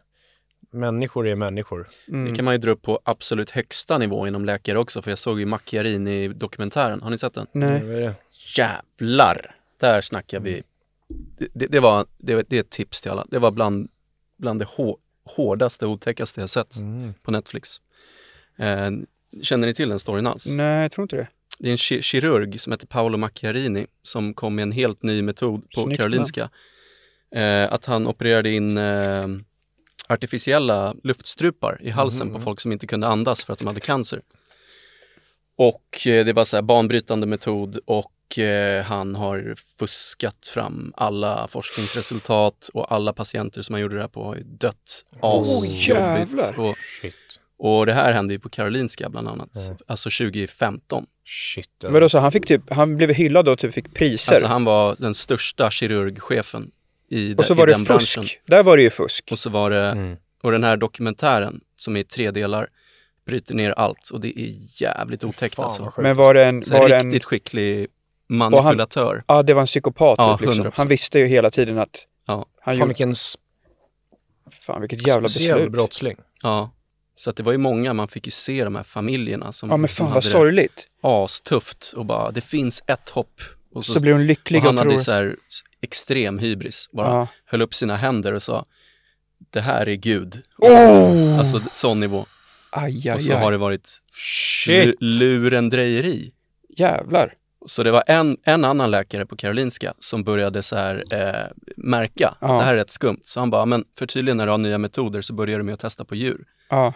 människor 0.74 1.28
är 1.28 1.36
människor. 1.36 1.88
Mm. 2.10 2.30
Det 2.30 2.36
kan 2.36 2.46
man 2.46 2.54
ju 2.54 2.58
dra 2.58 2.72
upp 2.72 2.82
på 2.82 3.00
absolut 3.04 3.50
högsta 3.50 3.98
nivå 3.98 4.28
inom 4.28 4.46
läkare 4.46 4.80
också, 4.80 5.02
för 5.02 5.12
jag 5.12 5.18
såg 5.18 5.40
ju 5.40 5.46
Macchiarini-dokumentären. 5.46 7.02
Har 7.02 7.10
ni 7.10 7.18
sett 7.18 7.34
den? 7.34 7.48
Nej. 7.52 7.80
Det? 7.82 8.14
Jävlar! 8.58 9.56
Där 9.80 10.02
snackar 10.02 10.40
vi. 10.40 10.64
Det, 11.38 11.48
det, 11.54 11.68
det 11.68 11.80
var, 11.80 12.06
det, 12.18 12.46
det 12.50 12.56
är 12.58 12.62
ett 12.62 12.70
tips 12.70 13.02
till 13.02 13.12
alla. 13.12 13.26
Det 13.32 13.40
var 13.40 13.52
bland, 13.52 13.90
bland 14.38 14.60
det 14.62 14.66
hår, 14.66 14.98
hårdaste 15.24 15.86
och 15.86 15.92
otäckaste 15.92 16.42
jag 16.42 16.50
sett 16.50 16.76
Mm. 16.76 17.14
på 17.24 17.32
Netflix. 17.32 17.82
Eh, 18.58 18.90
känner 19.42 19.68
ni 19.68 19.74
till 19.74 19.90
den 19.90 20.00
storyn 20.00 20.28
alls? 20.28 20.48
Nej, 20.50 20.82
jag 20.82 20.92
tror 20.92 21.04
inte 21.04 21.16
det. 21.16 21.28
Det 21.60 21.68
är 21.68 21.72
en 21.72 21.78
ki- 21.78 22.02
kirurg 22.02 22.60
som 22.60 22.72
heter 22.72 22.88
Paolo 22.88 23.18
Macchiarini 23.18 23.88
som 24.04 24.34
kom 24.34 24.56
med 24.56 24.64
en 24.64 24.72
helt 24.72 25.04
ny 25.04 25.22
metod 25.22 25.70
på 25.76 25.84
Snyggt 25.84 25.98
Karolinska. 25.98 26.50
Eh, 27.36 27.74
att 27.74 27.86
han 27.86 28.08
opererade 28.08 28.50
in 28.50 28.78
eh, 28.78 29.26
artificiella 30.08 30.96
luftstrupar 31.04 31.78
i 31.82 31.90
halsen 31.90 32.28
Mhm. 32.28 32.36
på 32.36 32.42
folk 32.42 32.60
som 32.62 32.72
inte 32.72 32.88
kunde 32.88 33.08
andas 33.08 33.44
för 33.46 33.54
att 33.54 33.60
de 33.60 33.68
hade 33.68 33.80
cancer. 33.80 34.22
Och 35.58 36.08
eh, 36.08 36.26
det 36.26 36.34
var 36.34 36.46
så 36.46 36.58
här 36.58 36.62
banbrytande 36.62 37.28
metod 37.28 37.80
och 37.86 38.40
eh, 38.40 38.84
han 38.84 39.16
har 39.16 39.56
fuskat 39.80 40.48
fram 40.54 40.94
alla 40.98 41.48
forskningsresultat 41.48 42.70
och 42.74 42.92
alla 42.94 43.14
patienter 43.14 43.62
som 43.62 43.74
han 43.74 43.82
gjorde 43.82 43.96
det 43.96 44.02
här 44.02 44.08
på 44.08 44.24
har 44.24 44.36
ju 44.36 44.44
dött 44.44 45.06
asjobbigt. 45.22 45.88
jävlar. 45.88 46.60
och, 46.60 46.76
Shit. 47.02 47.40
och 47.58 47.86
det 47.86 47.94
här 47.94 48.14
hände 48.14 48.34
ju 48.34 48.40
på 48.40 48.50
Karolinska 48.50 49.10
bland 49.10 49.28
annat, 49.28 49.50
alltså 49.88 50.10
2015. 50.10 51.06
Shit. 51.26 51.70
Vadå, 51.84 52.10
så 52.10 52.20
han 52.20 52.32
fick 52.32 52.48
typ, 52.48 52.74
han 52.74 52.98
blev 52.98 53.10
hyllad 53.14 53.48
och 53.50 53.60
typ 53.60 53.74
fick 53.74 53.94
priser? 53.94 54.32
Alltså 54.34 54.48
han 54.48 54.64
var 54.66 54.96
den 55.00 55.16
största 55.16 55.72
kirurgchefen 55.72 56.72
i, 57.12 57.36
och 57.38 57.46
så 57.46 57.54
var 57.54 57.68
det 57.68 57.76
fusk. 57.76 57.88
branschen. 57.88 58.24
Där 58.48 58.64
var 58.64 58.78
det 58.78 58.84
ju 58.84 58.90
fusk. 58.90 59.30
Och 59.32 59.40
så 59.40 59.50
var 59.50 59.70
det, 59.70 59.86
Mm. 59.88 60.18
och 60.44 60.52
den 60.52 60.64
här 60.64 60.78
dokumentären 60.78 61.62
som 61.76 61.96
är 61.96 62.00
i 62.00 62.04
tre 62.04 62.32
delar 62.32 62.68
bryter 63.26 63.56
ner 63.56 63.72
allt 63.72 64.10
och 64.14 64.22
det 64.22 64.28
är 64.40 64.82
jävligt 64.82 65.24
otäckt 65.24 65.56
Fan, 65.56 65.66
alltså. 65.66 65.94
Men 65.98 66.16
var 66.16 66.34
det 66.34 66.46
en, 66.46 66.64
Så 66.64 66.74
var 66.74 66.90
det 66.90 66.98
en, 66.98 67.04
riktigt 67.06 67.24
skicklig 67.26 67.88
manipulatör. 68.30 69.24
ja 69.28 69.44
det 69.44 69.54
var 69.54 69.62
en 69.62 69.68
psykopat 69.68 70.16
Ja, 70.18 70.38
typ 70.38 70.48
liksom. 70.48 70.66
100%. 70.66 70.72
Han 70.78 70.88
visste 70.88 71.20
ju 71.20 71.26
hela 71.28 71.50
tiden 71.50 71.78
att 71.78 72.08
Ja. 72.28 72.34
han 72.36 72.46
Fan 72.64 72.76
gjorde, 72.78 72.88
vilken 72.88 73.14
fan 74.66 74.82
vilket 74.82 75.08
jävla 75.08 75.30
speciell 75.30 75.58
beslut. 75.58 75.72
brottsling. 75.72 76.18
Ja. 76.44 76.72
Så 77.16 77.30
att 77.30 77.36
det 77.36 77.44
var 77.44 77.52
ju 77.52 77.58
många, 77.58 77.94
man 77.94 78.08
fick 78.08 78.26
ju 78.28 78.32
se 78.32 78.64
de 78.64 78.76
här 78.76 78.84
familjerna 78.84 79.54
som, 79.54 79.70
Ja 79.70 79.78
men 79.78 79.88
fan 79.88 80.06
vad 80.06 80.14
hade 80.14 80.26
sorgligt. 80.26 80.88
astufft 81.02 81.94
och 81.96 82.06
bara, 82.06 82.32
det 82.32 82.42
finns 82.42 82.84
ett 82.88 83.10
hopp. 83.10 83.42
Och 83.74 83.86
Så, 83.86 84.00
blir 84.00 84.12
hon 84.12 84.22
och 84.22 84.28
lycklig 84.28 84.62
och, 84.62 84.66
han 84.66 84.78
hade 84.78 84.90
tror... 84.90 84.98
så 85.00 85.12
här 85.12 85.36
extrem 85.82 86.40
hybris, 86.40 86.90
bara 86.92 87.08
Ja. 87.10 87.28
höll 87.46 87.62
upp 87.62 87.74
sina 87.74 87.96
händer 87.96 88.34
och 88.34 88.44
sa 88.44 88.66
det 89.50 89.62
här 89.62 89.90
är 89.90 89.96
Gud. 89.96 90.42
Oh! 90.58 91.40
Alltså 91.40 91.62
sån 91.74 92.00
nivå. 92.00 92.26
Aj, 92.70 93.10
aj, 93.10 93.16
Och 93.16 93.22
så 93.22 93.34
har 93.34 93.52
det 93.52 93.58
varit 93.58 93.98
Shit. 94.14 94.86
lu- 94.86 94.96
lurendrejeri. 95.00 96.32
Jävlar. 96.78 97.34
Så 97.66 97.84
det 97.84 97.92
var 97.92 98.04
en, 98.08 98.38
en 98.44 98.66
annan 98.66 98.92
läkare 98.92 99.26
på 99.26 99.36
Karolinska 99.36 99.94
som 100.00 100.24
började 100.24 100.64
så 100.64 100.76
här 100.76 101.04
eh, 101.12 101.48
märka 101.78 102.36
Ja. 102.40 102.48
att 102.48 102.60
det 102.60 102.66
här 102.66 102.74
är 102.74 102.78
rätt 102.78 102.90
skumt. 102.90 103.20
Så 103.24 103.40
han 103.40 103.50
bara, 103.50 103.66
men 103.66 103.84
för 103.98 104.06
tydligen 104.06 104.38
när 104.38 104.46
du 104.46 104.52
har 104.52 104.58
nya 104.58 104.78
metoder 104.78 105.22
så 105.22 105.34
börjar 105.34 105.58
du 105.58 105.64
med 105.64 105.74
att 105.74 105.80
testa 105.80 106.06
på 106.06 106.16
djur. 106.16 106.46
Ja. 106.70 106.94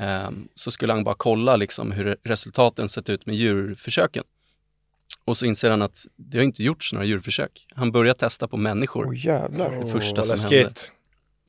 Ehm, 0.00 0.48
så 0.54 0.70
skulle 0.70 0.92
han 0.92 1.04
bara 1.04 1.14
kolla 1.18 1.56
liksom 1.56 1.92
hur 1.92 2.16
resultaten 2.24 2.88
sett 2.88 3.08
ut 3.08 3.26
med 3.26 3.36
djurförsöken. 3.36 4.24
Och 5.28 5.36
så 5.36 5.46
inser 5.46 5.70
han 5.70 5.82
att 5.82 6.06
det 6.16 6.38
har 6.38 6.44
inte 6.44 6.62
gjorts 6.62 6.92
några 6.92 7.06
djurförsök. 7.06 7.66
Han 7.74 7.92
börjar 7.92 8.14
testa 8.14 8.48
på 8.48 8.56
människor. 8.56 9.06
Åh 9.08 9.26
jävlar. 9.26 9.70
det 9.80 9.86
första 9.86 10.16
vad 10.16 10.26
som 10.26 10.34
läskigt. 10.36 10.92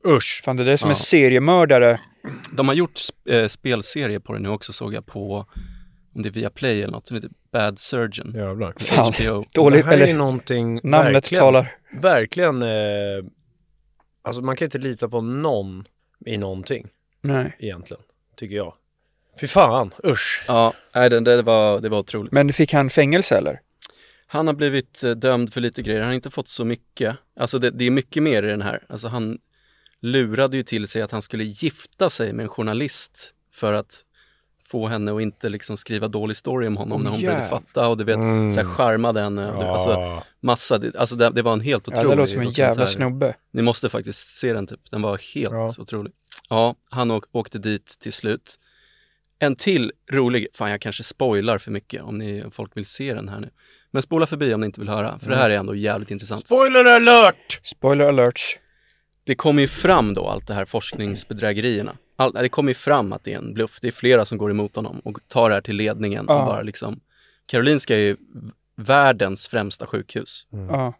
Usch. 0.06 0.42
Fan 0.44 0.56
det 0.56 0.64
där 0.64 0.72
är 0.72 0.76
som 0.76 0.88
en 0.88 0.96
Ja. 0.98 1.04
seriemördare. 1.04 2.00
De 2.52 2.68
har 2.68 2.74
gjort 2.74 2.94
sp- 2.94 3.32
eh, 3.42 3.46
spelserie 3.48 4.20
på 4.20 4.32
det 4.32 4.38
nu 4.38 4.48
också 4.48 4.72
såg 4.72 4.94
jag 4.94 5.06
på, 5.06 5.46
om 6.14 6.22
det 6.22 6.28
är 6.28 6.30
via 6.30 6.50
Play 6.50 6.82
eller 6.82 6.92
något, 6.92 7.06
som 7.06 7.14
heter 7.14 7.30
Bad 7.52 7.78
Surgeon. 7.78 8.32
Jävlar. 8.34 8.74
Fan. 8.78 9.12
HBO. 9.18 9.44
Dåligt, 9.54 9.80
det 9.84 9.86
här 9.90 9.98
är 9.98 10.02
eller 10.02 10.14
någonting 10.14 10.80
namnet 10.82 11.14
verkligen, 11.14 11.40
talar. 11.42 11.74
verkligen, 12.00 12.62
eh, 12.62 12.68
alltså 14.22 14.42
man 14.42 14.56
kan 14.56 14.64
inte 14.64 14.78
lita 14.78 15.08
på 15.08 15.20
någon 15.20 15.84
i 16.26 16.36
någonting 16.38 16.88
Nej. 17.22 17.56
egentligen, 17.58 18.02
tycker 18.36 18.56
jag. 18.56 18.74
Fy 19.40 19.46
fan, 19.46 19.94
usch. 20.04 20.44
Ja, 20.48 20.72
nej, 20.94 21.10
det, 21.10 21.20
det, 21.20 21.42
var, 21.42 21.80
det 21.80 21.88
var 21.88 21.98
otroligt. 21.98 22.32
Men 22.32 22.52
fick 22.52 22.72
han 22.72 22.90
fängelse 22.90 23.36
eller? 23.38 23.60
Han 24.32 24.46
har 24.46 24.54
blivit 24.54 25.04
eh, 25.04 25.10
dömd 25.10 25.52
för 25.52 25.60
lite 25.60 25.82
grejer, 25.82 26.00
han 26.00 26.08
har 26.08 26.14
inte 26.14 26.30
fått 26.30 26.48
så 26.48 26.64
mycket. 26.64 27.16
Alltså 27.40 27.58
det, 27.58 27.70
det 27.70 27.84
är 27.84 27.90
mycket 27.90 28.22
mer 28.22 28.42
i 28.42 28.46
den 28.46 28.62
här. 28.62 28.84
Alltså 28.88 29.08
han 29.08 29.38
lurade 30.00 30.56
ju 30.56 30.62
till 30.62 30.88
sig 30.88 31.02
att 31.02 31.10
han 31.10 31.22
skulle 31.22 31.44
gifta 31.44 32.10
sig 32.10 32.32
med 32.32 32.42
en 32.42 32.48
journalist 32.48 33.34
för 33.52 33.72
att 33.72 34.04
få 34.62 34.86
henne 34.88 35.12
att 35.16 35.20
inte 35.22 35.48
liksom 35.48 35.76
skriva 35.76 36.08
dålig 36.08 36.36
story 36.36 36.66
om 36.66 36.76
honom 36.76 37.02
när 37.02 37.10
hon 37.10 37.20
jävlar. 37.20 37.36
började 37.38 37.48
fatta 37.66 37.88
och 37.88 37.96
du 37.96 38.04
vet, 38.04 38.16
Mm. 38.16 38.50
så 38.50 38.60
här 38.60 38.66
charmade 38.68 39.20
henne. 39.20 39.52
Alltså 39.52 39.90
Ja. 39.90 40.24
massa, 40.40 40.78
det- 40.78 40.96
alltså 40.96 41.16
det, 41.16 41.30
det 41.30 41.42
var 41.42 41.52
en 41.52 41.60
helt 41.60 41.86
Ja, 41.86 41.92
otrolig 41.92 42.10
det 42.12 42.16
låter 42.20 42.32
som 42.32 42.40
en 42.40 42.50
jävla 42.50 42.86
snubbe. 42.86 43.34
Ni 43.52 43.62
måste 43.62 43.88
faktiskt 43.88 44.36
se 44.36 44.52
den 44.52 44.66
typ, 44.66 44.90
den 44.90 45.02
var 45.02 45.18
helt 45.34 45.52
Ja. 45.52 45.74
otrolig. 45.78 46.12
Ja, 46.48 46.74
han 46.90 47.10
åk, 47.10 47.24
åkte 47.32 47.58
dit 47.58 47.86
till 48.00 48.12
slut. 48.12 48.58
En 49.38 49.56
till 49.56 49.92
rolig, 50.12 50.46
fan 50.54 50.70
jag 50.70 50.80
kanske 50.80 51.02
spoilar 51.04 51.58
för 51.58 51.70
mycket 51.70 52.02
om, 52.02 52.18
ni, 52.18 52.42
om 52.44 52.50
folk 52.50 52.76
vill 52.76 52.86
se 52.86 53.14
den 53.14 53.28
här 53.28 53.40
nu. 53.40 53.50
Men 53.90 54.02
spola 54.02 54.26
förbi 54.26 54.54
om 54.54 54.60
ni 54.60 54.66
inte 54.66 54.80
vill 54.80 54.88
höra, 54.88 55.18
för 55.18 55.30
det 55.30 55.36
här 55.36 55.50
är 55.50 55.56
ändå 55.58 55.74
jävligt 55.74 56.10
intressant. 56.10 56.46
Spoiler 56.46 56.84
alert! 56.84 57.60
Spoiler 57.64 58.04
alerts. 58.08 58.58
Det 59.24 59.34
kommer 59.34 59.62
ju 59.62 59.68
fram 59.68 60.14
då 60.14 60.26
allt 60.28 60.46
det 60.46 60.54
här 60.54 60.64
forskningsbedrägerierna. 60.64 61.92
All, 62.16 62.32
det 62.32 62.48
kommer 62.48 62.70
ju 62.70 62.74
fram 62.74 63.12
att 63.12 63.24
det 63.24 63.32
är 63.32 63.38
en 63.38 63.54
bluff. 63.54 63.78
Det 63.80 63.88
är 63.88 63.92
flera 63.92 64.24
som 64.24 64.38
går 64.38 64.50
emot 64.50 64.76
honom 64.76 65.00
och 65.04 65.18
tar 65.28 65.48
det 65.48 65.54
här 65.54 65.62
till 65.62 65.76
ledningen 65.76 66.24
Ja. 66.28 66.40
och 66.40 66.46
bara 66.46 66.62
liksom 66.62 67.00
Karolinska 67.46 67.94
är 67.94 67.98
ju 68.00 68.16
världens 68.76 69.48
främsta 69.48 69.86
sjukhus. 69.86 70.46
Ja. 70.50 70.94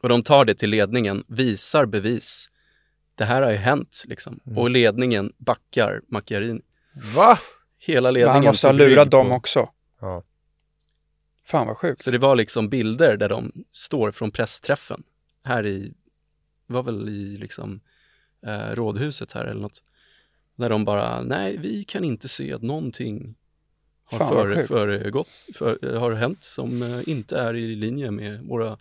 Och 0.00 0.08
de 0.08 0.22
tar 0.22 0.44
det 0.44 0.54
till 0.54 0.70
ledningen, 0.70 1.24
visar 1.28 1.86
bevis. 1.86 2.50
Det 3.14 3.24
här 3.24 3.42
har 3.42 3.50
ju 3.50 3.56
hänt 3.56 4.04
liksom. 4.08 4.40
Och 4.56 4.70
ledningen 4.70 5.32
backar 5.38 6.00
Macchiarini. 6.08 6.60
Va? 7.16 7.38
Hela 7.78 8.06
Men 8.06 8.14
ledningen 8.14 8.34
han 8.34 8.44
måste 8.44 8.66
ha 8.68 8.72
lurat 8.72 9.10
dem 9.10 9.28
på- 9.28 9.34
också. 9.34 9.68
Ja. 10.00 10.22
Fan 11.48 11.66
vad 11.66 11.76
sjukt. 11.76 12.02
Så 12.02 12.10
det 12.10 12.18
var 12.18 12.36
liksom 12.36 12.68
bilder 12.68 13.16
där 13.16 13.28
de 13.28 13.52
står 13.72 14.10
från 14.10 14.30
pressträffen. 14.30 15.02
Här 15.44 15.66
i, 15.66 15.92
var 16.66 16.82
väl 16.82 17.08
i 17.08 17.36
liksom 17.36 17.80
eh, 18.46 18.74
rådhuset 18.74 19.32
här 19.32 19.44
eller 19.44 19.60
något. 19.60 19.82
Där 20.56 20.70
de 20.70 20.84
bara, 20.84 21.22
nej 21.22 21.56
vi 21.56 21.84
kan 21.84 22.04
inte 22.04 22.28
se 22.28 22.52
att 22.52 22.62
någonting 22.62 23.34
har 24.04 24.46
sjukt. 24.46 24.68
föregått, 24.68 25.28
för, 25.54 25.96
har 25.98 26.12
hänt 26.12 26.44
som 26.44 26.82
eh, 26.82 27.00
inte 27.06 27.38
är 27.38 27.56
i 27.56 27.74
linje 27.76 28.10
med 28.10 28.40
våra 28.42 28.78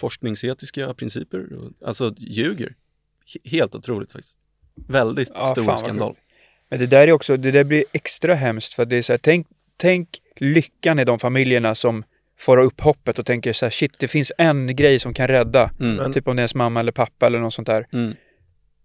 forskningsetiska 0.00 0.94
principer. 0.94 1.48
Alltså 1.84 2.14
ljuger. 2.18 2.74
He- 3.26 3.50
Helt 3.50 3.74
otroligt 3.74 4.12
faktiskt. 4.12 4.36
Väldigt 4.74 5.30
Ja, 5.34 5.44
stor 5.44 5.76
skandal. 5.76 6.16
Men 6.68 6.78
det 6.78 6.86
där 6.86 7.08
är 7.08 7.12
också, 7.12 7.36
det 7.36 7.50
där 7.50 7.64
blir 7.64 7.84
extra 7.92 8.34
hemskt 8.34 8.74
för 8.74 8.82
att 8.82 8.90
det 8.90 8.96
är 8.96 9.02
så 9.02 9.12
här, 9.12 9.18
tänk, 9.18 9.46
tänk 9.80 10.08
lyckan 10.36 10.98
i 10.98 11.04
de 11.04 11.18
familjerna 11.18 11.74
som 11.74 12.04
får 12.38 12.58
upp 12.58 12.80
hoppet 12.80 13.18
och 13.18 13.26
tänker 13.26 13.52
så 13.52 13.66
här, 13.66 13.70
shit 13.70 13.98
det 13.98 14.08
finns 14.08 14.32
en 14.38 14.76
grej 14.76 14.98
som 14.98 15.14
kan 15.14 15.28
rädda. 15.28 15.70
Mm. 15.80 16.12
Typ 16.12 16.28
om 16.28 16.36
det 16.36 16.40
är 16.40 16.42
ens 16.42 16.54
mamma 16.54 16.80
eller 16.80 16.92
pappa 16.92 17.26
eller 17.26 17.38
något 17.38 17.54
sånt 17.54 17.66
där. 17.66 17.86
Mm. 17.92 18.14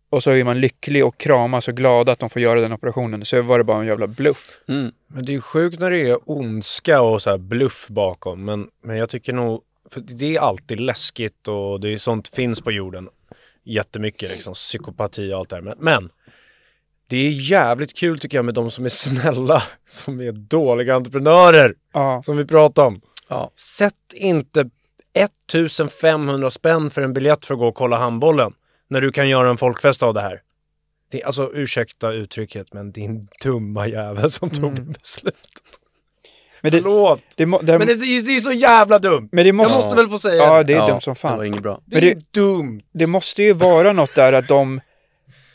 Och 0.09 0.23
så 0.23 0.31
är 0.31 0.43
man 0.43 0.61
lycklig 0.61 1.05
och 1.05 1.17
kramas 1.17 1.67
och 1.67 1.77
glad 1.77 2.09
att 2.09 2.19
de 2.19 2.29
får 2.29 2.41
göra 2.41 2.61
den 2.61 2.73
operationen. 2.73 3.25
Så 3.25 3.41
var 3.41 3.57
det 3.57 3.63
bara 3.63 3.79
en 3.79 3.87
jävla 3.87 4.07
bluff. 4.07 4.59
Mm. 4.67 4.91
Men 5.07 5.25
det 5.25 5.31
är 5.31 5.33
ju 5.33 5.41
sjukt 5.41 5.79
när 5.79 5.91
det 5.91 6.09
är 6.09 6.19
ondska 6.25 7.01
och 7.01 7.21
så 7.21 7.29
här 7.29 7.37
bluff 7.37 7.87
bakom. 7.87 8.45
Men, 8.45 8.67
men 8.83 8.97
jag 8.97 9.09
tycker 9.09 9.33
nog, 9.33 9.61
för 9.91 10.01
det 10.01 10.35
är 10.35 10.39
alltid 10.39 10.79
läskigt 10.79 11.47
och 11.47 11.79
det 11.79 11.93
är 11.93 11.97
sånt 11.97 12.27
finns 12.27 12.61
på 12.61 12.71
jorden. 12.71 13.09
Jättemycket 13.63 14.31
liksom, 14.31 14.53
psykopati 14.53 15.33
och 15.33 15.37
allt 15.37 15.49
det 15.49 15.55
här. 15.55 15.63
Men, 15.63 15.77
men 15.79 16.09
det 17.07 17.17
är 17.17 17.29
jävligt 17.31 17.93
kul 17.97 18.19
tycker 18.19 18.37
jag 18.37 18.45
med 18.45 18.53
de 18.53 18.71
som 18.71 18.85
är 18.85 18.89
snälla, 18.89 19.63
som 19.89 20.19
är 20.21 20.31
dåliga 20.31 20.95
entreprenörer, 20.95 21.73
Ja, 21.93 22.21
som 22.25 22.37
vi 22.37 22.45
pratade 22.45 22.87
om. 22.87 23.01
Ja. 23.27 23.51
Sätt 23.55 23.93
inte 24.15 24.69
1500 25.13 26.49
spänn 26.51 26.89
för 26.89 27.01
en 27.01 27.13
biljett 27.13 27.45
för 27.45 27.53
att 27.53 27.59
gå 27.59 27.67
och 27.67 27.75
kolla 27.75 27.97
handbollen 27.97 28.53
när 28.87 29.01
du 29.01 29.11
kan 29.11 29.29
göra 29.29 29.49
en 29.49 29.57
folkfest 29.57 30.03
av 30.03 30.13
det 30.13 30.21
här. 30.21 30.41
Det, 31.11 31.23
alltså 31.23 31.51
ursäkta 31.53 32.11
uttrycket, 32.11 32.73
men 32.73 32.91
din 32.91 33.27
dumma 33.43 33.87
jävel 33.87 34.31
som 34.31 34.49
tog 34.49 34.71
Mm. 34.71 34.91
beslutet. 34.91 35.39
men 36.61 36.71
det, 36.71 36.81
Förlåt. 36.81 37.21
det, 37.37 37.45
må- 37.45 37.61
det, 37.61 37.77
Men 37.79 37.87
det, 37.87 37.93
är- 37.93 38.21
det 38.25 38.35
är 38.35 38.39
så 38.39 38.51
jävla 38.51 38.99
dumt! 38.99 39.29
men 39.31 39.43
det 39.43 39.47
Jag 39.47 39.55
måste... 39.55 39.79
måste 39.83 39.95
väl 39.95 40.09
få 40.09 40.19
säga 40.19 40.43
Ja, 40.43 40.57
det. 40.57 40.63
det 40.63 40.73
är 40.73 40.77
ja, 40.77 40.87
dumt 40.87 41.01
som 41.01 41.13
Det 41.13 41.23
var 41.23 41.29
fan. 41.37 41.45
inget 41.45 41.61
bra. 41.63 41.81
Det 41.85 42.11
är 42.11 42.17
dumt! 42.31 42.81
Det 42.93 43.07
måste 43.07 43.43
ju 43.43 43.53
vara 43.53 43.91
något 43.93 44.15
där 44.15 44.33
att 44.33 44.47
de, 44.47 44.81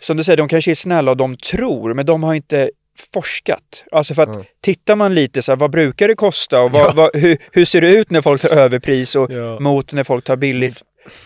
som 0.01 0.17
du 0.17 0.25
säger, 0.25 0.37
de 0.37 0.49
kanske 0.49 0.71
är 0.71 0.75
snälla 0.75 1.11
och 1.11 1.17
de 1.17 1.37
tror, 1.37 1.95
men 1.95 2.07
de 2.07 2.23
har 2.23 2.35
inte 2.35 2.71
forskat. 3.15 3.85
Alltså 3.93 4.15
för 4.15 4.23
att 4.23 4.29
Mm. 4.35 4.45
tittar 4.63 4.97
man 4.97 5.15
lite 5.15 5.43
så 5.43 5.53
här, 5.53 5.57
vad 5.57 5.71
brukar 5.71 6.09
det 6.09 6.15
kosta 6.15 6.61
och 6.61 6.73
vad, 6.73 6.95
vad, 6.97 7.17
hur, 7.17 7.39
hur 7.53 7.65
ser 7.65 7.81
det 7.81 7.95
ut 7.95 8.11
när 8.11 8.21
folk 8.23 8.43
tar 8.43 8.49
överpris 8.57 9.17
och 9.17 9.31
Ja. 9.33 9.61
mot 9.61 9.93
när 9.93 10.05
folk 10.05 10.25
tar 10.25 10.37
billigt 10.37 10.83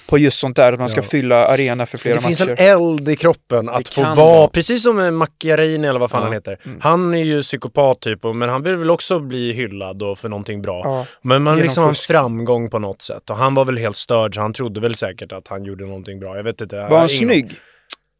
på 0.06 0.18
just 0.18 0.38
sånt 0.38 0.56
där, 0.56 0.72
att 0.72 0.78
man 0.78 0.88
ska 0.88 0.98
Ja. 1.00 1.02
fylla 1.08 1.46
arena 1.46 1.86
för 1.86 1.98
flera 1.98 2.14
Det 2.16 2.22
finns 2.22 2.40
matcher. 2.40 2.56
en 2.58 2.72
eld 2.82 3.08
i 3.08 3.16
kroppen 3.16 3.68
att 3.68 3.84
Det 3.84 3.90
få 3.94 4.00
vara, 4.02 4.14
vara. 4.14 4.48
precis 4.48 4.82
som 4.82 4.98
en 4.98 5.14
Macchiarini 5.14 5.86
eller 5.88 6.00
vad 6.00 6.10
fan 6.10 6.20
Ja. 6.20 6.24
han 6.24 6.32
heter. 6.34 6.58
Mm. 6.64 6.78
Han 6.80 7.14
är 7.14 7.24
ju 7.24 7.42
psykopat 7.42 8.00
typ, 8.00 8.24
och- 8.24 8.36
men 8.36 8.48
han 8.48 8.62
vill 8.62 8.76
väl 8.76 8.90
också 8.90 9.18
bli 9.20 9.52
hyllad 9.52 10.02
och 10.02 10.18
för 10.18 10.28
någonting 10.28 10.62
bra. 10.62 10.80
Ja. 10.84 11.06
Men 11.22 11.42
man 11.42 11.54
Genom 11.54 11.62
liksom 11.64 11.82
har 11.82 11.88
en 11.88 11.94
framgång 11.94 12.70
på 12.70 12.78
något 12.78 13.02
sätt. 13.02 13.30
Och 13.30 13.36
han 13.36 13.54
var 13.54 13.64
väl 13.64 13.76
helt 13.78 13.96
störd 13.96 14.34
så 14.34 14.40
han 14.40 14.52
trodde 14.52 14.80
väl 14.80 14.94
säkert 14.94 15.32
att 15.32 15.48
han 15.48 15.64
gjorde 15.64 15.84
någonting 15.86 16.20
bra. 16.20 16.36
Jag 16.36 16.44
vet 16.44 16.60
inte. 16.60 16.76
Var 16.76 16.82
han 16.82 16.96
ingen- 16.98 17.08
snygg? 17.08 17.52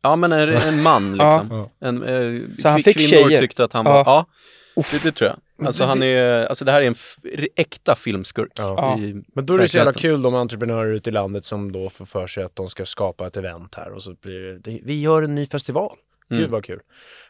Ja 0.05 0.17
men 0.17 0.33
en, 0.33 0.49
en 0.49 0.83
man 0.83 1.17
Ja. 1.19 1.41
liksom. 1.41 1.69
En, 1.81 2.03
eh, 2.03 2.43
Så 2.63 2.69
han 2.69 2.83
fick 2.83 2.97
kvinnor 2.97 3.09
tjejer? 3.29 3.41
tyckte 3.41 3.65
att 3.65 3.73
han 3.73 3.87
Ja. 3.87 3.93
var, 3.93 4.05
ja, 4.05 4.27
det, 4.93 5.03
det 5.03 5.13
tror 5.13 5.31
jag. 5.31 5.67
Alltså 5.67 5.85
han 5.85 6.03
är, 6.03 6.47
alltså 6.47 6.65
det 6.65 6.73
här 6.73 6.83
är 6.83 6.87
en 6.87 6.93
f- 6.93 7.47
äkta 7.57 7.95
filmskurk. 7.95 8.53
Ja. 8.55 8.99
I, 8.99 9.23
Men 9.35 9.47
då 9.47 9.55
är 9.55 9.59
det 9.59 9.69
så 9.69 9.77
jävla 9.77 9.93
kul 9.93 10.23
de 10.23 10.35
entreprenörer 10.35 10.93
ute 10.95 11.11
i 11.11 11.13
landet 11.13 11.45
som 11.45 11.73
då 11.73 11.91
får 11.91 12.05
för 12.07 12.27
sig 12.27 12.45
att 12.45 12.57
de 12.57 12.69
ska 12.69 12.87
skapa 12.87 13.27
ett 13.27 13.37
event 13.37 13.75
här 13.75 13.93
och 13.93 14.03
så 14.03 14.15
blir 14.23 14.41
det, 14.41 14.59
det 14.59 14.81
vi 14.85 15.01
gör 15.01 15.23
en 15.23 15.35
ny 15.35 15.47
festival. 15.47 15.97
Gud 16.29 16.39
Mm. 16.39 16.51
vad 16.51 16.65
kul. 16.65 16.81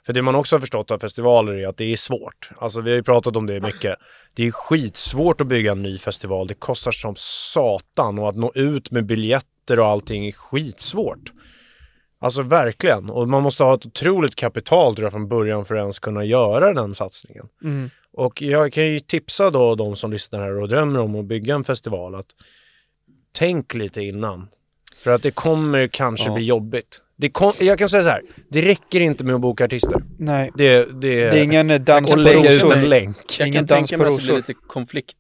För 0.07 0.13
det 0.13 0.23
man 0.23 0.35
också 0.35 0.57
har 0.57 0.61
förstått 0.61 0.91
av 0.91 0.99
festivaler 0.99 1.53
är 1.53 1.69
att 1.69 1.77
det 1.77 1.93
är 1.93 1.97
svårt. 1.97 2.51
Alltså 2.59 2.81
vi 2.81 2.91
har 2.91 2.97
ju 2.97 3.03
pratat 3.03 3.37
om 3.37 3.47
det 3.47 3.61
mycket. 3.61 3.97
Det 4.35 4.47
är 4.47 4.51
skitsvårt 4.51 5.41
att 5.41 5.47
bygga 5.47 5.73
en 5.73 5.83
ny 5.83 5.99
festival. 5.99 6.47
Det 6.47 6.55
kostar 6.55 6.93
som 6.93 7.15
satan 7.17 8.19
och 8.19 8.29
att 8.29 8.37
nå 8.37 8.53
ut 8.55 8.91
med 8.91 9.07
biljetter 9.07 9.79
och 9.81 9.87
allting 9.87 10.27
är 10.27 10.33
skitsvårt. 10.33 11.33
Alltså 12.25 12.43
verkligen. 12.43 13.11
Och 13.11 13.29
man 13.29 13.43
måste 13.43 13.63
ha 13.65 13.75
ett 13.75 13.87
otroligt 13.87 14.35
kapital 14.35 14.95
tror 14.97 15.05
jag 15.07 15.13
från 15.13 15.29
början 15.29 15.65
för 15.65 15.75
att 15.75 15.81
ens 15.81 15.99
kunna 15.99 16.25
göra 16.25 16.73
den 16.73 16.95
satsningen. 16.95 17.47
Mm. 17.65 17.91
Och 18.13 18.43
jag 18.43 18.73
kan 18.73 18.87
ju 18.87 19.01
tipsa 19.01 19.51
då 19.51 19.75
de 19.75 19.97
som 19.97 20.13
lyssnar 20.13 20.41
här 20.41 20.59
och 20.61 20.69
drömmer 20.69 21.01
om 21.01 21.15
att 21.17 21.25
bygga 21.25 21.55
en 21.55 21.65
festival 21.65 22.15
att 22.15 22.27
tänk 23.33 23.75
lite 23.75 24.03
innan. 24.03 24.49
För 24.97 25.11
att 25.15 25.23
det 25.23 25.31
kommer 25.31 25.87
kanske 25.87 26.27
Ja. 26.29 26.35
bli 26.35 26.45
jobbigt. 26.45 27.01
Det 27.17 27.29
kom, 27.31 27.53
jag 27.61 27.79
kan 27.79 27.89
säga 27.89 28.03
så 28.03 28.09
här, 28.09 28.23
det 28.49 28.63
räcker 28.63 29.01
inte 29.01 29.25
med 29.25 29.35
att 29.35 29.41
boka 29.41 29.65
artister. 29.65 30.03
Nej, 30.19 30.51
Det, 30.57 30.85
det, 30.85 31.31
det 31.31 31.39
är 31.39 31.43
ingen 31.43 31.85
dans 31.85 32.07
och 32.09 32.15
på 32.15 32.21
lägga 32.21 32.53
ut 32.53 32.63
rosor. 32.63 32.77
en 32.77 32.89
länk. 32.89 33.17
Jag 33.39 33.49
Ingen 33.49 33.67
kan 33.67 33.79
dans 33.79 33.91
tänka 33.91 33.99
mig 34.05 34.13
att 34.13 34.19
det 34.21 34.23
blir 34.25 34.35
rosor. 34.35 34.49
lite 34.49 34.55
konflikt 34.67 35.17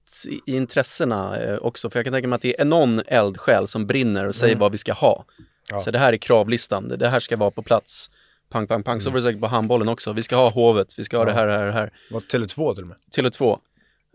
i, 0.47 0.53
intressena 0.57 1.40
eh, 1.43 1.57
också. 1.59 1.90
För 1.90 1.99
jag 1.99 2.05
kan 2.07 2.12
tänka 2.12 2.29
mig 2.29 2.37
att 2.37 2.43
det 2.43 2.61
är 2.61 2.64
någon 2.64 3.03
eldsjäl 3.07 3.69
som 3.69 3.87
brinner 3.87 4.27
och 4.29 4.35
säger 4.35 4.57
vad 4.57 4.73
vi 4.73 4.79
ska 4.79 4.93
ha. 4.93 5.25
Mm. 5.70 5.79
Ja. 5.79 5.81
Så 5.81 5.90
det 5.90 5.98
här 5.98 6.12
är 6.12 6.16
kravlistan, 6.16 6.88
det, 6.88 7.09
här 7.09 7.20
ska 7.20 7.37
vara 7.37 7.50
på 7.50 7.62
plats. 7.62 8.11
Pang, 8.48 8.66
pang, 8.66 8.83
pang. 8.83 9.00
Så 9.00 9.11
var 9.11 9.16
det 9.16 9.22
säkert 9.22 9.40
på 9.40 9.46
handbollen 9.46 9.88
också. 9.88 10.12
Vi 10.12 10.22
ska 10.22 10.37
ha 10.37 10.50
Hovet, 10.50 10.98
vi 10.98 11.05
ska 11.05 11.16
ha 11.16 11.22
Mm. 11.22 11.35
Det 11.35 11.40
här, 11.40 11.46
det 11.46 11.57
här, 11.59 11.66
det 11.66 11.72
här. 11.72 11.92
Var 12.11 12.20
Tele2 12.20 12.74
till 12.74 12.83
och 12.83 12.88
med. 12.88 12.96
Tele2. 13.16 13.59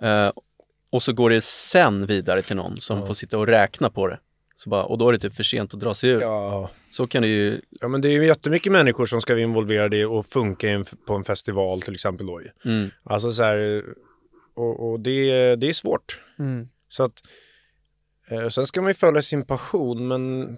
Eh, 0.01 0.31
och 0.89 1.03
så 1.03 1.13
går 1.13 1.29
det 1.29 1.41
sen 1.41 2.05
vidare 2.05 2.41
till 2.41 2.55
någon 2.55 2.79
som 2.79 3.07
får 3.07 3.13
sitta 3.13 3.38
och 3.38 3.47
räkna 3.47 3.89
på 3.89 4.07
det. 4.07 4.19
Så 4.55 4.69
bara, 4.69 4.83
och 4.83 4.97
då 4.97 5.09
är 5.09 5.13
det 5.13 5.19
typ 5.19 5.35
för 5.35 5.43
sent 5.43 5.73
att 5.73 5.79
dra 5.79 5.93
sig 5.93 6.09
ur. 6.09 6.21
Ja. 6.21 6.69
Så 6.89 7.07
kan 7.07 7.21
det 7.21 7.27
ju, 7.27 7.62
ja, 7.69 7.88
men 7.88 8.01
det 8.01 8.09
är 8.09 8.12
ju 8.12 8.25
jättemycket 8.25 8.71
människor 8.71 9.05
som 9.05 9.21
ska 9.21 9.33
vara 9.33 9.43
involverade 9.43 9.97
i 9.97 10.03
och 10.03 10.25
funka 10.25 10.85
på 11.07 11.13
en 11.13 11.23
festival 11.23 11.81
till 11.81 11.93
exempel 11.93 12.27
då 12.27 12.41
mm, 12.65 12.89
Alltså 13.03 13.31
så 13.31 13.43
här, 13.43 13.83
och, 14.55 14.89
och 14.89 14.99
det, 14.99 15.55
det 15.55 15.69
är 15.69 15.73
svårt. 15.73 16.21
Mm. 16.39 16.69
Så 16.89 17.03
att, 17.03 17.21
eh, 18.29 18.47
sen 18.47 18.65
ska 18.65 18.81
man 18.81 18.89
ju 18.89 18.95
följa 18.95 19.21
sin 19.21 19.45
passion, 19.45 20.07
men 20.07 20.57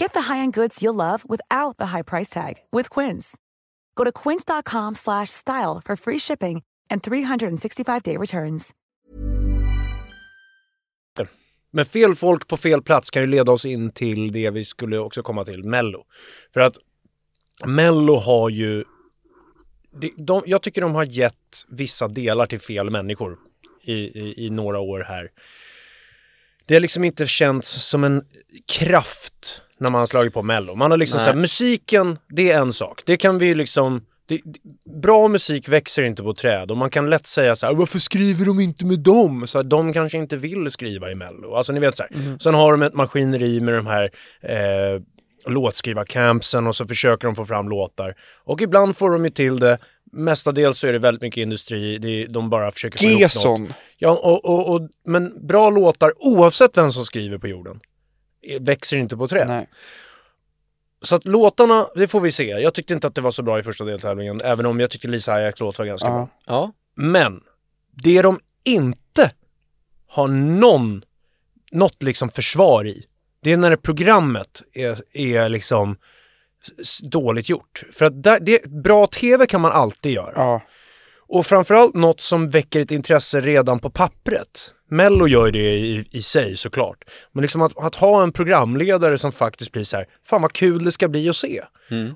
Get 0.00 0.12
the 0.12 0.20
high-end 0.32 0.54
goods 0.54 0.82
you'll 0.82 0.94
love 0.94 1.24
without 1.28 1.76
the 1.78 1.86
high 1.86 2.02
price 2.02 2.28
tag 2.28 2.54
with 2.72 2.90
Quince. 2.90 3.36
Go 3.94 4.04
to 4.04 4.12
quince.com 4.12 4.94
slash 4.94 5.30
style 5.30 5.80
for 5.84 5.96
free 5.96 6.18
shipping 6.18 6.62
and 6.90 7.02
365-day 7.02 8.16
returns. 8.16 8.74
Men 11.70 11.84
fel 11.84 12.14
folk 12.14 12.48
på 12.48 12.56
fel 12.56 12.82
plats 12.82 13.10
kan 13.10 13.22
ju 13.22 13.26
leda 13.26 13.52
oss 13.52 13.64
in 13.64 13.90
till 13.90 14.32
det 14.32 14.50
vi 14.50 14.64
skulle 14.64 14.98
också 14.98 15.22
komma 15.22 15.44
till, 15.44 15.64
Mello. 15.64 16.04
För 16.54 16.60
att 16.60 16.76
Mello 17.66 18.16
har 18.16 18.48
ju... 18.48 18.84
De, 20.00 20.14
de, 20.16 20.42
jag 20.46 20.62
tycker 20.62 20.80
de 20.80 20.94
har 20.94 21.04
gett 21.04 21.64
vissa 21.68 22.08
delar 22.08 22.46
till 22.46 22.60
fel 22.60 22.90
människor 22.90 23.38
i, 23.82 23.92
i, 23.92 24.46
i 24.46 24.50
några 24.50 24.78
år 24.78 25.04
här. 25.08 25.30
Det 26.66 26.74
har 26.74 26.80
liksom 26.80 27.04
inte 27.04 27.26
känts 27.26 27.68
som 27.68 28.04
en 28.04 28.22
kraft 28.66 29.62
när 29.80 29.90
man 29.90 29.98
har 29.98 30.06
slagit 30.06 30.34
på 30.34 30.42
Mello. 30.42 30.74
Man 30.74 30.90
har 30.90 30.98
liksom 30.98 31.20
såhär, 31.20 31.34
musiken, 31.34 32.18
det 32.28 32.50
är 32.50 32.58
en 32.58 32.72
sak. 32.72 33.02
Det 33.06 33.16
kan 33.16 33.38
vi 33.38 33.54
liksom... 33.54 34.04
Det, 34.26 34.40
bra 35.02 35.28
musik 35.28 35.68
växer 35.68 36.02
inte 36.02 36.22
på 36.22 36.34
träd 36.34 36.70
och 36.70 36.76
man 36.76 36.90
kan 36.90 37.10
lätt 37.10 37.26
säga 37.26 37.56
så 37.56 37.66
här: 37.66 37.74
varför 37.74 37.98
skriver 37.98 38.46
de 38.46 38.60
inte 38.60 38.84
med 38.84 39.00
dem? 39.00 39.46
Så 39.46 39.58
här, 39.58 39.64
de 39.64 39.92
kanske 39.92 40.18
inte 40.18 40.36
vill 40.36 40.70
skriva 40.70 41.10
i 41.10 41.14
Mello. 41.14 41.54
Alltså 41.54 41.72
ni 41.72 41.80
vet 41.80 41.96
så 41.96 42.02
här. 42.02 42.38
Sen 42.38 42.54
har 42.54 42.72
de 42.72 42.82
ett 42.82 42.94
maskineri 42.94 43.60
med 43.60 43.74
de 43.74 43.86
här 43.86 44.10
eh, 44.42 45.00
låtskrivarcampsen 45.46 46.66
och 46.66 46.76
så 46.76 46.86
försöker 46.86 47.28
de 47.28 47.34
få 47.34 47.44
fram 47.44 47.68
låtar. 47.68 48.14
Och 48.44 48.62
ibland 48.62 48.96
får 48.96 49.10
de 49.10 49.24
ju 49.24 49.30
till 49.30 49.58
det. 49.58 49.78
Mestadels 50.12 50.78
så 50.78 50.86
är 50.86 50.92
det 50.92 50.98
väldigt 50.98 51.22
mycket 51.22 51.42
industri, 51.42 51.98
det 51.98 52.08
är, 52.08 52.28
de 52.28 52.50
bara 52.50 52.70
försöker 52.70 52.98
få 52.98 53.04
ihop 53.04 53.44
något. 53.44 53.70
Ja, 53.98 54.10
och, 54.10 54.44
och, 54.44 54.74
och, 54.74 54.88
men 55.06 55.46
bra 55.46 55.70
låtar, 55.70 56.12
oavsett 56.16 56.76
vem 56.76 56.92
som 56.92 57.04
skriver 57.04 57.38
på 57.38 57.48
jorden, 57.48 57.80
växer 58.60 58.98
inte 58.98 59.16
på 59.16 59.28
träd. 59.28 59.48
Nej. 59.48 59.68
Så 61.02 61.16
att 61.16 61.24
låtarna, 61.24 61.86
det 61.94 62.08
får 62.08 62.20
vi 62.20 62.30
se. 62.30 62.44
Jag 62.48 62.74
tyckte 62.74 62.94
inte 62.94 63.06
att 63.06 63.14
det 63.14 63.20
var 63.20 63.30
så 63.30 63.42
bra 63.42 63.58
i 63.58 63.62
första 63.62 63.84
deltävlingen, 63.84 64.38
även 64.44 64.66
om 64.66 64.80
jag 64.80 64.90
tyckte 64.90 65.08
Lisa 65.08 65.32
Ajax 65.32 65.60
låt 65.60 65.78
var 65.78 65.86
ganska 65.86 66.08
Ja. 66.08 66.12
bra. 66.14 66.28
Ja, 66.46 66.72
Men, 66.94 67.40
det 68.02 68.22
de 68.22 68.40
inte 68.64 69.32
har 70.08 70.28
någon, 70.28 71.04
något 71.72 72.02
liksom 72.02 72.28
försvar 72.30 72.86
i, 72.86 73.04
det 73.42 73.52
är 73.52 73.56
när 73.56 73.76
programmet 73.76 74.62
är, 74.72 75.02
är 75.12 75.48
liksom 75.48 75.96
dåligt 77.02 77.48
gjort. 77.48 77.82
För 77.92 78.04
att 78.04 78.22
där, 78.22 78.40
det, 78.40 78.64
bra 78.70 79.06
tv 79.06 79.46
kan 79.46 79.60
man 79.60 79.72
alltid 79.72 80.12
göra. 80.12 80.32
Ja. 80.34 80.62
Och 81.30 81.46
framförallt 81.46 81.94
något 81.94 82.20
som 82.20 82.50
väcker 82.50 82.80
ett 82.80 82.90
intresse 82.90 83.40
redan 83.40 83.78
på 83.78 83.90
pappret. 83.90 84.74
Mello 84.88 85.26
gör 85.26 85.50
det 85.50 85.58
i, 85.78 86.04
i 86.10 86.22
sig 86.22 86.56
såklart. 86.56 87.04
Men 87.32 87.42
liksom 87.42 87.62
att, 87.62 87.78
att 87.78 87.94
ha 87.94 88.22
en 88.22 88.32
programledare 88.32 89.18
som 89.18 89.32
faktiskt 89.32 89.72
blir 89.72 89.84
så 89.84 89.96
här, 89.96 90.06
fan 90.26 90.42
vad 90.42 90.52
kul 90.52 90.84
det 90.84 90.92
ska 90.92 91.08
bli 91.08 91.28
att 91.28 91.36
se. 91.36 91.62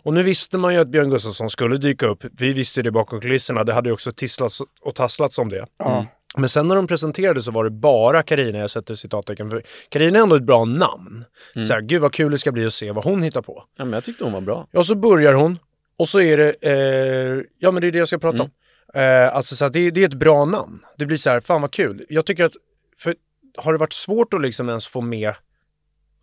Och 0.02 0.14
nu 0.14 0.22
visste 0.22 0.58
man 0.58 0.74
ju 0.74 0.80
att 0.80 0.88
Björn 0.88 1.10
Gustafsson 1.10 1.50
skulle 1.50 1.76
dyka 1.76 2.06
upp. 2.06 2.24
Vi 2.38 2.52
visste 2.52 2.80
ju 2.80 2.82
det 2.82 2.90
bakom 2.90 3.20
kulisserna, 3.20 3.64
det 3.64 3.72
hade 3.72 3.88
ju 3.88 3.92
också 3.92 4.12
tisslats 4.12 4.62
och 4.80 4.94
tasslats 4.94 5.38
om 5.38 5.48
det. 5.48 5.66
Ja. 5.78 6.06
Men 6.36 6.48
sen 6.48 6.68
när 6.68 6.76
de 6.76 6.86
presenterade 6.86 7.42
så 7.42 7.50
var 7.50 7.64
det 7.64 7.70
bara 7.70 8.22
Karina 8.22 8.58
jag 8.58 8.70
sätter 8.70 8.94
citattecken 8.94 9.50
för. 9.50 9.62
Karina 9.88 10.18
är 10.18 10.22
ändå 10.22 10.36
ett 10.36 10.42
bra 10.42 10.64
namn. 10.64 11.24
Så 11.54 11.72
här, 11.72 11.80
gud 11.80 12.02
vad 12.02 12.12
kul 12.12 12.32
det 12.32 12.38
ska 12.38 12.52
bli 12.52 12.66
att 12.66 12.72
se 12.72 12.90
vad 12.90 13.04
hon 13.04 13.22
hittar 13.22 13.42
på. 13.42 13.64
ja 13.78 13.84
men 13.84 13.92
jag 13.94 14.04
tyckte 14.04 14.24
hon 14.24 14.32
var 14.32 14.40
bra. 14.40 14.68
Ja, 14.70 14.84
så 14.84 14.94
börjar 14.94 15.32
hon 15.34 15.58
och 15.98 16.08
så 16.08 16.20
är 16.20 16.36
det, 16.36 16.54
eh, 16.62 17.44
ja 17.58 17.70
men 17.70 17.80
det 17.80 17.86
är 17.86 17.92
det 17.92 17.98
jag 17.98 18.08
ska 18.08 18.18
prata 18.18 18.42
om. 18.42 18.50
Eh, 18.94 19.36
alltså 19.36 19.56
så 19.56 19.68
det, 19.68 19.90
det 19.90 20.02
är 20.02 20.08
ett 20.08 20.14
bra 20.14 20.44
namn. 20.44 20.84
Det 20.98 21.06
blir 21.06 21.16
så 21.16 21.30
här, 21.30 21.40
fan 21.40 21.60
vad 21.60 21.72
kul. 21.72 22.06
Jag 22.08 22.26
tycker 22.26 22.44
att, 22.44 22.56
för 22.98 23.14
har 23.56 23.72
det 23.72 23.78
varit 23.78 23.92
svårt 23.92 24.34
att 24.34 24.42
liksom 24.42 24.68
ens 24.68 24.86
få 24.86 25.00
med 25.00 25.34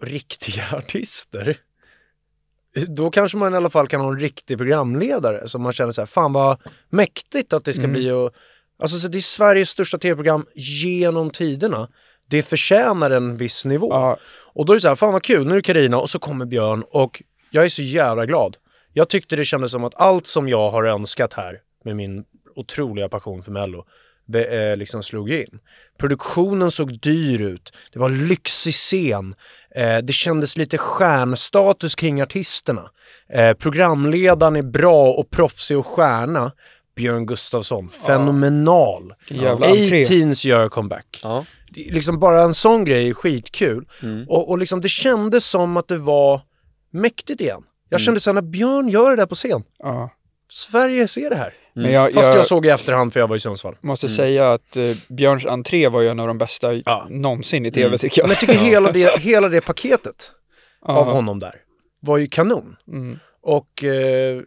riktiga 0.01 0.63
artister? 0.77 1.57
Då 2.87 3.11
kanske 3.11 3.37
man 3.37 3.53
i 3.53 3.57
alla 3.57 3.69
fall 3.69 3.87
kan 3.87 4.01
ha 4.01 4.11
en 4.11 4.19
riktig 4.19 4.57
programledare 4.57 5.47
som 5.47 5.61
man 5.61 5.71
känner 5.71 5.91
så 5.91 6.01
här, 6.01 6.05
fan 6.05 6.33
vad 6.33 6.57
mäktigt 6.89 7.53
att 7.53 7.65
det 7.65 7.73
ska 7.73 7.87
bli 7.87 8.11
och, 8.11 8.33
alltså 8.79 8.99
så 8.99 9.07
det 9.07 9.17
är 9.17 9.21
Sveriges 9.21 9.69
största 9.69 9.97
tv-program 9.97 10.45
genom 10.55 11.29
tiderna. 11.29 11.89
Det 12.27 12.43
förtjänar 12.43 13.11
en 13.11 13.37
viss 13.37 13.65
nivå. 13.65 13.87
Ja. 13.91 14.17
Och 14.53 14.65
då 14.65 14.73
är 14.73 14.77
det 14.77 14.81
så 14.81 14.87
här, 14.87 14.95
fan 14.95 15.13
vad 15.13 15.23
kul, 15.23 15.47
nu 15.47 15.51
är 15.51 15.55
det 15.55 15.61
Carina 15.61 15.97
och 15.99 16.09
så 16.09 16.19
kommer 16.19 16.45
Björn 16.45 16.83
och 16.91 17.23
jag 17.51 17.65
är 17.65 17.69
så 17.69 17.81
jävla 17.81 18.25
glad. 18.25 18.57
Jag 18.93 19.09
tyckte 19.09 19.35
det 19.35 19.45
kändes 19.45 19.71
som 19.71 19.83
att 19.83 20.01
allt 20.01 20.27
som 20.27 20.49
jag 20.49 20.71
har 20.71 20.83
önskat 20.83 21.33
här 21.33 21.61
med 21.83 21.95
min 21.95 22.23
otroliga 22.59 23.09
passion 23.09 23.43
för 23.43 23.51
Mello 23.51 23.85
be, 24.29 24.43
eh, 24.43 24.77
liksom 24.77 25.03
slog 25.03 25.31
in. 25.31 25.59
Produktionen 25.97 26.71
såg 26.71 26.99
dyr 26.99 27.41
ut, 27.41 27.73
det 27.93 27.99
var 27.99 28.09
lyxig 28.09 28.73
scen, 28.73 29.33
eh, 29.75 29.97
det 29.97 30.13
kändes 30.13 30.57
lite 30.57 30.77
stjärnstatus 30.77 31.95
kring 31.95 32.21
artisterna. 32.21 32.89
Eh, 33.33 33.53
programledaren 33.53 34.55
är 34.55 34.61
bra 34.61 35.11
och 35.11 35.29
proffsig 35.29 35.77
och 35.77 35.87
stjärna. 35.87 36.51
Björn 36.95 37.25
Gustafsson, 37.25 37.89
fenomenal. 37.89 39.13
A-Teens 39.41 40.45
gör 40.45 40.69
comeback. 40.69 41.19
Ja, 41.23 41.45
liksom 41.75 42.19
bara 42.19 42.41
en 42.41 42.53
sån 42.53 42.85
grej 42.85 43.09
är 43.09 43.13
skitkul. 43.13 43.87
Mm. 44.03 44.25
Och, 44.29 44.49
och 44.49 44.57
liksom 44.57 44.81
det 44.81 44.89
kändes 44.89 45.45
som 45.45 45.77
att 45.77 45.87
det 45.87 45.97
var 45.97 46.41
mäktigt 46.91 47.41
igen. 47.41 47.57
Mm. 47.57 47.67
Jag 47.89 48.01
kände 48.01 48.19
sen 48.19 48.35
när 48.35 48.41
Björn 48.41 48.89
gör 48.89 49.09
det 49.09 49.15
där 49.15 49.25
på 49.25 49.35
scen. 49.35 49.63
Ja. 49.79 50.09
Sverige 50.51 51.07
ser 51.07 51.29
det 51.29 51.35
här. 51.35 51.53
Men 51.81 51.91
jag, 51.91 52.13
Fast 52.13 52.27
jag, 52.27 52.37
jag 52.37 52.45
såg 52.45 52.65
i 52.65 52.69
efterhand 52.69 53.13
för 53.13 53.19
jag 53.19 53.27
var 53.27 53.35
i 53.35 53.39
Sundsvall. 53.39 53.75
måste 53.81 54.07
säga 54.09 54.53
att 54.53 54.77
eh, 54.77 54.95
Björns 55.07 55.45
entré 55.45 55.87
var 55.87 56.01
ju 56.01 56.07
en 56.07 56.19
av 56.19 56.27
de 56.27 56.37
bästa 56.37 56.73
Ja. 56.73 57.07
någonsin 57.09 57.65
i 57.65 57.71
tv 57.71 57.97
tycker 57.97 58.21
jag. 58.21 58.27
Men 58.27 58.31
jag 58.31 58.39
tycker 58.39 58.53
hela, 58.65 58.91
det, 58.91 59.19
hela 59.21 59.49
det 59.49 59.61
paketet 59.61 60.31
av 60.81 61.05
honom 61.05 61.39
där 61.39 61.55
var 62.01 62.17
ju 62.17 62.27
kanon. 62.27 62.75
Mm. 62.87 63.19
Och, 63.41 63.83
eh, 63.83 64.41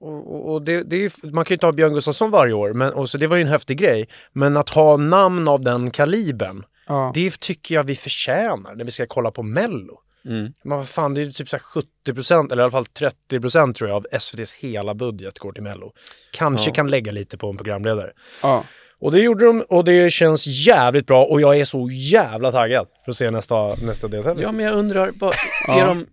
och, 0.00 0.52
och 0.52 0.62
det, 0.62 0.82
det 0.82 0.96
är, 0.96 1.00
ju- 1.00 1.30
man 1.32 1.44
kan 1.44 1.52
ju 1.52 1.54
inte 1.54 1.66
ha 1.66 1.72
Björn 1.72 1.94
Gustafsson 1.94 2.30
varje 2.30 2.52
år, 2.52 2.72
men, 2.72 2.92
och 2.92 3.10
så 3.10 3.18
det 3.18 3.26
var 3.26 3.36
ju 3.36 3.42
en 3.42 3.48
häftig 3.48 3.78
grej. 3.78 4.08
Men 4.32 4.56
att 4.56 4.68
ha 4.68 4.96
namn 4.96 5.48
av 5.48 5.60
den 5.62 5.90
kalibern, 5.90 6.64
Ja. 6.86 7.12
det 7.14 7.40
tycker 7.40 7.74
jag 7.74 7.84
vi 7.84 7.96
förtjänar 7.96 8.74
när 8.74 8.84
vi 8.84 8.90
ska 8.90 9.06
kolla 9.06 9.30
på 9.30 9.42
Mello. 9.42 10.00
Mm. 10.26 10.52
Men 10.62 10.78
vad 10.78 10.88
fan, 10.88 11.14
det 11.14 11.20
är 11.20 11.24
ju 11.24 11.32
typ 11.32 11.48
så 11.48 11.56
här 11.56 11.82
70% 12.12 12.52
eller 12.52 12.62
i 12.62 12.64
alla 12.64 12.70
fall 12.70 12.86
30% 13.30 13.72
tror 13.74 13.90
jag 13.90 13.96
av 13.96 14.06
SVTs 14.12 14.52
hela 14.54 14.94
budget 14.94 15.38
går 15.38 15.52
till 15.52 15.62
Mello. 15.62 15.92
Kanske 16.32 16.70
Ja. 16.70 16.74
kan 16.74 16.86
lägga 16.90 17.12
lite 17.12 17.38
på 17.38 17.50
en 17.50 17.56
programledare. 17.56 18.12
Ja. 18.42 18.64
Och 18.98 19.12
det 19.12 19.20
gjorde 19.20 19.46
de 19.46 19.60
och 19.68 19.84
det 19.84 20.10
känns 20.12 20.46
jävligt 20.46 21.06
bra 21.06 21.24
och 21.24 21.40
jag 21.40 21.60
är 21.60 21.64
så 21.64 21.88
jävla 21.92 22.52
taggad 22.52 22.86
för 23.04 23.10
att 23.12 23.16
se 23.16 23.30
nästa, 23.30 23.74
nästa 23.74 24.08
deltävling. 24.08 24.42
ja 24.42 24.52
men 24.52 24.64
jag 24.66 24.74
undrar, 24.74 25.12
Ja. 25.66 25.80
är, 25.80 25.86
de, 25.86 26.06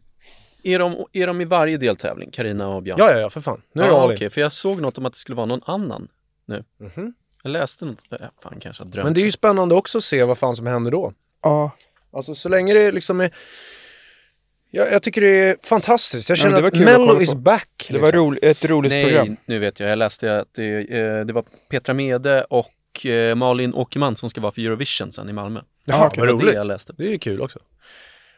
är, 0.64 0.80
de, 0.80 1.05
är 1.14 1.28
de 1.28 1.41
i 1.41 1.45
varje 1.45 1.78
deltävling, 1.78 2.30
Karina 2.32 2.68
och 2.68 2.84
Björn? 2.84 2.97
ja, 2.99 3.12
ja, 3.12 3.20
ja, 3.20 3.30
för 3.30 3.41
fan. 3.41 3.62
Nu 3.74 3.82
är 3.82 3.88
det 3.88 3.93
ja, 3.93 4.03
all 4.03 4.12
in. 4.12 4.16
okej, 4.18 4.30
för 4.30 4.41
jag 4.41 4.51
såg 4.51 4.82
något 4.82 4.97
om 4.97 5.05
att 5.05 5.14
det 5.14 5.20
skulle 5.20 5.36
vara 5.36 5.45
någon 5.45 5.62
annan 5.66 6.07
nu. 6.45 6.64
Mhm. 6.80 7.14
Jag 7.43 7.51
läste 7.51 7.86
något, 7.86 7.99
äh, 8.12 8.18
fan 8.43 8.59
kanske 8.59 8.84
jag 8.84 8.91
drömt. 8.91 9.03
Men 9.05 9.14
det 9.14 9.22
är 9.22 9.26
ju 9.26 9.32
spännande 9.32 9.76
också 9.76 9.97
att 9.97 10.03
se 10.03 10.24
vad 10.24 10.38
fan 10.38 10.55
som 10.55 10.68
händer 10.68 10.91
då. 10.91 11.14
Ja. 11.41 11.72
Alltså 12.14 12.36
så 12.36 12.49
länge 12.49 12.74
det 12.74 12.91
liksom 12.91 13.22
är... 13.22 13.32
Jag, 14.74 14.91
jag 14.91 15.03
tycker 15.03 15.22
det 15.22 15.28
är 15.49 15.57
fantastiskt. 15.63 16.30
Jag 16.30 16.38
Ja, 16.38 16.41
känner 16.43 16.61
det 16.61 16.67
att 16.67 16.80
Mello 16.80 17.22
is 17.22 17.34
back. 17.36 17.88
Det 17.91 17.99
var 17.99 18.11
roligt, 18.11 18.43
ett 18.43 18.65
roligt 18.65 18.89
Nej, 18.89 19.05
program. 19.05 19.36
nu 19.45 19.59
vet 19.59 19.80
jag. 19.80 19.89
Jag 19.89 19.97
läste 19.99 20.38
att 20.39 20.53
det, 20.53 20.97
eh, 20.99 21.26
det 21.26 21.34
var 21.34 21.45
Petra 21.69 21.93
Mede 21.93 22.43
och 22.43 23.05
eh, 23.05 23.36
Malin 23.36 23.74
Åkerman 23.74 24.15
som 24.15 24.30
ska 24.30 24.41
vara 24.41 24.51
för 24.51 24.61
Eurovision 24.61 25.11
sen 25.11 25.30
i 25.30 25.34
Malmö. 25.34 25.61
Jaha, 25.86 26.09
Det 26.13 26.19
vad 26.19 26.30
var 26.30 26.38
det 26.38 26.43
roligt. 26.43 26.55
jag 26.55 26.67
läste. 26.67 26.93
Det 26.97 27.03
är 27.03 27.11
ju 27.11 27.19
kul 27.19 27.41
också. 27.41 27.59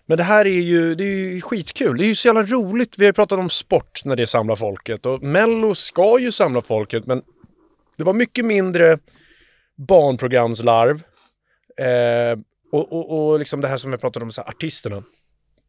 Men 0.05 0.17
det 0.17 0.23
här 0.23 0.45
är 0.45 0.49
ju, 0.61 0.95
det 0.95 1.03
är 1.03 1.07
ju 1.33 1.41
skitkul. 1.41 1.97
Det 1.97 2.05
är 2.05 2.07
ju 2.07 2.15
så 2.15 2.27
jävla 2.27 2.43
roligt. 2.43 2.95
Vi 2.97 3.05
har 3.05 3.09
ju 3.09 3.13
pratat 3.13 3.39
om 3.39 3.49
sport 3.49 4.01
när 4.05 4.15
det 4.15 4.27
samlar 4.27 4.55
folket 4.55 5.05
och 5.05 5.21
Mello 5.23 5.75
ska 5.75 6.19
ju 6.19 6.31
samla 6.31 6.61
folket 6.61 7.05
men 7.05 7.21
det 7.97 8.03
var 8.03 8.13
mycket 8.13 8.45
mindre 8.45 8.97
barnprogramslarv. 9.87 11.03
Eh, 11.77 12.39
och, 12.71 12.93
och, 12.93 13.29
och 13.31 13.39
liksom 13.39 13.61
det 13.61 13.67
här 13.67 13.77
som 13.77 13.91
vi 13.91 13.97
pratade 13.97 14.23
om, 14.25 14.31
så 14.31 14.41
här, 14.41 14.49
artisterna. 14.49 15.03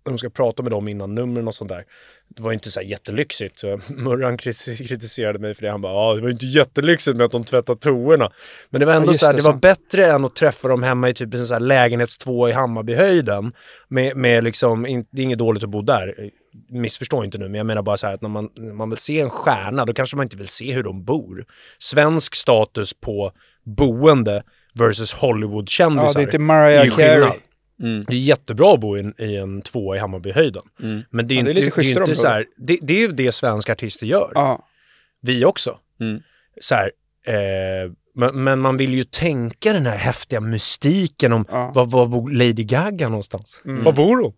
När 0.04 0.12
de 0.12 0.18
ska 0.18 0.30
prata 0.30 0.62
med 0.62 0.72
dem 0.72 0.88
innan 0.88 1.14
numren 1.14 1.48
och 1.48 1.54
sånt 1.54 1.68
där. 1.68 1.84
Det 2.28 2.42
var 2.42 2.52
inte 2.52 2.70
så 2.70 2.80
här 2.80 2.86
jättelyxigt. 2.86 3.58
Så 3.58 3.80
Murran 3.88 4.38
kritiserade 4.38 5.38
mig 5.38 5.54
för 5.54 5.62
det. 5.62 5.70
Han 5.70 5.80
bara, 5.80 5.92
ja 5.92 6.14
det 6.14 6.22
var 6.22 6.30
inte 6.30 6.46
jättelyxigt 6.46 7.16
med 7.16 7.24
att 7.24 7.32
de 7.32 7.44
tvättar 7.44 7.74
toorna. 7.74 8.32
Men 8.70 8.80
det 8.80 8.86
var 8.86 8.94
ändå 8.94 9.08
just 9.08 9.20
så 9.20 9.26
här, 9.26 9.32
det, 9.32 9.38
det 9.38 9.42
var 9.42 9.54
bättre 9.54 10.06
än 10.06 10.24
att 10.24 10.36
träffa 10.36 10.68
dem 10.68 10.82
hemma 10.82 11.08
i 11.08 11.14
typ 11.14 11.34
en 11.34 11.46
sån 11.46 11.54
här 11.54 11.60
lägenhetstvå 11.60 12.48
i 12.48 12.52
Hammarbyhöjden. 12.52 13.52
Med, 13.88 14.16
med 14.16 14.44
liksom, 14.44 14.86
in, 14.86 15.06
det 15.10 15.22
är 15.22 15.24
inget 15.24 15.38
dåligt 15.38 15.62
att 15.62 15.70
bo 15.70 15.82
där. 15.82 16.30
Missförstå 16.68 17.24
inte 17.24 17.38
nu, 17.38 17.44
men 17.48 17.54
jag 17.54 17.66
menar 17.66 17.82
bara 17.82 17.96
så 17.96 18.06
här 18.06 18.14
att 18.14 18.22
när 18.22 18.28
man, 18.28 18.50
när 18.54 18.74
man 18.74 18.90
vill 18.90 18.98
se 18.98 19.20
en 19.20 19.30
stjärna, 19.30 19.84
då 19.84 19.92
kanske 19.92 20.16
man 20.16 20.24
inte 20.24 20.36
vill 20.36 20.48
se 20.48 20.72
hur 20.72 20.82
de 20.82 21.04
bor. 21.04 21.44
Svensk 21.78 22.34
status 22.34 22.94
på 22.94 23.32
boende 23.64 24.42
versus 24.74 25.12
Ja, 25.12 25.26
Hollywoodkändisar. 25.26 26.20
det 26.20 26.22
är 26.22 26.26
inte 26.26 26.38
Mariah 26.38 26.96
Carey. 26.96 27.32
Mm. 27.82 28.04
Det 28.08 28.14
är 28.14 28.18
jättebra 28.18 28.72
att 28.74 28.80
bo 28.80 28.96
i 28.96 29.00
en, 29.00 29.14
i 29.18 29.36
en 29.36 29.62
tvåa 29.62 29.96
i 29.96 29.98
Hammarbyhöjden. 29.98 30.62
Mm. 30.82 31.02
Men 31.10 31.28
det 31.28 31.34
är 31.34 31.36
Ja, 31.36 31.42
det 31.44 31.48
är 31.48 31.50
inte, 31.50 31.64
lite 31.64 31.80
det 31.80 31.86
är 31.90 32.00
inte 32.00 32.14
så 32.16 32.26
här, 32.28 32.46
det, 32.56 32.78
det 32.82 32.94
är 32.94 32.98
ju 32.98 33.08
det 33.08 33.32
svenska 33.32 33.72
artister 33.72 34.06
gör. 34.06 34.30
Ja. 34.34 34.66
Vi 35.20 35.44
också. 35.44 35.78
Mm. 36.00 36.22
Så 36.60 36.74
här, 36.74 36.90
eh, 37.26 37.92
men, 38.14 38.44
men 38.44 38.60
man 38.60 38.76
vill 38.76 38.94
ju 38.94 39.04
tänka 39.04 39.72
den 39.72 39.86
här 39.86 39.96
häftiga 39.96 40.40
mystiken 40.40 41.32
om 41.32 41.44
Ja. 41.50 41.72
var, 41.74 41.86
var 41.86 42.06
bor 42.06 42.30
Lady 42.30 42.52
Gaga 42.64 43.08
någonstans? 43.08 43.62
Mm. 43.64 43.84
Var 43.84 43.92
bor 43.92 44.22
hon? 44.22 44.32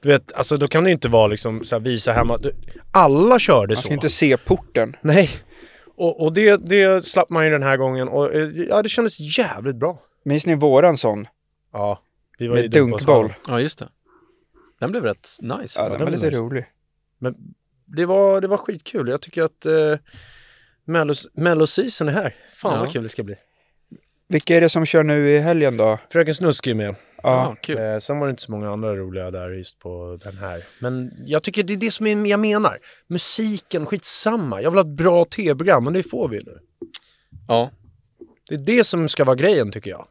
Du 0.00 0.08
vet, 0.08 0.32
alltså 0.32 0.56
då 0.56 0.66
kan 0.68 0.84
det 0.84 0.90
ju 0.90 0.94
inte 0.94 1.08
vara 1.08 1.26
liksom 1.26 1.64
så 1.64 1.74
här, 1.74 1.80
visa 1.80 2.12
hemma. 2.12 2.36
Du- 2.36 2.54
Alla 2.92 3.38
körde 3.38 3.68
Man 3.68 3.76
så. 3.76 3.82
ska 3.82 3.92
inte 3.94 4.08
se 4.08 4.36
porten. 4.36 4.96
Nej. 5.00 5.30
Och, 5.96 6.22
och 6.24 6.32
det, 6.32 6.56
det 6.68 7.06
slapp 7.06 7.30
man 7.30 7.44
ju 7.44 7.50
den 7.50 7.62
här 7.62 7.76
gången 7.76 8.08
och 8.08 8.34
eh, 8.34 8.46
ja, 8.68 8.82
det 8.82 8.88
kändes 8.88 9.38
jävligt 9.38 9.76
bra. 9.76 9.98
Minns 10.24 10.46
ni 10.46 10.54
våran 10.54 10.98
sån? 10.98 11.26
Ja. 11.72 12.00
Vi 12.38 12.48
var 12.48 12.56
ju 12.56 12.62
Med 12.62 12.70
dunkboll. 12.70 13.34
Ja, 13.48 13.60
just 13.60 13.78
det. 13.78 13.88
Den 14.80 14.90
blev 14.90 15.02
rätt 15.04 15.28
nice. 15.40 15.80
Ja, 15.82 15.88
den 15.88 15.98
den 15.98 16.04
var 16.04 16.10
lite 16.10 16.26
nice. 16.26 16.38
rolig. 16.38 16.66
Men 17.18 17.34
det 17.86 18.06
var, 18.06 18.40
det 18.40 18.48
var 18.48 18.56
skitkul. 18.56 19.08
Jag 19.08 19.20
tycker 19.20 19.42
att 19.42 19.66
eh, 19.66 19.96
Mello- 20.86 21.28
Mello-season 21.34 22.08
är 22.08 22.12
här. 22.12 22.34
Fan 22.56 22.72
Ja. 22.74 22.80
vad 22.80 22.92
kul 22.92 23.02
det 23.02 23.08
ska 23.08 23.22
bli. 23.22 23.34
Vilka 24.28 24.56
är 24.56 24.60
det 24.60 24.68
som 24.68 24.86
kör 24.86 25.04
nu 25.04 25.30
i 25.30 25.38
helgen 25.38 25.76
då? 25.76 25.98
Fröken 26.12 26.34
Snusk 26.34 26.66
är 26.66 26.74
med. 26.74 26.94
Ja. 27.22 27.56
Kul. 27.62 27.78
Eh, 27.78 27.98
sen 27.98 28.18
var 28.18 28.26
det 28.26 28.30
inte 28.30 28.42
så 28.42 28.50
många 28.52 28.70
andra 28.70 28.96
roliga 28.96 29.30
där 29.30 29.50
just 29.50 29.78
på 29.78 30.18
den 30.24 30.36
här. 30.36 30.64
Men 30.80 31.12
jag 31.26 31.42
tycker 31.42 31.62
det 31.62 31.72
är 31.72 31.76
det 31.76 31.90
som 31.90 32.26
jag 32.26 32.40
menar. 32.40 32.78
Musiken, 33.06 33.86
skitsamma. 33.86 34.62
Jag 34.62 34.70
vill 34.70 34.78
ha 34.78 34.90
ett 34.90 34.96
bra 34.96 35.24
tv-program, 35.24 35.84
men 35.84 35.92
det 35.92 36.02
får 36.02 36.28
vi 36.28 36.36
nu. 36.36 36.58
Ja. 37.48 37.70
Det 38.48 38.54
är 38.54 38.58
det 38.58 38.84
som 38.84 39.08
ska 39.08 39.24
vara 39.24 39.36
grejen 39.36 39.72
tycker 39.72 39.90
jag. 39.90 40.06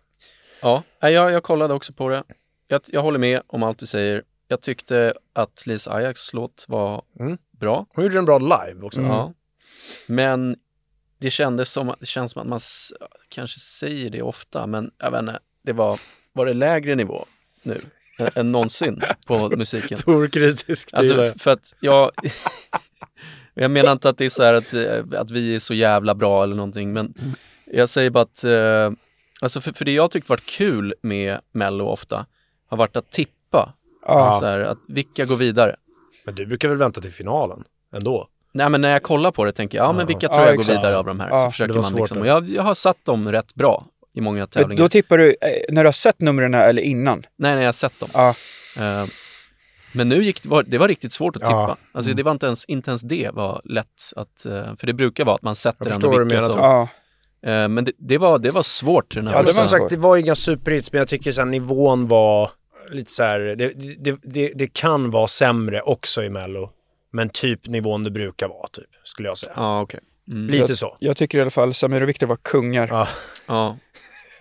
Ja, 0.62 0.84
jag, 1.00 1.32
jag 1.32 1.44
kollade 1.44 1.74
också 1.74 1.94
på 1.94 2.10
det. 2.10 2.24
Jag, 2.68 2.82
jag 2.88 3.02
håller 3.02 3.20
med 3.20 3.42
om 3.48 3.64
allt 3.64 3.78
du 3.80 3.86
säger. 3.86 4.24
Jag 4.48 4.62
tyckte 4.62 5.14
att 5.34 5.64
Lisa 5.68 5.94
Ajax 5.94 6.34
låt 6.34 6.66
var 6.68 7.04
Mm. 7.20 7.38
bra. 7.52 7.86
Hon 7.96 8.04
gjorde 8.04 8.16
den 8.16 8.26
bra 8.26 8.38
live 8.40 8.82
också. 8.82 9.02
Ja. 9.02 9.34
Men 10.08 10.56
det 11.20 11.30
kändes 11.30 11.72
som 11.72 11.90
att, 11.90 12.00
det 12.00 12.06
känns 12.06 12.32
som 12.32 12.42
att 12.42 12.48
man 12.48 12.60
kanske 13.30 13.60
säger 13.60 14.10
det 14.10 14.22
ofta, 14.22 14.68
men 14.68 14.92
jag 14.98 15.12
vet 15.12 15.20
inte, 15.20 15.40
det 15.62 15.74
var, 15.74 16.00
var 16.34 16.46
det 16.46 16.54
lägre 16.54 16.96
nivå 16.96 17.26
nu 17.64 17.82
än, 18.20 18.30
än 18.36 18.52
någonsin 18.52 19.02
på 19.28 19.50
musiken? 19.58 19.98
Torkritisk. 19.98 20.90
det 20.94 21.04
gillar 21.04 21.24
Alltså 21.24 21.40
för 21.40 21.52
att 21.52 21.74
jag, 21.80 22.12
jag 23.54 23.72
menar 23.72 23.92
inte 23.92 24.10
att 24.10 24.18
det 24.18 24.26
är 24.26 24.30
så 24.30 24.44
här 24.44 24.54
att, 24.54 24.74
eh, 24.74 25.04
att 25.22 25.32
vi 25.32 25.56
är 25.56 25.60
så 25.60 25.74
jävla 25.74 26.16
bra 26.16 26.44
eller 26.44 26.56
någonting, 26.56 26.94
men 26.94 27.14
jag 27.66 27.90
säger 27.90 28.10
bara 28.10 28.24
att, 28.24 28.44
eh, 28.44 28.92
alltså 29.42 29.62
för, 29.62 29.72
för 29.74 29.86
det 29.86 29.92
jag 29.92 30.12
tyckt 30.12 30.30
varit 30.30 30.46
kul 30.46 30.94
med 31.02 31.40
Mello 31.52 31.86
ofta 31.86 32.26
har 32.70 32.78
varit 32.78 32.96
att 32.96 33.12
tippa, 33.12 33.74
Ja. 34.06 34.38
så 34.40 34.46
här, 34.46 34.60
att 34.60 34.78
vilka 34.88 35.26
går 35.26 35.36
vidare? 35.36 35.76
Men 36.26 36.36
du 36.36 36.46
brukar 36.46 36.70
väl 36.70 36.78
vänta 36.78 37.02
till 37.02 37.12
finalen 37.14 37.64
ändå? 37.94 38.28
Nej 38.52 38.70
men 38.70 38.82
när 38.82 38.90
jag 38.90 39.04
kollar 39.04 39.32
på 39.32 39.46
det 39.46 39.52
tänker 39.52 39.78
jag, 39.78 39.86
ja 39.88 39.92
men 39.92 40.00
Ja. 40.00 40.06
vilka 40.06 40.28
tror 40.28 40.42
Ja, 40.42 40.48
jag 40.48 40.56
går 40.56 40.62
exakt. 40.62 40.78
vidare 40.80 40.98
av 40.98 41.06
de 41.06 41.20
här? 41.20 41.30
Ja, 41.30 41.44
så 41.44 41.52
försöker 41.52 41.82
man 41.82 41.94
liksom, 41.94 42.18
och 42.18 42.28
jag, 42.28 42.50
jag 42.50 42.64
har 42.64 42.74
satt 42.74 43.06
dem 43.06 43.32
rätt 43.32 43.56
bra 43.56 43.86
i 44.14 44.22
många 44.22 44.40
Men 44.40 44.48
tävlingar. 44.48 44.84
Då 44.84 44.90
tippar 44.90 45.18
du 45.18 45.30
eh, 45.42 45.50
när 45.70 45.84
du 45.84 45.88
har 45.88 45.92
sett 45.94 46.22
numren 46.22 46.54
eller 46.54 46.82
innan? 46.82 47.24
Nej, 47.36 47.52
nej, 47.54 47.62
jag 47.62 47.68
har 47.68 47.74
sett 47.74 48.00
dem. 48.00 48.10
Ja. 48.14 48.30
Eh, 48.78 49.06
men 49.94 50.10
nu 50.10 50.24
gick 50.24 50.44
det, 50.44 50.50
var, 50.50 50.64
det 50.64 50.78
var 50.78 50.88
riktigt 50.88 51.14
svårt 51.14 51.36
att 51.36 51.42
Ja. 51.42 51.48
tippa. 51.48 51.78
Alltså 51.92 52.14
det 52.14 52.24
var 52.24 52.32
inte 52.32 52.46
ens, 52.46 52.66
inte 52.66 52.92
ens 52.92 53.02
det 53.02 53.30
var 53.34 53.62
lätt 53.64 54.14
att, 54.16 54.46
eh, 54.46 54.76
för 54.76 54.88
det 54.88 54.94
brukar 54.94 55.26
vara 55.26 55.36
att 55.36 55.42
man 55.42 55.56
sätter 55.56 55.90
Jag 55.90 56.00
vad 56.00 56.20
du 56.20 56.24
vilka 56.24 56.42
som, 56.42 56.60
Ja. 56.62 56.88
Eh, 57.46 57.68
men 57.68 57.84
det, 57.86 57.92
det, 57.98 58.18
var, 58.18 58.40
det 58.40 58.52
var 58.52 58.64
svårt 58.64 59.16
den 59.16 59.28
här 59.28 59.34
Ja, 59.34 59.42
det 59.42 59.54
var 59.54 59.64
sagt, 59.64 59.90
det 59.90 59.98
var 59.98 60.18
inga 60.18 60.36
superhits, 60.36 60.92
men 60.92 61.00
jag 61.00 61.08
tycker 61.08 61.32
så 61.32 61.42
här, 61.42 61.48
nivån 61.48 62.08
var 62.08 62.52
lite 62.92 63.12
så 63.12 63.24
här, 63.24 63.40
det, 63.40 63.74
det, 64.00 64.18
det, 64.24 64.52
det 64.56 64.74
kan 64.74 65.12
vara 65.12 65.28
sämre 65.28 65.82
också 65.82 66.24
i 66.24 66.30
Mello. 66.30 66.70
Men 67.12 67.30
typ 67.30 67.68
nivån 67.68 68.04
det 68.04 68.12
brukar 68.12 68.48
vara, 68.48 68.68
typ, 68.68 68.90
skulle 69.04 69.28
jag 69.28 69.38
säga. 69.38 69.54
Ja, 69.56 69.82
okej. 69.82 70.00
Mm. 70.28 70.48
Lite 70.48 70.76
så. 70.76 70.98
Jag 71.00 71.18
tycker 71.18 71.38
i 71.38 71.42
alla 71.42 71.52
fall 71.52 71.74
Samir 71.74 72.02
och 72.02 72.10
Viktor 72.10 72.28
var 72.28 72.36
kungar. 72.36 72.88
Ja. 72.88 73.08
Ja. 73.48 73.78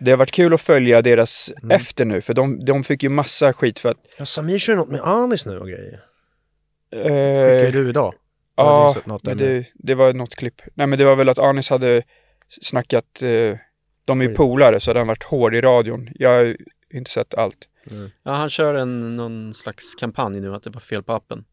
Det 0.01 0.11
har 0.11 0.19
varit 0.19 0.31
kul 0.31 0.55
att 0.55 0.61
följa 0.61 1.03
deras 1.03 1.53
Mm. 1.63 1.71
efter 1.71 2.05
nu, 2.05 2.21
för 2.21 2.35
de, 2.35 2.65
de 2.65 2.85
fick 2.85 3.03
ju 3.03 3.09
massa 3.09 3.53
skit 3.53 3.79
för 3.79 3.89
att... 3.89 3.97
Ja, 4.19 4.25
Samir 4.25 4.59
kör 4.59 4.77
något 4.77 4.89
med 4.89 5.01
Anis 5.01 5.47
nu 5.47 5.59
och 5.59 5.69
grejer. 5.69 6.01
Eh, 6.93 7.03
Skickade 7.03 7.71
du 7.71 7.89
idag? 7.89 8.15
Jag 8.57 8.97
ja, 9.07 9.19
men 9.23 9.39
det, 9.39 9.67
det 9.75 9.95
var 9.95 10.13
något 10.13 10.35
klipp. 10.35 10.63
Nej 10.75 10.87
men 10.87 10.99
det 10.99 11.05
var 11.05 11.17
väl 11.17 11.29
att 11.29 11.39
Anis 11.39 11.71
hade 11.71 12.03
snackat, 12.63 13.23
eh, 13.23 13.59
de 14.05 14.21
är 14.21 14.25
ju 14.25 14.35
polare 14.35 14.81
så 14.81 14.91
hade 14.91 15.01
han 15.01 15.07
varit 15.07 15.23
hård 15.23 15.55
i 15.55 15.61
radion. 15.61 16.09
Jag 16.15 16.31
har 16.31 16.41
ju 16.43 16.57
inte 16.95 17.11
sett 17.11 17.35
allt. 17.35 17.59
ja, 18.23 18.33
han 18.33 18.49
kör 18.51 18.75
en, 18.75 19.17
någon 19.17 19.55
slags 19.55 19.95
kampanj 19.95 20.41
nu 20.41 20.55
att 20.55 20.63
det 20.63 20.71
var 20.71 20.81
fel 20.81 21.03
på 21.03 21.13
appen. 21.13 21.45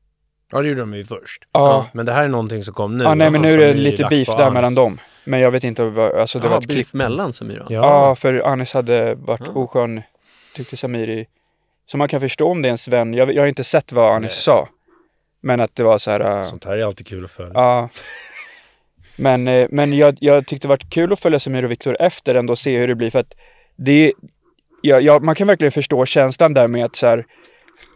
Ja, 0.52 0.62
det 0.62 0.68
gjorde 0.68 0.80
de 0.82 0.94
ju 0.94 1.04
först. 1.04 1.44
Ja, 1.52 1.88
Men 1.94 2.06
det 2.06 2.12
här 2.14 2.24
är 2.24 2.28
någonting 2.28 2.64
som 2.64 2.74
kom 2.74 2.98
nu. 2.98 3.04
ja 3.04 3.14
nej 3.14 3.32
men 3.32 3.42
nu 3.42 3.48
Alltså, 3.48 3.62
är 3.62 3.66
det 3.68 3.72
Samir 3.74 3.84
lite 3.92 4.08
beef 4.10 4.28
där 4.28 4.44
Anis. 4.44 4.54
mellan 4.54 4.76
dem. 4.76 4.98
Men 5.26 5.40
jag 5.40 5.52
vet 5.52 5.64
inte 5.64 5.84
vad, 5.84 6.12
alltså 6.16 6.40
det 6.40 6.46
Ja, 6.46 6.50
var 6.52 6.58
ett 6.58 6.68
beef 6.68 6.74
klipp. 6.76 6.94
mellan 6.94 7.34
Samir 7.34 7.60
och 7.62 7.72
Ja. 7.72 7.80
Ja, 7.84 8.16
för 8.16 8.34
Anis 8.34 8.74
hade 8.74 9.16
varit 9.16 9.42
Ja. 9.46 9.52
oskön, 9.52 10.02
tyckte 10.56 10.78
Samiri. 10.78 11.26
Så 11.86 11.98
man 11.98 12.08
kan 12.08 12.22
förstå 12.22 12.48
om 12.52 12.62
det 12.62 12.66
är 12.66 12.70
ens 12.70 12.88
vän. 12.88 13.14
Jag, 13.14 13.34
jag 13.34 13.42
har 13.42 13.48
inte 13.48 13.64
sett 13.64 13.92
vad 13.92 14.16
Anis 14.16 14.32
Nej. 14.32 14.40
sa. 14.42 14.68
Men 15.42 15.60
att 15.60 15.76
det 15.76 15.84
var 15.84 15.98
så 15.98 16.12
här... 16.12 16.40
äh, 16.40 16.44
Sånt 16.50 16.66
här 16.66 16.78
är 16.78 16.84
alltid 16.86 17.08
kul 17.08 17.26
att 17.26 17.32
följa. 17.32 17.52
Ja. 17.54 17.90
Men, 19.16 19.48
eh, 19.48 19.68
men 19.72 19.94
jag, 19.94 20.18
jag 20.20 20.48
tyckte 20.48 20.68
det 20.68 20.70
varit 20.70 20.90
kul 20.90 21.14
att 21.14 21.20
följa 21.20 21.40
Samir 21.40 21.64
och 21.64 21.72
Viktor 21.72 21.98
efter 22.00 22.36
ändå 22.36 22.52
och 22.52 22.60
se 22.60 22.78
hur 22.78 22.88
det 22.88 22.96
blir 22.96 23.10
för 23.10 23.20
att 23.20 23.34
det 23.76 24.14
ja, 24.82 25.00
ja, 25.00 25.20
man 25.20 25.36
kan 25.36 25.48
verkligen 25.48 25.72
förstå 25.72 26.06
känslan 26.06 26.54
där 26.54 26.68
med 26.68 26.86
att 26.86 26.96
så 26.96 27.08
här 27.08 27.26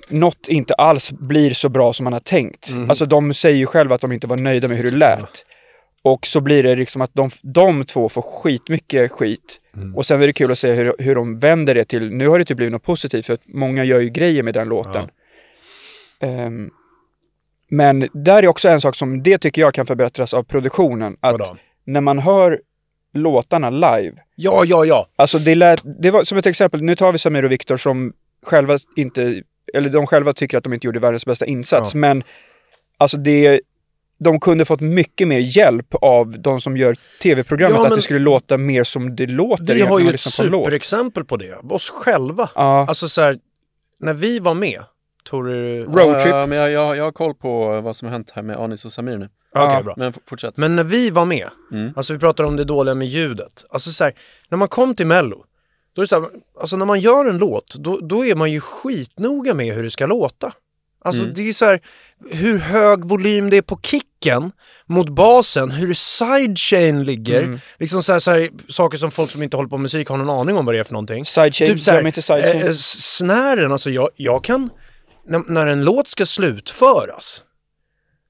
något 0.09 0.47
inte 0.47 0.73
alls 0.73 1.11
blir 1.11 1.53
så 1.53 1.69
bra 1.69 1.93
som 1.93 2.03
man 2.03 2.13
har 2.13 2.19
tänkt. 2.19 2.69
Alltså 2.89 3.05
de 3.05 3.33
säger 3.33 3.57
ju 3.57 3.65
själva 3.65 3.95
att 3.95 4.01
de 4.01 4.11
inte 4.11 4.27
var 4.27 4.37
nöjda 4.37 4.67
med 4.67 4.77
hur 4.77 4.91
det 4.91 4.97
lät. 4.97 5.45
Och 6.01 6.27
så 6.27 6.41
blir 6.41 6.63
det 6.63 6.75
liksom 6.75 7.01
att 7.01 7.13
de, 7.13 7.29
de 7.41 7.83
två 7.83 8.09
får 8.09 8.21
skitmycket 8.21 9.11
skit. 9.11 9.59
Och 9.95 10.05
sen 10.05 10.21
är 10.21 10.27
det 10.27 10.33
kul 10.33 10.51
att 10.51 10.59
se 10.59 10.71
hur, 10.73 10.95
hur 10.99 11.15
de 11.15 11.39
vänder 11.39 11.75
det 11.75 11.85
till, 11.85 12.11
nu 12.11 12.27
har 12.27 12.39
det 12.39 12.45
typ 12.45 12.57
blivit 12.57 12.71
något 12.71 12.83
positivt 12.83 13.25
för 13.25 13.33
att 13.33 13.41
många 13.45 13.83
gör 13.83 13.99
ju 13.99 14.09
grejer 14.09 14.43
med 14.43 14.53
den 14.53 14.69
låten. 14.69 15.09
Ehm, 16.19 16.69
men 17.69 18.07
där 18.13 18.43
är 18.43 18.47
också 18.47 18.69
en 18.69 18.81
sak 18.81 18.95
som, 18.95 19.23
det 19.23 19.37
tycker 19.37 19.61
jag 19.61 19.73
kan 19.73 19.85
förbättras 19.85 20.33
av 20.33 20.43
produktionen. 20.43 21.17
Att 21.19 21.31
Vadå? 21.31 21.57
när 21.85 22.01
man 22.01 22.19
hör 22.19 22.59
låtarna 23.13 23.69
live, 23.69 24.13
Ja, 24.35 24.63
ja, 24.65 24.85
ja. 24.85 25.07
alltså 25.15 25.39
det 25.39 25.55
lät, 25.55 25.81
det 26.01 26.11
var 26.11 26.23
som 26.23 26.37
ett 26.37 26.45
exempel, 26.45 26.81
nu 26.83 26.95
tar 26.95 27.11
vi 27.11 27.17
Samir 27.17 27.45
och 27.45 27.51
Viktor 27.51 27.77
som 27.77 28.13
själva 28.45 28.77
inte, 28.95 29.41
eller 29.73 29.89
de 29.89 30.07
själva 30.07 30.33
tycker 30.33 30.57
att 30.57 30.63
de 30.63 30.73
inte 30.73 30.87
gjorde 30.87 30.99
världens 30.99 31.25
bästa 31.25 31.45
insats, 31.45 31.93
Ja. 31.93 31.99
men 31.99 32.23
alltså 32.97 33.17
det, 33.17 33.61
de 34.19 34.39
kunde 34.39 34.65
fått 34.65 34.81
mycket 34.81 35.27
mer 35.27 35.39
hjälp 35.39 35.95
av 36.01 36.39
de 36.41 36.61
som 36.61 36.77
gör 36.77 36.95
tv-programmet, 37.23 37.77
Ja, 37.79 37.87
att 37.87 37.95
det 37.95 38.01
skulle 38.01 38.19
låta 38.19 38.57
mer 38.57 38.83
som 38.83 39.15
det 39.15 39.25
låter 39.27 39.75
Vi 39.75 39.81
har 39.81 39.99
ju 39.99 40.05
ett 40.05 40.11
lyssnar 40.11 40.45
på 40.49 40.57
superexempel 40.63 41.25
på 41.25 41.37
det. 41.37 41.55
Oss 41.69 41.89
själva. 41.89 42.49
Ja, 42.55 42.85
Alltså 42.87 43.07
så 43.07 43.21
här, 43.21 43.37
när 43.99 44.13
vi 44.13 44.39
var 44.39 44.53
med, 44.53 44.81
tror 45.29 45.43
du... 45.43 45.83
Roadtrip. 45.83 46.25
Ja, 46.33 46.45
men 46.45 46.57
jag, 46.57 46.71
jag, 46.71 46.97
jag 46.97 47.03
har 47.03 47.11
koll 47.11 47.33
på 47.35 47.81
vad 47.81 47.95
som 47.95 48.05
har 48.07 48.11
hänt 48.13 48.31
här 48.35 48.41
med 48.43 48.57
Anis 48.57 48.85
och 48.85 48.91
Samir 48.91 49.17
nu. 49.17 49.29
Okej, 49.55 49.67
Ja. 49.75 49.83
bra. 49.83 49.93
Men 49.97 50.13
fortsätt. 50.25 50.57
Men 50.57 50.75
när 50.75 50.83
vi 50.83 51.09
var 51.09 51.25
med, 51.25 51.49
Mm. 51.71 51.93
alltså 51.95 52.13
vi 52.13 52.19
pratar 52.19 52.43
om 52.43 52.55
det 52.55 52.63
dåliga 52.63 52.95
med 52.95 53.07
ljudet. 53.07 53.65
Alltså 53.69 53.91
så 53.91 54.03
här, 54.03 54.13
när 54.49 54.57
man 54.57 54.67
kom 54.67 54.95
till 54.95 55.07
Mello, 55.07 55.43
då 55.95 56.01
är 56.01 56.03
det 56.03 56.07
så 56.07 56.21
här, 56.21 56.29
alltså 56.59 56.77
när 56.77 56.85
man 56.85 56.99
gör 56.99 57.25
en 57.29 57.37
låt, 57.37 57.75
då, 57.75 57.99
då 58.01 58.25
är 58.25 58.35
man 58.35 58.51
ju 58.51 58.59
skitnoga 58.61 59.53
med 59.53 59.75
hur 59.75 59.83
det 59.83 59.89
ska 59.89 60.05
låta. 60.05 60.53
Alltså 61.05 61.21
Mm. 61.21 61.33
det 61.35 61.49
är 61.49 61.53
så 61.53 61.65
här, 61.65 61.79
hur 62.31 62.59
hög 62.59 63.05
volym 63.05 63.49
det 63.49 63.57
är 63.57 63.61
på 63.61 63.79
kicken 63.83 64.51
mot 64.85 65.09
basen, 65.09 65.71
hur 65.71 65.93
sidechain 65.93 67.03
ligger. 67.03 67.43
Mm. 67.43 67.59
Liksom 67.79 68.03
så 68.03 68.11
här, 68.11 68.19
så 68.19 68.31
här, 68.31 68.49
saker 68.69 68.97
som 68.97 69.11
folk 69.11 69.31
som 69.31 69.43
inte 69.43 69.57
håller 69.57 69.69
på 69.69 69.77
med 69.77 69.81
musik 69.81 70.07
har 70.09 70.17
någon 70.17 70.29
aning 70.39 70.57
om 70.57 70.65
vad 70.65 70.75
det 70.75 70.79
är 70.79 70.83
för 70.83 70.93
någonting. 70.93 71.25
Sidechain, 71.25 71.69
Typ 71.69 71.79
så 71.79 71.91
här, 71.91 71.97
glöm 71.97 72.07
inte 72.07 72.21
sidechain. 72.21 72.61
eh, 72.61 72.67
s- 72.67 73.15
snären, 73.17 73.71
alltså 73.71 73.89
jag, 73.89 74.09
jag 74.15 74.43
kan, 74.43 74.69
när, 75.27 75.43
när 75.47 75.67
en 75.67 75.85
låt 75.85 76.07
ska 76.07 76.25
slutföras, 76.25 77.43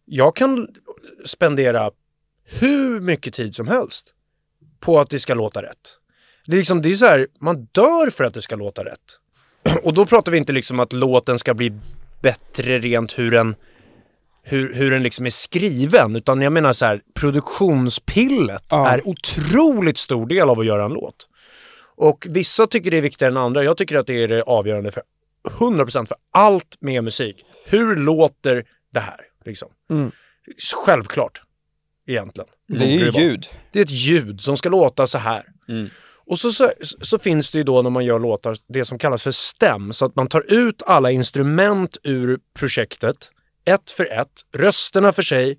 jag 0.05 0.35
kan 0.35 0.67
spendera 1.25 1.91
hur 2.45 3.01
mycket 3.01 3.33
tid 3.33 3.55
som 3.55 3.67
helst 3.67 4.13
på 4.79 4.99
att 4.99 5.09
det 5.09 5.19
ska 5.19 5.33
låta 5.33 5.63
rätt. 5.63 5.97
Det 6.45 6.51
är 6.51 6.57
liksom, 6.57 6.81
det 6.81 6.91
är 6.91 6.95
så 6.95 7.05
här, 7.05 7.27
man 7.39 7.67
dör 7.71 8.09
för 8.09 8.23
att 8.23 8.33
det 8.33 8.41
ska 8.41 8.55
låta 8.55 8.85
rätt. 8.85 9.19
Och 9.83 9.93
då 9.93 10.05
pratar 10.05 10.31
vi 10.31 10.37
inte 10.37 10.53
liksom 10.53 10.79
att 10.79 10.93
låten 10.93 11.39
ska 11.39 11.53
bli 11.53 11.73
bättre 12.21 12.79
rent 12.79 13.19
hur 13.19 13.31
den, 13.31 13.55
hur, 14.43 14.73
hur 14.73 14.91
den 14.91 15.03
liksom 15.03 15.25
är 15.25 15.29
skriven, 15.29 16.15
utan 16.15 16.41
jag 16.41 16.53
menar 16.53 16.73
så 16.73 16.85
här, 16.85 17.01
produktionspillet 17.13 18.63
Ja. 18.69 18.89
är 18.89 19.07
otroligt 19.07 19.97
stor 19.97 20.25
del 20.25 20.49
av 20.49 20.59
att 20.59 20.65
göra 20.65 20.85
en 20.85 20.93
låt. 20.93 21.27
Och 21.95 22.27
vissa 22.29 22.67
tycker 22.67 22.91
det 22.91 22.97
är 22.97 23.01
viktigare 23.01 23.31
än 23.31 23.37
andra. 23.37 23.63
Jag 23.63 23.77
tycker 23.77 23.95
att 23.95 24.07
det 24.07 24.23
är 24.23 24.27
det 24.27 24.41
avgörande 24.43 24.91
för 24.91 25.03
100% 25.49 26.05
för 26.05 26.17
allt 26.31 26.77
med 26.79 27.03
musik. 27.03 27.45
Hur 27.65 27.95
låter 27.95 28.65
det 28.93 28.99
här? 28.99 29.19
Liksom. 29.45 29.69
Mm. 29.89 30.11
Självklart. 30.85 31.41
Egentligen. 32.07 32.49
det 32.67 32.85
är 32.85 32.89
ju 32.89 33.23
ljud. 33.23 33.47
Det 33.71 33.79
är 33.79 33.83
ett 33.83 33.91
ljud 33.91 34.41
som 34.41 34.57
ska 34.57 34.69
låta 34.69 35.07
så 35.07 35.17
här. 35.17 35.43
Mm. 35.69 35.89
Och 36.27 36.39
så, 36.39 36.53
så, 36.53 36.71
så 36.81 37.19
finns 37.19 37.51
det 37.51 37.57
ju 37.57 37.63
då 37.63 37.81
när 37.81 37.89
man 37.89 38.05
gör 38.05 38.19
låtar 38.19 38.55
det 38.67 38.85
som 38.85 38.99
kallas 38.99 39.23
för 39.23 39.31
stäm, 39.31 39.93
så 39.93 40.05
att 40.05 40.15
man 40.15 40.27
tar 40.27 40.53
ut 40.53 40.83
alla 40.85 41.11
instrument 41.11 41.97
ur 42.03 42.39
projektet, 42.53 43.31
ett 43.65 43.91
för 43.91 44.05
ett, 44.05 44.41
rösterna 44.53 45.13
för 45.13 45.21
sig, 45.21 45.57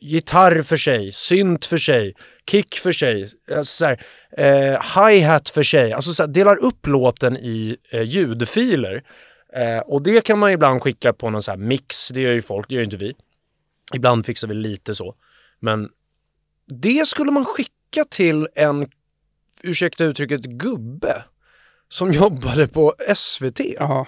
gitarr 0.00 0.62
för 0.62 0.76
sig, 0.76 1.12
synt 1.12 1.66
för 1.66 1.78
sig, 1.78 2.14
kick 2.50 2.74
för 2.74 2.92
sig, 2.92 3.30
alltså 3.56 3.76
så 3.76 3.84
här, 3.84 4.02
eh, 4.30 4.80
hi-hat 4.94 5.48
för 5.48 5.62
sig. 5.62 5.92
Alltså 5.92 6.12
så 6.12 6.22
här, 6.22 6.28
delar 6.28 6.56
upp 6.56 6.86
låten 6.86 7.36
i 7.36 7.76
eh, 7.90 8.02
ljudfiler. 8.02 9.02
Eh, 9.52 9.78
och 9.78 10.02
det 10.02 10.24
kan 10.24 10.38
man 10.38 10.50
ibland 10.50 10.82
skicka 10.82 11.12
på 11.12 11.30
någon 11.30 11.42
så 11.42 11.50
här 11.50 11.58
mix, 11.58 12.08
det 12.08 12.20
gör 12.20 12.32
ju 12.32 12.42
folk, 12.42 12.68
det 12.68 12.74
gör 12.74 12.80
ju 12.80 12.84
inte 12.84 12.96
vi. 12.96 13.14
Ibland 13.94 14.26
fixar 14.26 14.48
vi 14.48 14.54
lite 14.54 14.94
så. 14.94 15.14
Men 15.60 15.88
det 16.66 17.08
skulle 17.08 17.30
man 17.30 17.44
skicka 17.44 18.04
till 18.10 18.48
en, 18.54 18.90
ursäkta 19.62 20.04
uttrycket, 20.04 20.40
gubbe 20.40 21.24
som 21.88 22.12
jobbade 22.12 22.68
på 22.68 22.94
SVT. 23.14 23.60
Jaha. 23.60 24.06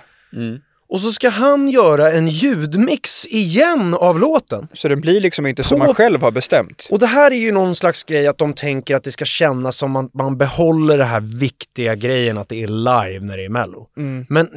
Och 0.90 1.00
så 1.00 1.12
ska 1.12 1.28
han 1.28 1.68
göra 1.68 2.12
en 2.12 2.28
ljudmix 2.28 3.26
igen 3.26 3.94
av 3.94 4.18
låten. 4.18 4.68
Så 4.72 4.88
den 4.88 5.00
blir 5.00 5.20
liksom 5.20 5.46
inte 5.46 5.62
som 5.62 5.78
På- 5.78 5.84
man 5.84 5.94
själv 5.94 6.22
har 6.22 6.30
bestämt. 6.30 6.88
Och 6.90 6.98
det 6.98 7.06
här 7.06 7.30
är 7.30 7.36
ju 7.36 7.52
någon 7.52 7.74
slags 7.74 8.04
grej 8.04 8.26
att 8.26 8.38
de 8.38 8.52
tänker 8.52 8.96
att 8.96 9.04
det 9.04 9.12
ska 9.12 9.24
kännas 9.24 9.76
som 9.76 9.90
man, 9.90 10.10
man 10.14 10.38
behåller 10.38 10.98
det 10.98 11.04
här 11.04 11.20
viktiga 11.20 11.94
grejen 11.94 12.38
att 12.38 12.48
det 12.48 12.62
är 12.62 12.68
live 12.68 13.26
när 13.26 13.36
det 13.36 13.44
är 13.44 13.48
mello. 13.48 13.88
Men 14.28 14.48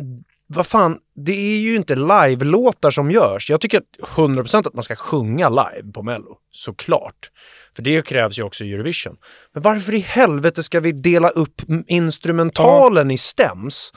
vad 0.48 0.68
fan, 0.68 0.98
det 1.16 1.54
är 1.54 1.58
ju 1.58 1.76
inte 1.76 1.96
live-låtar 1.96 2.92
som 2.92 3.12
görs. 3.12 3.50
Jag 3.50 3.62
tycker 3.62 3.78
att 3.78 4.10
100% 4.16 4.68
att 4.68 4.74
man 4.74 4.84
ska 4.84 4.96
sjunga 4.96 5.50
live 5.50 5.92
på 5.94 6.04
mello, 6.04 6.38
såklart. 6.52 7.30
För 7.76 7.84
det 7.84 8.06
krävs 8.06 8.40
ju 8.40 8.44
också 8.44 8.64
i 8.64 8.74
Eurovision. 8.74 9.16
Men 9.54 9.64
varför 9.64 9.94
i 9.94 10.00
helvete 10.00 10.64
ska 10.64 10.80
vi 10.80 10.92
dela 10.92 11.30
upp 11.30 11.62
instrumentalen 11.88 13.12
i 13.12 13.18
stems? 13.18 13.92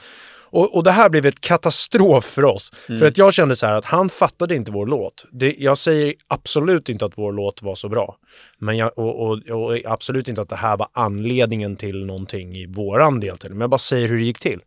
Och, 0.49 0.75
och 0.75 0.83
det 0.83 0.91
här 0.91 1.09
blev 1.09 1.25
ett 1.25 1.41
katastrof 1.41 2.25
för 2.25 2.45
oss. 2.45 2.71
För 2.87 3.05
att 3.05 3.17
jag 3.17 3.33
kände 3.33 3.55
så 3.55 3.65
här 3.67 3.73
att 3.73 3.85
han 3.85 4.09
fattade 4.09 4.55
inte 4.55 4.71
vår 4.71 4.85
låt. 4.85 5.25
Det, 5.31 5.55
jag 5.57 5.77
säger 5.77 6.13
absolut 6.27 6.89
inte 6.89 7.05
att 7.05 7.17
vår 7.17 7.31
låt 7.31 7.61
var 7.61 7.75
så 7.75 7.89
bra. 7.89 8.17
Men 8.59 8.77
jag, 8.77 8.99
och, 8.99 9.27
och, 9.27 9.49
och 9.49 9.77
absolut 9.85 10.27
inte 10.27 10.41
att 10.41 10.49
det 10.49 10.55
här 10.55 10.77
var 10.77 10.87
anledningen 10.93 11.75
till 11.75 12.05
någonting 12.05 12.55
i 12.55 12.65
våran 12.65 13.19
del 13.19 13.37
till. 13.37 13.49
Men 13.49 13.61
jag 13.61 13.69
bara 13.69 13.77
säger 13.77 14.07
hur 14.07 14.17
det 14.17 14.23
gick 14.23 14.39
till. 14.39 14.61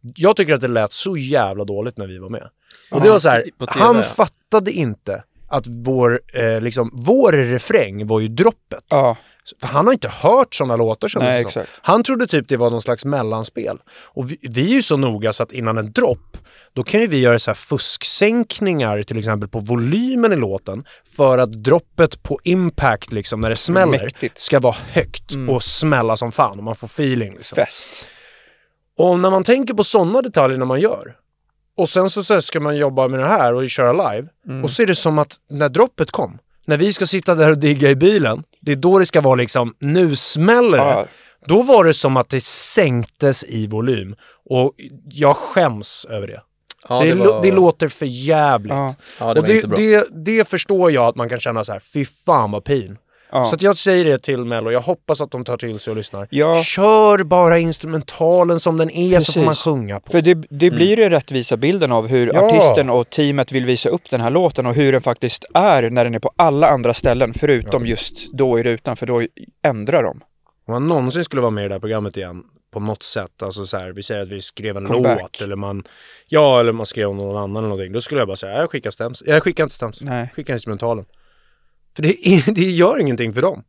Jag 0.00 0.36
tycker 0.36 0.54
att 0.54 0.60
det 0.60 0.68
lät 0.68 0.92
så 0.92 1.16
jävla 1.16 1.64
dåligt 1.64 1.96
när 1.96 2.06
vi 2.06 2.18
var 2.18 2.28
med. 2.28 2.48
Och 2.90 3.00
det 3.00 3.10
var 3.10 3.18
så 3.18 3.28
här, 3.28 3.44
han 3.58 4.02
fattade 4.02 4.72
inte 4.72 5.22
att 5.48 5.66
vår, 5.66 6.20
eh, 6.34 6.60
liksom, 6.60 6.90
vår 6.92 7.32
refräng 7.32 8.06
var 8.06 8.20
ju 8.20 8.28
droppet. 8.28 8.84
Ja, 8.90 9.16
han 9.60 9.86
har 9.86 9.92
inte 9.92 10.08
hört 10.08 10.54
sådana 10.54 10.76
låtar 10.76 11.08
kändes 11.08 11.28
Nej, 11.28 11.40
exakt. 11.40 11.70
Han 11.82 12.02
trodde 12.04 12.26
typ 12.26 12.48
det 12.48 12.56
var 12.56 12.70
någon 12.70 12.82
slags 12.82 13.04
mellanspel. 13.04 13.78
Och 13.88 14.30
vi, 14.30 14.38
vi 14.42 14.70
är 14.70 14.74
ju 14.74 14.82
så 14.82 14.96
noga 14.96 15.32
så 15.32 15.42
att 15.42 15.52
innan 15.52 15.78
en 15.78 15.92
dropp, 15.92 16.36
då 16.72 16.82
kan 16.82 17.00
ju 17.00 17.06
vi 17.06 17.18
göra 17.18 17.38
så 17.38 17.50
här 17.50 17.54
fusksänkningar 17.54 19.02
till 19.02 19.18
exempel 19.18 19.48
på 19.48 19.58
volymen 19.60 20.32
i 20.32 20.36
låten 20.36 20.84
för 21.16 21.38
att 21.38 21.52
droppet 21.52 22.22
på 22.22 22.38
impact 22.44 23.12
liksom 23.12 23.40
när 23.40 23.50
det 23.50 23.56
smäller 23.56 24.04
Mäktigt. 24.04 24.38
ska 24.40 24.60
vara 24.60 24.76
högt 24.92 25.32
och 25.48 25.62
smälla 25.64 26.16
som 26.16 26.32
fan 26.32 26.58
och 26.58 26.64
man 26.64 26.74
får 26.74 26.86
feeling. 26.86 27.32
Liksom. 27.32 27.56
fest. 27.56 27.88
Och 28.98 29.18
när 29.18 29.30
man 29.30 29.44
tänker 29.44 29.74
på 29.74 29.84
sådana 29.84 30.22
detaljer 30.22 30.58
när 30.58 30.66
man 30.66 30.80
gör 30.80 31.16
och 31.76 31.88
sen 31.88 32.10
så, 32.10 32.24
så 32.24 32.42
ska 32.42 32.60
man 32.60 32.76
jobba 32.76 33.08
med 33.08 33.20
det 33.20 33.28
här 33.28 33.54
och 33.54 33.70
köra 33.70 34.12
live 34.12 34.28
Mm. 34.46 34.64
och 34.64 34.70
så 34.70 34.82
är 34.82 34.86
det 34.86 34.94
som 34.94 35.18
att 35.18 35.36
när 35.50 35.68
droppet 35.68 36.10
kom, 36.10 36.38
när 36.66 36.76
vi 36.76 36.92
ska 36.92 37.06
sitta 37.06 37.34
där 37.34 37.50
och 37.50 37.58
digga 37.58 37.90
i 37.90 37.94
bilen, 37.96 38.42
det 38.62 38.72
är 38.72 38.76
då 38.76 38.98
det 38.98 39.06
ska 39.06 39.20
vara 39.20 39.34
liksom, 39.34 39.74
nu 39.78 40.16
smäller 40.16 40.78
det. 40.78 40.84
Ja. 40.84 41.06
Då 41.46 41.62
var 41.62 41.84
det 41.84 41.94
som 41.94 42.16
att 42.16 42.28
det 42.28 42.44
sänktes 42.44 43.44
i 43.44 43.66
volym 43.66 44.14
och 44.50 44.74
jag 45.04 45.36
skäms 45.36 46.06
över 46.10 46.26
det. 46.26 46.42
Ja, 46.88 47.00
det, 47.00 47.08
det, 47.08 47.14
var... 47.14 47.42
det 47.42 47.52
låter 47.52 47.88
för 47.88 48.06
jävligt. 48.06 48.72
Ja. 48.72 48.94
Ja, 49.20 49.34
det 49.34 49.64
och 49.64 49.68
det, 49.76 50.08
det 50.24 50.48
förstår 50.48 50.90
jag 50.90 51.04
att 51.04 51.16
man 51.16 51.28
kan 51.28 51.40
känna 51.40 51.64
så 51.64 51.72
här, 51.72 51.80
fy 51.80 52.04
fan 52.04 52.50
vad 52.50 52.64
pin. 52.64 52.98
Ja. 53.32 53.46
Så 53.46 53.56
jag 53.60 53.76
säger 53.76 54.04
det 54.04 54.18
till 54.18 54.44
Mello, 54.44 54.70
jag 54.70 54.80
hoppas 54.80 55.20
att 55.20 55.30
de 55.30 55.44
tar 55.44 55.56
till 55.56 55.78
sig 55.78 55.90
och 55.90 55.96
lyssnar. 55.96 56.28
Ja. 56.30 56.62
Kör 56.62 57.24
bara 57.24 57.58
instrumentalen 57.58 58.60
som 58.60 58.76
den 58.76 58.90
är 58.90 59.20
så 59.20 59.32
får 59.32 59.32
Precis. 59.32 59.44
man 59.44 59.54
sjunga 59.54 60.00
på. 60.00 60.12
För 60.12 60.22
det, 60.22 60.34
det 60.50 60.70
blir 60.70 60.98
ju 60.98 61.08
rättvisa 61.08 61.56
bilden 61.56 61.92
av 61.92 62.06
hur 62.06 62.26
Ja. 62.34 62.40
artisten 62.48 62.90
och 62.90 63.10
teamet 63.10 63.52
vill 63.52 63.64
visa 63.64 63.88
upp 63.88 64.10
den 64.10 64.20
här 64.20 64.30
låten 64.30 64.66
och 64.66 64.74
hur 64.74 64.92
den 64.92 65.00
faktiskt 65.00 65.44
är 65.54 65.90
när 65.90 66.04
den 66.04 66.14
är 66.14 66.18
på 66.18 66.32
alla 66.36 66.66
andra 66.68 66.94
ställen 66.94 67.34
förutom 67.34 67.86
just 67.86 68.32
då 68.32 68.58
i 68.58 68.62
rutan 68.62 68.96
för 68.96 69.06
då 69.06 69.22
ändrar 69.64 70.02
de. 70.02 70.20
Om 70.66 70.72
man 70.72 70.88
någonsin 70.88 71.24
skulle 71.24 71.42
vara 71.42 71.50
med 71.50 71.64
i 71.64 71.68
det 71.68 71.74
här 71.74 71.80
programmet 71.80 72.16
igen 72.16 72.42
på 72.72 72.80
något 72.80 73.02
sätt, 73.02 73.42
alltså 73.42 73.66
så 73.66 73.76
här, 73.76 73.90
vi 73.92 74.02
säger 74.02 74.20
att 74.20 74.28
vi 74.28 74.40
skrev 74.40 74.76
en 74.76 74.86
Comeback. 74.86 75.20
låt 75.22 75.40
eller 75.40 75.56
man, 75.56 75.82
ja 76.28 76.60
eller 76.60 76.72
man 76.72 76.86
skrev 76.86 77.08
om 77.08 77.16
någon 77.16 77.36
annan 77.36 77.56
eller 77.56 77.68
någonting, 77.68 77.92
då 77.92 78.00
skulle 78.00 78.20
jag 78.20 78.28
bara 78.28 78.36
säga, 78.36 78.52
jag 78.60 78.70
skickar 78.70 78.90
stäms, 78.90 79.22
jag 79.26 79.42
skickar 79.42 79.64
inte 79.64 79.74
stäms, 79.74 80.00
Nej. 80.00 80.30
skicka 80.36 80.52
instrumentalen. 80.52 81.04
För 81.96 82.02
det, 82.02 82.28
är, 82.28 82.52
det 82.54 82.60
gör 82.70 83.00
ingenting 83.00 83.32
för 83.32 83.42
dem. 83.42 83.64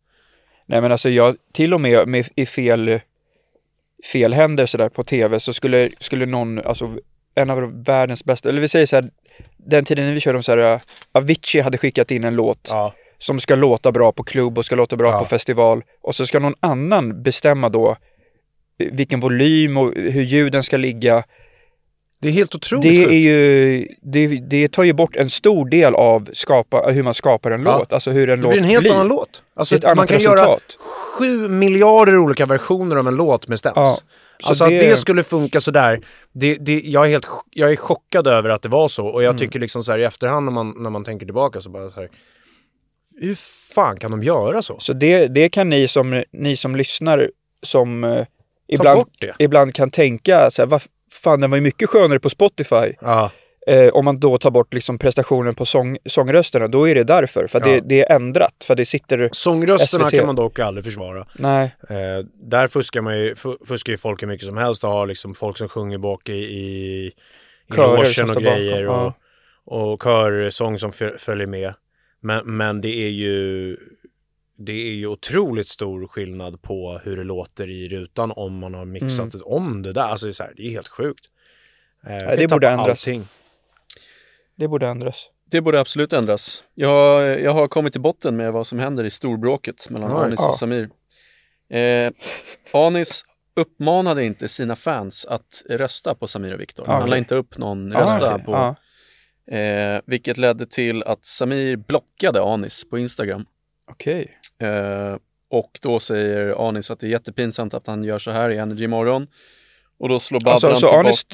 Nej 0.65 0.81
men 0.81 0.91
alltså 0.91 1.09
jag, 1.09 1.35
till 1.53 1.73
och 1.73 1.81
med, 1.81 2.07
med 2.07 2.27
i 2.35 2.45
fel, 2.45 2.99
fel 4.11 4.33
händer 4.33 4.65
sådär 4.65 4.89
på 4.89 5.03
tv 5.03 5.39
så 5.39 5.53
skulle, 5.53 5.89
skulle 5.99 6.25
någon, 6.25 6.59
alltså 6.59 6.97
en 7.35 7.49
av 7.49 7.83
världens 7.83 8.25
bästa, 8.25 8.49
eller 8.49 8.61
vi 8.61 8.67
säger 8.67 8.85
så 8.85 8.95
här, 8.95 9.09
den 9.57 9.85
tiden 9.85 10.05
när 10.05 10.13
vi 10.13 10.19
körde 10.19 10.37
om 10.37 10.43
så 10.43 10.51
här, 10.57 10.81
Avicii 11.11 11.61
hade 11.61 11.77
skickat 11.77 12.11
in 12.11 12.23
en 12.23 12.35
låt 12.35 12.67
Ja. 12.71 12.93
som 13.17 13.39
ska 13.39 13.55
låta 13.55 13.91
bra 13.91 14.11
på 14.11 14.23
klubb 14.23 14.57
och 14.57 14.65
ska 14.65 14.75
låta 14.75 14.95
bra 14.95 15.11
Ja. 15.11 15.19
på 15.19 15.25
festival 15.25 15.83
och 16.01 16.15
så 16.15 16.25
ska 16.25 16.39
någon 16.39 16.55
annan 16.59 17.23
bestämma 17.23 17.69
då 17.69 17.97
vilken 18.77 19.19
volym 19.19 19.77
och 19.77 19.93
hur 19.95 20.21
ljuden 20.23 20.63
ska 20.63 20.77
ligga. 20.77 21.23
Det 22.23 22.29
är 22.29 22.31
helt 22.31 22.55
otroligt 22.55 22.83
Det 22.83 23.03
är 23.03 23.05
sjukt. 23.05 23.13
ju, 23.15 23.87
det, 24.01 24.27
det 24.27 24.67
tar 24.71 24.83
ju 24.83 24.93
bort 24.93 25.15
en 25.15 25.29
stor 25.29 25.69
del 25.69 25.95
av 25.95 26.29
skapa, 26.33 26.91
hur 26.91 27.03
man 27.03 27.13
skapar 27.13 27.51
en 27.51 27.63
Ja. 27.65 27.77
låt, 27.77 27.93
alltså 27.93 28.11
hur 28.11 28.29
en 28.29 28.37
Det 28.39 28.43
låt 28.43 28.51
blir 28.51 28.61
en 28.61 28.67
helt 28.67 28.81
blir. 28.81 28.91
annan 28.93 29.07
låt. 29.07 29.43
Alltså, 29.55 29.77
Det 29.77 29.87
är 29.87 29.95
man 29.95 30.07
kan 30.07 30.19
göra 30.19 30.35
resultat. 30.41 30.77
sju 31.19 31.47
miljarder 31.49 32.17
olika 32.17 32.45
versioner 32.45 32.95
av 32.95 33.07
en 33.07 33.15
låt 33.15 33.47
med 33.47 33.59
stäms. 33.59 33.73
Ja, 33.75 33.97
så 34.39 34.49
Alltså 34.49 34.65
det- 34.65 34.75
att 34.75 34.81
det 34.81 34.97
skulle 34.97 35.23
funka 35.23 35.61
sådär, 35.61 36.01
det, 36.33 36.55
det, 36.55 36.81
jag, 36.85 37.05
är 37.05 37.09
helt, 37.09 37.27
jag 37.51 37.71
är 37.71 37.75
chockad 37.75 38.27
över 38.27 38.49
att 38.49 38.61
det 38.61 38.69
var 38.69 38.87
så 38.87 39.07
och 39.07 39.23
jag 39.23 39.29
Mm. 39.29 39.39
tycker 39.39 39.59
liksom 39.59 39.83
så 39.83 39.91
här 39.91 39.99
i 39.99 40.03
efterhand 40.03 40.45
när 40.45 40.51
man, 40.51 40.73
när 40.77 40.89
man 40.89 41.03
tänker 41.03 41.25
tillbaka 41.25 41.59
så 41.59 41.69
bara 41.69 41.89
så 41.89 41.99
här, 41.99 42.09
hur 43.21 43.35
fan 43.75 43.99
kan 43.99 44.11
de 44.11 44.23
göra 44.23 44.61
så? 44.61 44.79
Så 44.79 44.93
det, 44.93 45.27
det 45.27 45.49
kan 45.49 45.69
ni 45.69 45.87
som, 45.87 46.23
ni 46.31 46.55
som 46.55 46.75
lyssnar 46.75 47.31
som 47.63 48.03
eh, 48.03 48.25
ibland, 48.67 49.03
det. 49.19 49.33
ibland 49.39 49.73
kan 49.73 49.89
tänka 49.91 50.51
så 50.51 50.61
här, 50.61 50.67
vad 50.67 50.81
fan 51.23 51.41
den 51.41 51.49
var 51.49 51.57
ju 51.57 51.61
mycket 51.61 51.89
skönare 51.89 52.19
på 52.19 52.29
Spotify. 52.29 52.93
Ja. 53.01 53.31
Eh, 53.67 53.87
om 53.93 54.05
man 54.05 54.19
då 54.19 54.37
tar 54.37 54.51
bort 54.51 54.73
liksom 54.73 54.97
prestationen 54.97 55.55
på 55.55 55.65
sång, 55.65 55.97
sångrösterna, 56.05 56.67
då 56.67 56.89
är 56.89 56.95
det 56.95 57.03
därför. 57.03 57.47
För 57.47 57.59
Ja. 57.59 57.65
det, 57.65 57.79
det 57.79 58.01
är 58.01 58.15
ändrat, 58.15 58.63
för 58.67 58.75
det 58.75 58.85
sitter... 58.85 59.29
Sångrösterna 59.31 60.09
SVT. 60.09 60.17
kan 60.17 60.25
man 60.25 60.35
dock 60.35 60.59
aldrig 60.59 60.83
försvara. 60.85 61.27
Nej, 61.35 61.75
Eh, 61.89 62.25
där 62.33 62.67
fuskar, 62.67 63.01
man 63.01 63.17
ju, 63.19 63.33
fu- 63.33 63.65
fuskar 63.67 63.93
ju 63.93 63.97
folk 63.97 64.21
hur 64.21 64.27
mycket 64.27 64.47
som 64.47 64.57
helst 64.57 64.83
och 64.83 64.89
har 64.89 65.07
liksom 65.07 65.33
folk 65.35 65.57
som 65.57 65.69
sjunger 65.69 65.97
bak 65.97 66.29
i, 66.29 66.33
i, 66.33 67.05
i 67.05 67.11
logen 67.77 68.29
och 68.29 68.35
grejer 68.41 68.87
bakom, 68.87 69.13
och, 69.65 69.93
och 69.93 70.03
körsång 70.03 70.79
som 70.79 70.91
föl- 70.91 71.17
följer 71.17 71.47
med. 71.47 71.73
Men, 72.21 72.57
men 72.57 72.81
det 72.81 72.87
är 73.05 73.09
ju 73.09 73.77
det 74.65 74.73
är 74.73 74.93
ju 74.93 75.07
otroligt 75.07 75.67
stor 75.67 76.07
skillnad 76.07 76.61
på 76.61 77.01
hur 77.03 77.17
det 77.17 77.23
låter 77.23 77.69
i 77.69 77.89
rutan 77.89 78.31
om 78.35 78.57
man 78.59 78.73
har 78.73 78.85
mixat 78.85 79.31
det 79.31 79.39
om 79.41 79.81
det 79.81 79.93
där. 79.93 80.01
Alltså 80.01 80.25
det 80.25 80.29
är, 80.29 80.33
så 80.33 80.43
här, 80.43 80.53
det 80.57 80.63
är 80.67 80.69
helt 80.71 80.87
sjukt. 80.87 81.25
Eh, 82.07 82.17
det 82.17 82.35
vi 82.37 82.47
borde 82.47 82.69
ändras. 82.69 82.89
Allting. 82.89 83.23
det 84.55 84.67
borde 84.67 84.87
ändras. 84.87 85.29
Det 85.51 85.61
borde 85.61 85.79
absolut 85.79 86.13
ändras. 86.13 86.63
Jag, 86.73 87.41
jag 87.41 87.53
har 87.53 87.67
kommit 87.67 87.93
till 87.93 88.01
botten 88.01 88.35
med 88.35 88.53
vad 88.53 88.67
som 88.67 88.79
händer 88.79 89.03
i 89.03 89.09
storbråket 89.09 89.89
mellan 89.89 90.11
Oj. 90.17 90.25
Anis 90.25 90.39
Ja. 90.39 90.47
och 90.47 90.55
Samir. 90.55 90.89
Eh, 91.69 92.11
Anis 92.73 93.25
uppmanade 93.55 94.25
inte 94.25 94.47
sina 94.47 94.75
fans 94.75 95.25
att 95.25 95.63
rösta 95.69 96.15
på 96.15 96.27
Samir 96.27 96.53
och 96.53 96.61
Viktor. 96.61 96.83
Ah, 96.89 96.91
Han 96.91 96.99
la 97.01 97.05
okej. 97.07 97.19
inte 97.19 97.35
upp 97.35 97.57
någon 97.57 97.95
Ah, 97.95 98.01
rösta 98.01 98.33
okej. 98.35 98.45
på, 98.45 98.51
Ja. 98.51 98.75
eh, 99.57 100.01
vilket 100.05 100.37
ledde 100.37 100.65
till 100.65 101.03
att 101.03 101.25
Samir 101.25 101.75
blockade 101.75 102.41
Anis 102.43 102.89
på 102.89 102.97
Instagram. 102.99 103.45
Okej. 103.91 104.37
Eh, 104.59 105.17
och 105.49 105.79
då 105.81 105.99
säger 105.99 106.67
Anis 106.67 106.91
att 106.91 106.99
det 106.99 107.07
är 107.07 107.11
jättepinsamt 107.11 107.73
att 107.73 107.87
han 107.87 108.03
gör 108.03 108.19
så 108.19 108.31
här 108.31 108.49
i 108.49 108.57
Energy 108.57 108.87
Morgon. 108.87 109.27
Och 109.99 110.09
då 110.09 110.19
slår 110.19 110.39
Babran 110.39 110.53
Alltså, 110.53 110.73
så 110.75 110.87
tillbaka. 110.87 110.99
Anis 110.99 111.25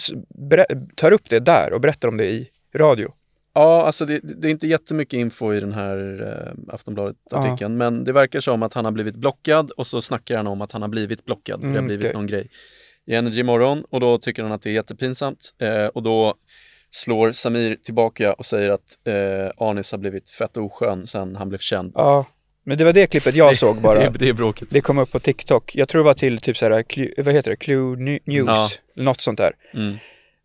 tar 0.95 1.11
upp 1.11 1.29
det 1.29 1.39
där 1.39 1.73
och 1.73 1.81
berättar 1.81 2.07
om 2.07 2.17
det 2.17 2.25
i 2.25 2.49
radio. 2.75 3.13
Ja, 3.53 3.85
alltså 3.85 4.05
det, 4.05 4.19
det 4.23 4.47
är 4.47 4.51
inte 4.51 4.67
jättemycket 4.67 5.13
info 5.17 5.53
i 5.53 5.59
den 5.59 5.73
här 5.73 6.27
eh, 6.67 6.73
Aftonbladet-artikeln, 6.73 7.77
men 7.77 8.03
det 8.03 8.11
verkar 8.11 8.39
som 8.39 8.63
att 8.63 8.73
han 8.73 8.85
har 8.85 8.91
blivit 8.91 9.15
blockad 9.15 9.71
och 9.71 9.87
så 9.87 10.01
snackar 10.01 10.37
han 10.37 10.47
om 10.47 10.61
att 10.61 10.71
han 10.71 10.81
har 10.81 10.89
blivit 10.89 11.25
blockad, 11.25 11.59
för 11.61 11.67
det 11.67 11.73
har 11.73 11.77
Mm, 11.77 11.85
blivit 11.87 12.05
okej. 12.05 12.13
någon 12.13 12.27
grej 12.27 12.49
i 13.05 13.15
Energy 13.15 13.43
Morgon 13.43 13.83
och 13.89 13.99
då 13.99 14.17
tycker 14.17 14.43
han 14.43 14.51
att 14.51 14.61
det 14.61 14.69
är 14.69 14.73
jättepinsamt 14.73 15.53
eh, 15.59 15.85
och 15.85 16.03
då 16.03 16.35
slår 16.91 17.31
Samir 17.31 17.75
tillbaka 17.75 18.33
och 18.33 18.45
säger 18.45 18.69
att 18.69 18.97
eh, 19.07 19.67
Anis 19.67 19.91
har 19.91 19.99
blivit 19.99 20.29
fett 20.31 20.57
oskön 20.57 21.07
sen 21.07 21.35
han 21.35 21.49
blev 21.49 21.59
känd. 21.59 21.91
Ja, 21.95 22.25
Men 22.63 22.77
det 22.77 22.83
var 22.85 22.93
det 22.93 23.07
klippet 23.07 23.35
jag 23.35 23.57
såg 23.57 23.81
bara. 23.81 23.93
Det, 23.93 23.99
Det, 23.99 24.05
är- 24.25 24.27
det 24.27 24.33
bråkigt. 24.33 24.83
kom 24.83 24.97
upp 24.97 25.11
på 25.11 25.19
TikTok. 25.19 25.75
Jag 25.75 25.89
tror 25.89 25.99
det 26.01 26.05
var 26.05 26.13
till 26.13 26.41
typ 26.41 26.57
såhär, 26.57 26.83
Clu- 26.83 27.23
vad 27.23 27.33
heter 27.33 27.51
det, 27.51 27.57
Clue 27.57 27.95
New- 27.95 28.19
News, 28.25 28.47
Ja. 28.47 28.69
något 29.03 29.21
sånt 29.21 29.37
där. 29.37 29.53
Mm. 29.73 29.95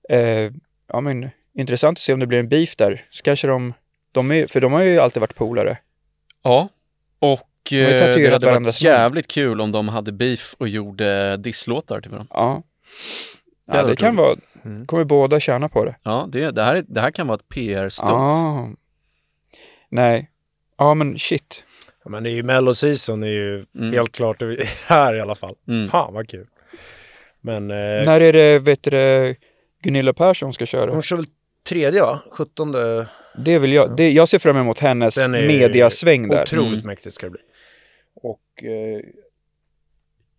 Eh, 0.08 0.52
ja 0.88 1.00
men 1.00 1.30
intressant 1.54 1.98
att 1.98 2.02
se 2.02 2.12
om 2.12 2.20
det 2.20 2.26
blir 2.26 2.38
en 2.38 2.48
beef 2.48 2.76
där. 2.76 3.04
Så 3.10 3.22
kanske 3.22 3.46
de, 3.46 3.74
de 4.12 4.30
är, 4.30 4.46
för 4.46 4.60
de 4.60 4.72
har 4.72 4.82
ju 4.82 4.98
alltid 5.00 5.20
varit 5.20 5.34
polare. 5.34 5.78
Ja, 6.42 6.68
och 7.18 7.40
har 7.70 7.76
ju 7.76 7.84
eh, 7.84 7.88
det 8.16 8.32
hade 8.32 8.46
varit 8.46 8.54
namn. 8.62 8.72
jävligt 8.76 9.26
kul 9.26 9.60
om 9.60 9.72
de 9.72 9.88
hade 9.88 10.12
beef 10.12 10.54
och 10.58 10.68
gjorde 10.68 11.36
disslåtar 11.36 12.00
till 12.00 12.10
varandra. 12.10 12.30
Ja. 12.34 12.62
Det 13.66 13.76
Ja, 13.76 13.82
det 13.82 13.96
kan 13.96 14.18
roligt. 14.18 14.40
vara, 14.64 14.86
kommer 14.86 15.04
båda 15.04 15.40
tjäna 15.40 15.68
på 15.68 15.84
det. 15.84 15.96
Ja, 16.02 16.28
det, 16.32 16.50
det, 16.50 16.62
här, 16.62 16.74
är- 16.76 16.84
det 16.88 17.00
här 17.00 17.10
kan 17.10 17.26
vara 17.26 17.36
ett 17.36 17.48
PR-stunt. 17.48 18.10
Ah. 18.10 18.68
Nej. 19.88 20.30
Ja 20.78 20.94
men 20.94 21.18
shit. 21.18 21.63
Ja, 22.04 22.10
men 22.10 22.22
det 22.22 22.30
är 22.30 22.34
ju 22.34 22.42
mello 22.42 22.74
season 22.74 23.22
är 23.22 23.26
ju 23.28 23.64
Mm. 23.78 23.92
helt 23.92 24.12
klart 24.12 24.42
här 24.86 25.14
i 25.14 25.20
alla 25.20 25.34
fall. 25.34 25.54
Mm. 25.68 25.88
Fan 25.88 26.14
vad 26.14 26.28
kul. 26.28 26.46
Men 27.40 27.70
eh, 27.70 27.76
När 28.06 28.20
är 28.20 28.32
det, 28.32 28.58
vet 28.58 28.82
du 28.82 29.34
Gunilla 29.82 30.12
Persson 30.12 30.52
ska 30.52 30.66
köra? 30.66 30.90
hon 30.90 31.02
kör 31.02 31.16
väl 31.16 31.26
tredje 31.68 32.00
va? 32.02 32.20
17 32.30 32.72
Det 33.44 33.58
vill 33.58 33.72
jag, 33.72 33.96
det, 33.96 34.10
jag 34.10 34.28
ser 34.28 34.38
fram 34.38 34.56
emot 34.56 34.78
hennes 34.80 35.14
Den 35.14 35.34
är 35.34 35.46
mediasväng 35.46 36.28
där. 36.28 36.42
Otroligt 36.42 36.72
Mm. 36.72 36.86
mäktigt 36.86 37.14
ska 37.14 37.26
det 37.26 37.30
bli. 37.30 37.40
Och 38.14 38.64
eh, 38.64 39.00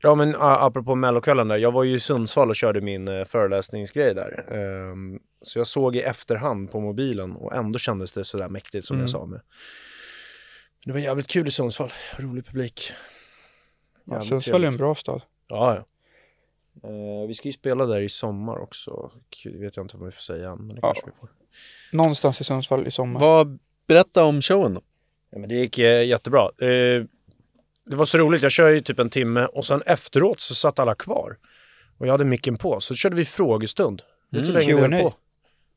ja 0.01 0.15
men 0.15 0.35
apropå 0.39 0.95
mellokvällen 0.95 1.47
där, 1.47 1.57
jag 1.57 1.71
var 1.71 1.83
ju 1.83 1.95
i 1.95 1.99
Sundsvall 1.99 2.49
och 2.49 2.55
körde 2.55 2.81
min 2.81 3.07
eh, 3.07 3.25
föreläsningsgrej 3.25 4.13
där. 4.15 4.45
Ehm, 4.51 5.19
så 5.41 5.59
jag 5.59 5.67
såg 5.67 5.95
i 5.95 6.01
efterhand 6.01 6.71
på 6.71 6.79
mobilen 6.79 7.31
och 7.35 7.55
ändå 7.55 7.79
kändes 7.79 8.13
det 8.13 8.23
sådär 8.25 8.49
mäktigt 8.49 8.85
som 8.85 8.95
Mm. 8.95 9.01
jag 9.03 9.09
sa 9.09 9.25
med. 9.25 9.41
Det 10.85 10.91
var 10.91 10.99
jävligt 10.99 11.27
kul 11.27 11.47
i 11.47 11.51
Sundsvall, 11.51 11.89
rolig 12.17 12.45
publik. 12.45 12.91
Ja, 14.03 14.23
Sundsvall 14.23 14.63
är 14.63 14.67
en 14.67 14.77
bra 14.77 14.95
stad. 14.95 15.21
Ja, 15.47 15.75
ja. 15.75 15.85
Eh, 16.89 17.27
vi 17.27 17.33
ska 17.33 17.47
ju 17.47 17.53
spela 17.53 17.85
där 17.85 18.01
i 18.01 18.09
sommar 18.09 18.57
också. 18.57 19.11
Det 19.43 19.57
vet 19.57 19.77
jag 19.77 19.83
inte 19.83 19.97
vad 19.97 20.05
vi 20.05 20.11
får 20.11 20.21
säga 20.21 20.49
än, 20.51 20.57
men 20.57 20.67
det 20.75 20.79
Ja. 20.81 20.87
kanske 20.93 21.05
vi 21.05 21.11
får. 21.19 21.29
Någonstans 21.91 22.41
i 22.41 22.43
Sundsvall 22.43 22.87
i 22.87 22.91
sommar. 22.91 23.19
Vad, 23.19 23.59
berätta 23.87 24.23
om 24.25 24.41
showen 24.41 24.73
då. 24.73 24.81
Ja, 25.29 25.39
men 25.39 25.49
det 25.49 25.55
gick 25.55 25.79
eh, 25.79 26.05
jättebra. 26.05 26.41
Eh, 26.57 27.03
det 27.85 27.95
var 27.95 28.05
så 28.05 28.17
roligt, 28.17 28.43
jag 28.43 28.51
kör 28.51 28.69
ju 28.69 28.81
typ 28.81 28.99
en 28.99 29.09
timme 29.09 29.45
och 29.45 29.65
sen 29.65 29.81
efteråt 29.85 30.39
så 30.39 30.55
satt 30.55 30.79
alla 30.79 30.95
kvar. 30.95 31.37
Och 31.97 32.07
jag 32.07 32.11
hade 32.11 32.25
micken 32.25 32.57
på, 32.57 32.79
så 32.79 32.95
körde 32.95 33.15
vi 33.15 33.25
frågestund. 33.25 34.01
Vet 34.01 34.41
du 34.41 34.47
hur 34.47 34.61
Mm, 34.61 34.81
länge 34.81 34.97
vi 34.97 35.03
på? 35.03 35.13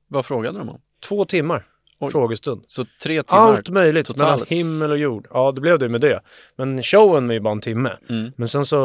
Vad 0.07 0.27
frågade 0.27 0.59
de 0.59 0.69
om? 0.69 0.81
Två 1.09 1.25
timmar 1.25 1.67
Oj. 2.01 2.13
frågestund. 2.13 2.65
Så 2.67 2.85
tre 3.03 3.23
timmar? 3.23 3.43
Allt 3.43 3.69
möjligt, 3.71 4.07
totalt. 4.07 4.31
mellan 4.31 4.47
himmel 4.59 4.91
och 4.91 4.99
jord. 4.99 5.27
Ja, 5.31 5.53
det 5.53 5.61
blev 5.61 5.79
det 5.79 5.89
med 5.89 6.01
det. 6.01 6.21
Men 6.57 6.83
showen 6.83 7.27
var 7.27 7.35
ju 7.35 7.41
bara 7.41 7.53
en 7.53 7.61
timme. 7.61 7.93
Mm. 8.09 8.33
Men 8.37 8.49
sen 8.49 8.65
så, 8.65 8.79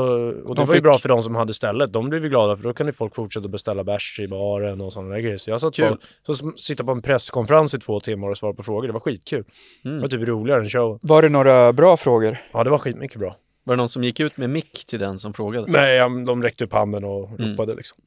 och 0.45 0.55
det 0.55 0.61
De 0.61 0.67
var 0.67 0.75
ju 0.75 0.81
bra 0.81 0.97
för 0.97 1.09
de 1.09 1.23
som 1.23 1.35
hade 1.35 1.53
stället. 1.53 1.93
De 1.93 2.09
blev 2.09 2.23
ju 2.23 2.29
glada 2.29 2.57
för 2.57 2.63
då 2.63 2.73
kunde 2.73 2.93
folk 2.93 3.15
fortsätta 3.15 3.47
beställa 3.47 3.83
bärs 3.83 4.19
i 4.19 4.27
baren 4.27 4.81
och 4.81 4.93
sådana 4.93 5.13
där 5.13 5.19
grejer. 5.21 5.37
Så 5.37 5.49
jag 5.49 5.61
satt 5.61 5.75
Kul. 5.75 5.97
på, 6.25 6.35
så 6.35 6.51
sitta 6.55 6.83
på 6.83 6.91
en 6.91 7.01
presskonferens 7.01 7.73
i 7.73 7.79
två 7.79 7.99
timmar 7.99 8.29
och 8.29 8.37
svara 8.37 8.53
på 8.53 8.63
frågor. 8.63 8.87
Det 8.87 8.93
var 8.93 8.99
skitkul. 8.99 9.43
Mm. 9.85 9.95
Det 9.97 10.01
var 10.01 10.09
typ 10.09 10.27
roligare 10.27 10.59
än 10.61 10.69
showen. 10.69 10.99
Var 11.01 11.21
det 11.21 11.29
några 11.29 11.73
bra 11.73 11.97
frågor? 11.97 12.37
Ja, 12.53 12.63
det 12.63 12.69
var 12.69 12.77
skitmycket 12.77 13.19
bra. 13.19 13.37
Var 13.63 13.75
det 13.75 13.77
någon 13.77 13.89
som 13.89 14.03
gick 14.03 14.19
ut 14.19 14.37
med 14.37 14.49
mick 14.49 14.85
till 14.85 14.99
den 14.99 15.19
som 15.19 15.33
frågade? 15.33 15.71
Nej, 15.71 15.99
de 15.99 16.43
räckte 16.43 16.63
upp 16.63 16.73
handen 16.73 17.03
och 17.03 17.29
Mm. 17.39 17.51
ropade 17.51 17.75
liksom. 17.75 17.97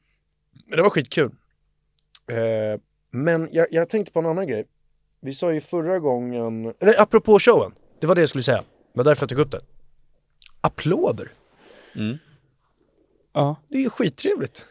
Men 0.67 0.77
det 0.77 0.83
var 0.83 0.89
skitkul. 0.89 1.31
Eh, 2.31 2.79
men 3.11 3.49
jag, 3.51 3.67
jag 3.71 3.89
tänkte 3.89 4.11
på 4.13 4.19
en 4.19 4.25
annan 4.25 4.47
grej. 4.47 4.65
Vi 5.21 5.33
sa 5.33 5.53
ju 5.53 5.61
förra 5.61 5.99
gången, 5.99 6.73
eller 6.79 7.01
apropå 7.01 7.39
showen. 7.39 7.71
Det 7.99 8.07
var 8.07 8.15
det 8.15 8.21
jag 8.21 8.29
skulle 8.29 8.43
säga. 8.43 8.57
Det 8.57 8.97
var 8.99 9.03
därför 9.03 9.23
jag 9.23 9.29
tog 9.29 9.39
upp 9.39 9.51
det. 9.51 9.61
Applåder. 10.61 11.31
Mm. 11.95 12.17
Ja. 13.33 13.55
Det 13.69 13.77
är 13.77 13.81
ju 13.81 13.89
skittrevligt. 13.89 14.65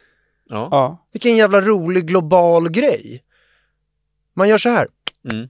Ja. 0.49 0.67
Ja. 0.71 1.07
Vilken 1.11 1.35
jävla 1.35 1.61
rolig 1.61 2.05
global 2.05 2.69
grej. 2.69 3.23
Man 4.33 4.49
gör 4.49 4.57
så 4.57 4.69
här. 4.69 4.87
Mm. 5.31 5.49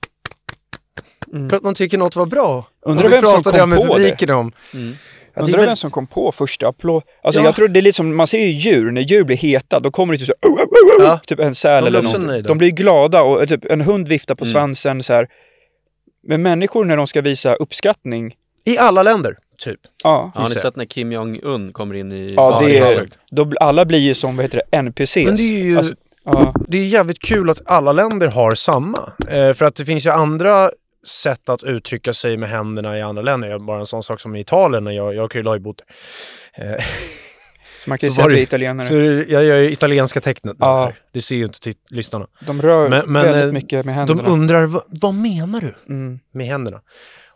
Mm. 1.33 1.49
För 1.49 1.57
att 1.57 1.63
man 1.63 1.75
tycker 1.75 1.97
något 1.97 2.15
var 2.15 2.25
bra. 2.25 2.67
Undrar 2.81 3.09
vem 3.09 3.25
som 3.25 3.43
kom 3.43 3.69
med 3.69 3.77
på 3.79 3.83
det? 3.85 4.03
publiken 4.03 4.29
om. 4.29 4.51
Mm. 4.73 4.93
Är 5.37 5.41
Undrar 5.43 5.65
vem 5.65 5.75
som 5.75 5.91
kom 5.91 6.07
på 6.07 6.31
första 6.31 6.67
applåd. 6.67 7.03
Alltså 7.23 7.41
Ja. 7.41 7.45
jag 7.45 7.55
tror 7.55 7.67
det 7.67 7.79
är 7.79 7.81
lite 7.81 7.95
som, 7.95 8.15
man 8.15 8.27
ser 8.27 8.39
ju 8.39 8.51
djur, 8.51 8.91
när 8.91 9.01
djur 9.01 9.23
blir 9.23 9.37
heta, 9.37 9.79
då 9.79 9.91
kommer 9.91 10.13
det 10.13 10.19
typ 10.19 10.27
så 10.27 10.33
Ja. 10.99 11.19
typ 11.27 11.39
en 11.39 11.55
säl 11.55 11.83
De 11.83 11.89
blir 11.89 11.99
eller 12.15 12.27
nöjda. 12.27 12.47
De 12.47 12.57
blir 12.57 12.69
glada 12.71 13.21
och 13.21 13.47
typ 13.49 13.65
en 13.65 13.81
hund 13.81 14.07
viftar 14.07 14.35
på 14.35 14.43
Mm. 14.45 14.51
svansen 14.51 15.03
så 15.03 15.13
här. 15.13 15.27
Men 16.27 16.41
människor 16.41 16.85
när 16.85 16.97
de 16.97 17.07
ska 17.07 17.21
visa 17.21 17.55
uppskattning, 17.55 18.35
I 18.65 18.77
alla 18.77 19.03
länder, 19.03 19.37
typ. 19.57 19.79
ja. 20.03 20.31
Har 20.35 20.43
ni 20.43 20.49
jag. 20.53 20.61
sett 20.61 20.75
när 20.75 20.85
Kim 20.85 21.11
Jong-Un 21.11 21.73
kommer 21.73 21.95
in 21.95 22.11
i... 22.11 22.33
Ja, 22.35 22.59
det 22.65 22.77
är 22.77 23.07
då, 23.31 23.51
alla 23.59 23.85
blir 23.85 23.99
ju 23.99 24.15
som, 24.15 24.35
vad 24.35 24.43
heter 24.45 24.61
det, 24.71 24.77
NPCs. 24.77 25.15
Men 25.25 25.35
det 25.35 25.41
är 25.41 25.63
ju 25.63 25.77
Alltså, 25.77 25.93
ja. 26.23 26.53
det 26.67 26.77
är 26.77 26.85
jävligt 26.85 27.19
kul 27.21 27.49
att 27.49 27.61
alla 27.65 27.91
länder 27.93 28.27
har 28.27 28.55
samma. 28.55 28.99
Eh, 29.29 29.53
för 29.53 29.63
att 29.65 29.75
det 29.75 29.85
finns 29.85 30.05
ju 30.05 30.09
andra 30.09 30.71
sätt 31.07 31.49
att 31.49 31.63
uttrycka 31.63 32.13
sig 32.13 32.37
med 32.37 32.49
händerna 32.49 32.97
i 32.97 33.01
andra 33.01 33.21
länder. 33.21 33.59
Bara 33.59 33.79
en 33.79 33.85
sån 33.85 34.03
sak 34.03 34.19
som 34.19 34.35
i 34.35 34.39
Italien, 34.39 34.83
när 34.83 34.91
jag, 34.91 35.15
jag 35.15 35.33
har 35.47 35.55
ju 35.55 35.59
bott 35.59 35.81
där. 36.57 36.73
Eh, 36.73 36.83
Man 37.87 37.97
kan 37.97 38.07
ju 38.07 38.11
Så 38.11 38.15
säga 38.15 38.23
var 38.23 38.29
att 38.29 38.31
vi 38.31 38.35
det- 38.35 38.41
är 38.41 38.43
italienare. 38.43 38.85
så 38.87 38.93
det- 38.93 39.29
jag 39.29 39.43
gör 39.43 39.57
ju 39.57 39.71
italienska 39.71 40.19
tecknet. 40.21 40.57
Ja. 40.59 40.93
Det 41.13 41.21
ser 41.21 41.35
ju 41.35 41.43
inte 41.43 41.59
till 41.59 41.73
lyssnarna. 41.89 42.27
De 42.45 42.61
rör 42.61 42.89
Men- 42.89 43.11
men, 43.11 43.23
väldigt 43.23 43.45
eh, 43.45 43.51
mycket 43.51 43.85
med 43.85 43.93
De 43.95 43.97
händerna. 43.97 44.23
undrar, 44.29 44.65
vad, 44.65 44.83
vad 44.87 45.13
menar 45.13 45.61
du 45.61 45.93
Mm. 45.93 46.19
med 46.31 46.47
händerna? 46.47 46.81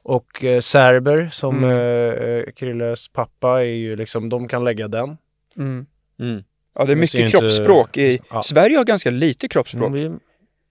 Och 0.03 0.43
eh, 0.43 0.59
serber, 0.59 1.30
som 1.32 1.57
Mm. 1.63 1.69
eh, 1.69 2.24
eh, 2.24 2.43
Krilles 2.55 3.07
pappa, 3.09 3.49
är 3.59 3.63
ju 3.65 3.95
liksom, 3.95 4.30
de 4.30 4.47
kan 4.47 4.63
lägga 4.63 4.88
den. 4.88 5.17
Mm. 5.57 5.86
Mm. 6.19 6.43
Ja, 6.76 6.86
det 6.86 6.91
är 6.91 6.95
Det 6.95 7.01
mycket 7.01 7.19
inte- 7.19 7.32
kroppsspråk. 7.32 7.97
I, 7.97 8.19
Ja. 8.32 8.43
Sverige 8.43 8.78
har 8.78 8.84
ganska 8.86 9.09
lite 9.11 9.47
kroppsspråk. 9.47 9.88
Mm, 9.89 10.19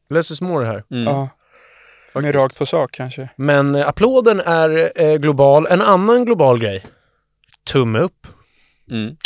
vi, 0.09 0.15
less 0.15 0.31
is 0.31 0.41
more 0.41 0.67
här. 0.67 0.85
Mm. 0.91 1.27
Ja. 2.13 2.21
Mer 2.21 2.29
Faktiskt. 2.29 2.43
rakt 2.43 2.59
på 2.59 2.67
sak 2.67 2.93
kanske. 2.93 3.29
Men 3.37 3.75
eh, 3.75 3.89
applåden 3.89 4.41
är 4.41 4.93
eh, 5.03 5.17
global. 5.17 5.67
En 5.67 5.83
annan 5.83 6.25
global 6.25 6.59
grej. 6.61 6.87
Tumme 7.73 7.99
upp. 7.99 8.27
Mm. 8.91 9.17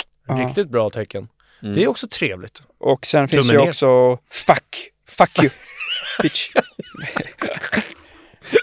Riktigt 0.46 0.68
bra 0.68 0.90
tecken. 0.90 1.28
Mm. 1.62 1.74
Det 1.74 1.82
är 1.84 1.88
också 1.88 2.06
trevligt. 2.08 2.62
Och 2.80 3.06
sen 3.06 3.28
finns 3.28 3.48
Tummen 3.48 3.60
ju 3.60 3.64
ner. 3.64 3.70
också 3.70 4.18
fuck. 4.30 4.90
Fuck 5.08 5.38
you. 5.42 5.50
Bitch. 6.22 6.50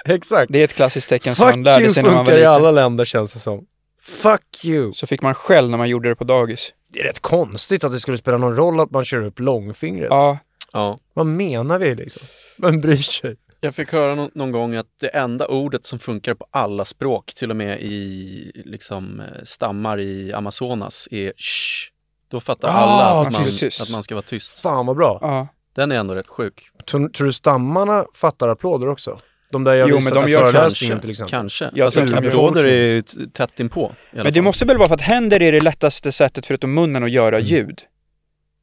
Exakt. 0.05 0.51
Det 0.51 0.59
är 0.59 0.63
ett 0.63 0.73
klassiskt 0.73 1.09
tecken 1.09 1.35
som 1.35 1.45
man 1.45 1.53
Fuck 1.53 1.65
lärde 1.65 1.83
you 1.83 1.93
sig 1.93 2.03
när 2.03 2.09
man 2.09 2.17
var 2.17 2.25
funkar 2.25 2.37
i 2.37 2.39
liten. 2.39 2.53
alla 2.53 2.71
länder 2.71 3.05
känns 3.05 3.33
det 3.33 3.39
som. 3.39 3.65
Fuck 4.01 4.65
you. 4.65 4.93
Så 4.93 5.07
fick 5.07 5.21
man 5.21 5.35
skäll 5.35 5.69
när 5.69 5.77
man 5.77 5.89
gjorde 5.89 6.09
det 6.09 6.15
på 6.15 6.23
dagis. 6.23 6.73
Det 6.93 6.99
är 6.99 7.03
rätt 7.03 7.19
konstigt 7.19 7.83
att 7.83 7.91
det 7.91 7.99
skulle 7.99 8.17
spela 8.17 8.37
någon 8.37 8.55
roll 8.55 8.79
att 8.79 8.91
man 8.91 9.05
kör 9.05 9.25
upp 9.25 9.39
långfingret. 9.39 10.07
Ja, 10.09 10.37
Ja. 10.73 10.99
Vad 11.13 11.25
menar 11.25 11.79
vi 11.79 11.95
liksom? 11.95 12.23
Vem 12.57 12.81
bryr 12.81 12.97
sig? 12.97 13.35
Jag 13.63 13.75
fick 13.75 13.91
höra 13.91 14.15
nå- 14.15 14.29
någon 14.35 14.51
gång 14.51 14.75
att 14.75 14.87
det 14.99 15.07
enda 15.07 15.47
ordet 15.47 15.85
som 15.85 15.99
funkar 15.99 16.33
på 16.33 16.45
alla 16.51 16.85
språk, 16.85 17.33
till 17.35 17.49
och 17.49 17.55
med 17.55 17.81
i 17.81 18.51
liksom 18.65 19.19
eh, 19.19 19.25
stammar 19.43 19.99
i 19.99 20.33
Amazonas, 20.33 21.07
är 21.11 21.33
sh. 21.37 21.91
Då 22.31 22.39
fattar 22.39 22.67
Ah, 22.67 22.71
alla 22.71 23.21
att 23.21 23.31
man, 23.33 23.43
tyst. 23.43 23.81
att 23.81 23.91
man 23.91 24.03
ska 24.03 24.15
vara 24.15 24.21
tyst. 24.23 24.59
Fan 24.59 24.85
vad 24.85 24.95
bra. 24.95 25.17
ja. 25.21 25.47
Den 25.75 25.91
är 25.91 25.95
ändå 25.95 26.15
rätt 26.15 26.27
sjuk. 26.27 26.69
Tror, 26.89 27.09
tror 27.09 27.27
du 27.27 27.33
stammarna 27.33 28.05
fattar 28.13 28.49
applåder 28.49 28.89
också? 28.89 29.19
De 29.51 29.63
där 29.63 29.73
jag 29.73 29.89
Jo, 29.89 29.99
men 30.03 30.13
de 30.13 30.27
gör 30.31 30.51
Kanske. 30.51 30.99
till 30.99 31.09
exempel. 31.09 31.29
Kanske. 31.39 31.69
Jag 31.73 31.85
alltså, 31.85 32.01
applåder 32.01 32.63
det. 32.63 32.71
är 32.71 32.89
ju 32.91 33.01
tätt 33.33 33.59
inpå. 33.59 33.91
Men 34.11 34.25
det 34.25 34.33
fall. 34.33 34.41
måste 34.43 34.65
väl 34.65 34.77
vara 34.77 34.87
för 34.87 34.95
att 34.95 35.01
händer 35.01 35.41
är 35.41 35.51
det 35.51 35.59
lättaste 35.59 36.11
sättet 36.11 36.45
förutom 36.45 36.73
munnen 36.73 37.03
att 37.03 37.11
göra 37.11 37.39
ljud. 37.39 37.79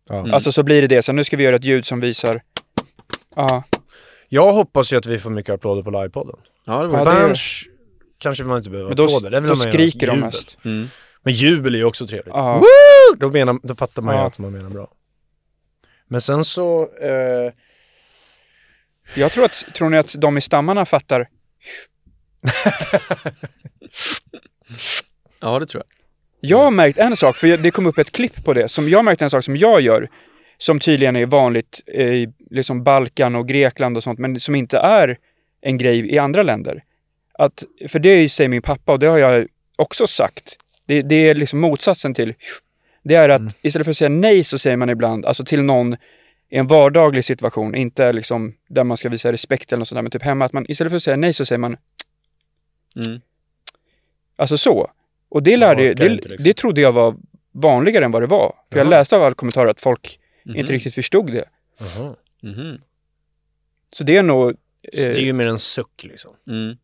Ja. 0.09 0.18
Mm. 0.18 0.34
Alltså 0.34 0.53
så 0.53 0.62
blir 0.62 0.80
det 0.82 0.86
det. 0.88 1.03
Så 1.03 1.12
nu 1.12 1.24
ska 1.24 1.36
vi 1.36 1.44
göra 1.44 1.57
ett 1.57 1.64
ljud 1.64 1.86
som 1.86 2.01
visar... 2.01 2.40
Ja. 3.36 3.62
Jag 4.29 4.53
hoppas 4.53 4.93
ju 4.93 4.97
att 4.97 5.07
vi 5.07 5.18
får 5.18 5.31
mycket 5.31 5.55
applåder 5.55 5.83
på 5.83 5.91
livepodden. 5.91 6.37
Ja, 6.64 6.83
det 6.83 6.89
var 6.89 6.99
det- 6.99 7.05
Berns 7.05 7.62
kanske 8.18 8.45
man 8.45 8.59
inte 8.59 8.70
behöver 8.70 8.89
Men 8.91 8.97
då, 8.97 9.05
applåder. 9.05 9.31
Det 9.31 9.41
då 9.49 9.57
skriker 9.57 10.07
de 10.07 10.20
mest. 10.20 10.59
mm. 10.64 10.89
Men 11.22 11.33
jubel 11.35 11.74
är 11.74 11.79
ju 11.79 11.85
också 11.85 12.07
trevligt. 12.07 12.35
Ja. 12.35 12.62
Då, 13.18 13.29
menar, 13.31 13.59
då 13.62 13.74
fattar 13.74 14.03
man 14.03 14.14
ju 14.14 14.20
Ja. 14.20 14.26
att 14.26 14.39
man 14.39 14.53
menar 14.53 14.70
bra. 14.70 14.89
Men 16.09 16.20
sen 16.20 16.45
så... 16.45 16.83
Eh, 17.01 17.53
Jag 19.14 19.33
tror 19.33 19.45
att, 19.45 19.64
tror 19.74 19.91
ni 19.91 19.99
att 19.99 20.14
de 20.18 20.39
i 20.39 20.41
stammarna 20.41 20.85
fattar? 20.87 21.29
ja, 25.41 25.59
det 25.59 25.66
tror 25.66 25.83
jag. 25.87 25.95
Jag 26.51 26.64
har 26.64 26.70
märkt 26.70 26.99
en 26.99 27.16
sak, 27.16 27.37
för 27.37 27.57
det 27.57 27.70
kom 27.70 27.87
upp 27.87 27.99
ett 27.99 28.11
klipp 28.12 28.45
på 28.45 28.53
det, 28.55 28.68
som 28.68 28.89
jag 28.89 28.99
har 28.99 29.03
märkt 29.03 29.22
en 29.22 29.31
sak 29.31 29.45
som 29.45 29.57
jag 29.57 29.81
gör, 29.81 30.09
som 30.59 30.80
tydligen 30.80 31.16
är 31.16 31.26
vanligt 31.26 31.88
i 31.88 32.28
liksom 32.50 32.84
Balkan 32.84 33.34
och 33.34 33.48
Grekland 33.48 33.96
och 33.96 34.02
sånt, 34.02 34.18
men 34.18 34.40
som 34.40 34.54
inte 34.54 34.78
är 34.78 35.18
en 35.61 35.78
grej 35.78 36.14
i 36.14 36.18
andra 36.18 36.42
länder. 36.42 36.84
Att, 37.32 37.64
för 37.88 37.98
det 37.98 38.28
säger 38.28 38.48
min 38.48 38.62
pappa 38.62 38.92
och 38.92 38.98
det 38.98 39.06
har 39.06 39.18
jag 39.18 39.46
också 39.76 40.06
sagt. 40.06 40.56
Det, 40.86 41.02
det 41.02 41.28
är 41.28 41.34
liksom 41.34 41.61
motsatsen 41.61 42.14
till 42.14 42.34
det 43.02 43.14
är 43.14 43.28
att 43.28 43.56
istället 43.62 43.86
för 43.86 43.90
att 43.90 43.96
säga 43.96 44.09
nej 44.09 44.44
så 44.44 44.59
säger 44.59 44.76
man 44.76 44.90
ibland, 44.90 45.26
alltså 45.26 45.44
till 45.44 45.62
någon 45.62 45.96
i 46.50 46.56
en 46.56 46.66
vardaglig 46.66 47.24
situation, 47.24 47.74
inte 47.74 48.12
liksom 48.12 48.54
där 48.68 48.84
man 48.84 48.96
ska 48.96 49.09
visa 49.09 49.32
respekt 49.32 49.72
eller 49.72 49.78
något 49.78 49.88
sånt 49.88 49.96
där, 49.96 50.02
men 50.02 50.11
typ 50.11 50.22
hemma, 50.22 50.44
att 50.44 50.52
man 50.52 50.66
istället 50.68 50.90
för 50.90 50.96
att 50.96 51.02
säga 51.02 51.16
nej 51.16 51.32
så 51.32 51.44
säger 51.44 51.59
man 51.59 51.76
Mm. 53.06 53.20
Alltså 54.36 54.56
så. 54.56 54.90
Och 55.28 55.42
det, 55.42 55.56
lärde, 55.56 55.82
orkar 55.82 55.94
det, 55.94 56.12
inte, 56.12 56.28
liksom. 56.28 56.44
det 56.44 56.56
trodde 56.56 56.80
jag 56.80 56.92
var 56.92 57.16
vanligare 57.52 58.04
än 58.04 58.11
vad 58.11 58.22
det 58.22 58.26
var. 58.26 58.54
För 58.72 58.78
jag 58.78 58.86
Jaha. 58.86 58.98
läste 58.98 59.16
av 59.16 59.22
alla 59.22 59.34
kommentarer 59.34 59.70
att 59.70 59.80
folk 59.80 60.18
Mhm. 60.49 60.57
inte 60.57 60.72
riktigt 60.72 60.94
förstod 60.94 61.26
det. 61.32 61.44
Jaha. 61.78 62.14
Mhm. 62.42 62.80
Så 63.92 64.05
det 64.05 64.16
är 64.16 64.22
nog... 64.22 64.51
Så 64.53 64.57
det 65.01 65.07
är 65.07 65.11
Eh, 65.11 65.24
ju 65.24 65.32
mer 65.32 65.46
en 65.46 65.59
suck 65.59 66.05
liksom. 66.05 66.34
Mm. 66.46 66.76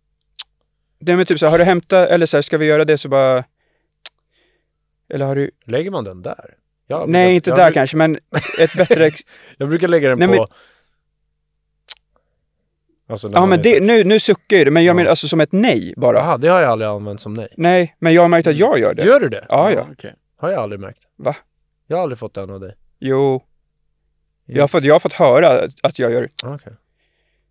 det 0.98 1.16
med 1.16 1.28
typ 1.28 1.38
så 1.38 1.46
här, 1.46 1.50
har 1.50 1.58
du 1.58 1.64
hämtat, 1.64 2.08
eller 2.08 2.26
så 2.26 2.36
här, 2.36 2.42
ska 2.42 2.58
vi 2.58 2.66
göra 2.66 2.84
det 2.84 2.98
så 2.98 3.08
bara... 3.08 3.44
Eller 5.08 5.26
har 5.26 5.34
du... 5.36 5.50
Lägger 5.64 5.90
man 5.90 6.04
den 6.04 6.22
där? 6.22 6.54
Jag 6.86 7.08
Nej, 7.08 7.24
brukar- 7.26 7.34
inte 7.34 7.50
jag 7.50 7.58
där 7.58 7.72
kanske, 7.72 7.96
men 7.96 8.16
ett 8.58 8.74
bättre... 8.76 9.10
Jag 9.58 9.68
brukar 9.68 9.88
lägga 9.88 10.08
den 10.08 10.18
Nej, 10.18 10.28
på... 10.28 10.34
men- 10.34 10.46
Alltså, 13.06 13.30
ja, 13.34 13.46
men 13.46 13.58
är 13.58 13.62
det, 13.62 13.76
så- 13.78 13.82
nu, 13.84 14.04
nu 14.04 14.20
suckar 14.20 14.56
ju 14.56 14.64
det, 14.64 14.70
men 14.70 14.84
jag 14.84 14.90
Ja. 14.92 14.94
menar 14.96 15.10
alltså 15.10 15.28
som 15.28 15.40
ett 15.40 15.52
nej 15.52 15.94
bara. 15.96 16.18
Jaha, 16.18 16.38
det 16.38 16.48
har 16.48 16.60
jag 16.60 16.70
aldrig 16.70 16.88
använt 16.90 17.20
som 17.20 17.34
nej. 17.34 17.48
Nej, 17.56 17.96
men 17.98 18.14
jag 18.14 18.22
har 18.22 18.28
märkt 18.28 18.46
att 18.46 18.56
jag 18.56 18.78
gör 18.78 18.94
det. 18.94 19.04
Gör 19.04 19.20
du 19.20 19.28
det? 19.28 19.46
Ja, 19.48 19.72
ja. 19.72 19.88
Okej. 19.92 20.14
Har 20.36 20.50
jag 20.50 20.60
aldrig 20.60 20.80
märkt. 20.80 20.98
Va? 21.16 21.36
Jag 21.86 21.96
har 21.96 22.02
aldrig 22.02 22.18
fått 22.18 22.34
den 22.34 22.50
av 22.50 22.60
dig. 22.60 22.74
Jo. 22.98 23.44
Jag 24.46 24.62
har 24.62 24.68
fått, 24.68 24.84
jag 24.84 24.94
har 24.94 25.00
fått 25.00 25.12
höra 25.12 25.68
att 25.82 25.98
jag 25.98 26.12
gör 26.12 26.22
det. 26.22 26.28
Okej. 26.48 26.72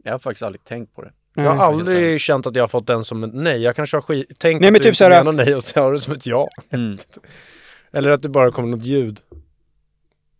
Jag 0.04 0.12
har 0.12 0.20
faktiskt 0.20 0.44
aldrig 0.44 0.64
tänkt 0.64 0.96
på 0.96 1.02
det. 1.02 1.12
Nej. 1.36 1.46
Jag 1.46 1.52
har 1.54 1.66
aldrig 1.66 2.22
känt 2.22 2.48
att 2.48 2.56
jag 2.56 2.64
har 2.64 2.68
fått 2.68 2.88
den 2.88 3.04
som 3.04 3.24
ett 3.24 3.34
nej. 3.34 3.62
Jag 3.62 3.76
kanske 3.76 3.98
har 3.98 4.02
skit... 4.02 4.40
tänkt 4.40 4.62
Nej, 4.62 4.72
men 4.72 4.76
att 4.76 4.82
du 4.82 4.84
typ 4.84 4.86
inte 4.86 4.98
såhär- 4.98 5.24
menar 5.24 5.46
nej 5.46 5.56
och 5.56 5.64
så 5.64 5.80
har 5.80 5.92
du 5.92 5.98
det 5.98 6.02
som 6.02 6.14
ett 6.14 6.26
ja. 6.28 6.50
Mm. 6.72 6.98
Eller 7.94 8.10
att 8.10 8.22
det 8.22 8.30
bara 8.30 8.52
kommer 8.52 8.70
något 8.70 8.86
ljud. 8.86 9.20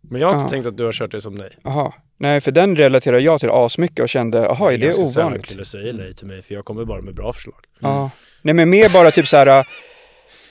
Men 0.00 0.20
jag 0.20 0.28
har 0.28 0.34
inte 0.34 0.44
Ja. 0.44 0.48
tänkt 0.48 0.66
att 0.66 0.76
du 0.76 0.84
har 0.84 0.92
kört 0.92 1.10
det 1.10 1.20
som 1.20 1.34
nej. 1.34 1.58
Jaha. 1.64 1.92
Nej, 2.16 2.40
för 2.40 2.50
den 2.50 2.76
relaterar 2.76 3.18
jag 3.18 3.40
till 3.40 3.50
asmycket 3.50 4.00
och 4.00 4.08
kände, 4.08 4.38
jaha, 4.38 4.72
är 4.72 4.78
det 4.78 4.92
sällan 4.92 5.08
ovanligt? 5.08 5.46
killar 5.46 5.64
säger 5.64 5.92
nej 5.92 6.14
till 6.14 6.26
mig 6.26 6.42
för 6.42 6.54
jag 6.54 6.64
kommer 6.64 6.84
bara 6.84 7.02
med 7.02 7.14
bra 7.14 7.32
förslag. 7.32 7.64
Ja. 7.80 8.10
Nej, 8.42 8.54
men 8.54 8.70
mer 8.70 8.88
bara 8.88 9.10
typ 9.10 9.28
så 9.28 9.36
här, 9.36 9.66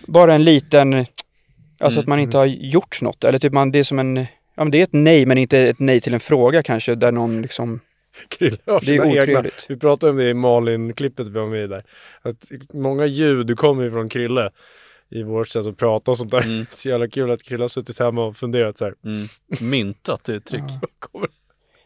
bara 0.08 0.34
en 0.36 0.44
liten, 0.44 1.06
alltså 1.80 2.00
att 2.00 2.08
man 2.08 2.20
inte 2.20 2.38
har 2.38 2.46
gjort 2.46 3.02
något. 3.02 3.24
Eller 3.24 3.40
typ 3.40 3.54
man, 3.54 3.72
det 3.72 3.80
är 3.80 3.84
som 3.84 4.00
en, 4.00 4.26
ja 4.56 4.64
men 4.64 4.72
det 4.72 4.80
är 4.80 4.84
ett 4.84 4.90
nej, 4.94 5.26
men 5.26 5.38
inte 5.38 5.60
ett 5.60 5.80
nej 5.80 6.02
till 6.02 6.14
en 6.14 6.20
fråga 6.20 6.64
kanske, 6.64 6.96
där 6.96 7.12
någon 7.12 7.42
liksom, 7.42 7.80
Krille 8.28 8.58
har 8.66 8.80
Det 8.80 8.86
är 8.86 9.02
sina 9.02 9.06
egna. 9.08 9.22
otrevligt. 9.22 9.66
Vi 9.70 9.78
pratade 9.78 10.10
om 10.10 10.18
det 10.18 10.30
i 10.30 10.34
Malin-klippet 10.34 11.28
vi 11.28 11.32
var 11.40 11.48
med 11.48 11.64
i 11.64 11.68
där. 11.68 11.84
Att 12.22 12.52
många 12.74 13.06
ljud 13.06 13.58
kommer 13.58 13.84
ifrån 13.84 14.10
Krille 14.10 14.50
i 15.10 15.24
vårt 15.24 15.48
sätt 15.48 15.66
att 15.68 15.78
prata 15.78 16.12
och 16.12 16.18
sånt 16.18 16.32
där. 16.32 16.42
Mm. 16.42 16.66
Så 16.70 16.90
jävla 16.90 17.08
kul 17.08 17.32
att 17.32 17.44
Krille 17.44 17.64
har 17.64 17.68
suttit 17.68 18.00
hemma 18.00 18.26
och 18.26 18.38
funderat 18.38 18.78
så 18.78 18.86
här. 18.86 18.96
Mm. 19.06 19.28
Myntat 19.72 20.30
uttryck. 20.30 20.64
Kommer- 21.00 21.30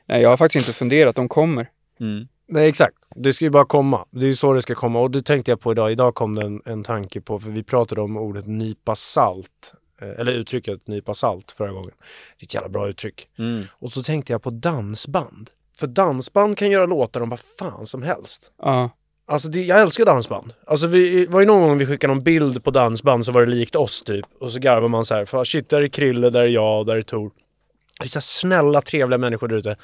nej 0.05 0.21
jag 0.21 0.29
har 0.29 0.37
faktiskt 0.37 0.67
inte 0.67 0.77
funderat, 0.77 1.15
de 1.15 1.29
kommer. 1.29 1.67
Mm. 1.99 2.27
Nej 2.49 2.67
exakt, 2.69 2.95
det 3.15 3.33
ska 3.33 3.45
ju 3.45 3.51
bara 3.51 3.65
komma. 3.65 4.05
Det 4.11 4.25
är 4.25 4.27
ju 4.27 4.35
så 4.35 4.53
det 4.53 4.61
ska 4.61 4.75
komma 4.75 4.99
och 4.99 5.11
det 5.11 5.21
tänkte 5.21 5.51
jag 5.51 5.59
på 5.59 5.71
idag. 5.71 5.91
Idag 5.91 6.15
kom 6.15 6.35
det 6.35 6.41
en, 6.45 6.61
en 6.65 6.83
tanke 6.83 7.21
på, 7.21 7.39
för 7.39 7.51
vi 7.51 7.63
pratade 7.63 8.01
om 8.01 8.17
ordet 8.17 8.47
nypa 8.47 8.95
salt. 8.95 9.73
Eh, 10.01 10.19
Eller 10.19 10.31
uttrycket 10.31 10.87
nypa 10.87 11.13
salt 11.13 11.51
förra 11.51 11.71
gången. 11.71 11.91
Det 12.37 12.43
är 12.43 12.45
ett 12.45 12.53
jävla 12.53 12.69
bra 12.69 12.89
uttryck. 12.89 13.27
Mm. 13.37 13.63
Och 13.71 13.91
så 13.91 14.03
tänkte 14.03 14.31
jag 14.31 14.43
på 14.43 14.49
dansband. 14.49 15.49
För 15.77 15.87
dansband 15.87 16.57
kan 16.57 16.71
göra 16.71 16.85
låtar 16.85 17.21
om 17.21 17.29
vad 17.29 17.39
fan 17.39 17.85
som 17.85 18.03
helst. 18.03 18.51
Ja. 18.61 18.89
Alltså 19.29 19.47
det, 19.47 19.63
jag 19.63 19.81
älskar 19.81 20.05
dansband. 20.05 20.53
Alltså 20.65 20.87
vi, 20.87 21.25
var 21.25 21.39
ju 21.39 21.45
någon 21.45 21.61
gång 21.61 21.77
vi 21.77 21.85
skickade 21.85 22.13
någon 22.13 22.23
bild 22.23 22.63
på 22.63 22.71
dansband 22.71 23.25
så 23.25 23.31
var 23.31 23.45
det 23.45 23.51
likt 23.51 23.75
oss 23.75 24.03
typ. 24.03 24.25
Och 24.39 24.51
så 24.51 24.59
garvar 24.59 24.87
man 24.87 25.05
så 25.05 25.15
här, 25.15 25.25
för 25.25 25.43
shit 25.43 25.69
där 25.69 25.81
är 25.81 25.87
Krille, 25.87 26.29
där 26.29 26.41
är 26.41 26.47
jag, 26.47 26.85
där 26.85 26.95
är 26.95 27.01
Tor. 27.01 27.31
Det 27.99 28.05
är 28.05 28.09
så 28.09 28.17
här 28.17 28.21
snälla, 28.21 28.81
trevliga 28.81 29.17
människor 29.17 29.47
där 29.47 29.57
ute. 29.57 29.77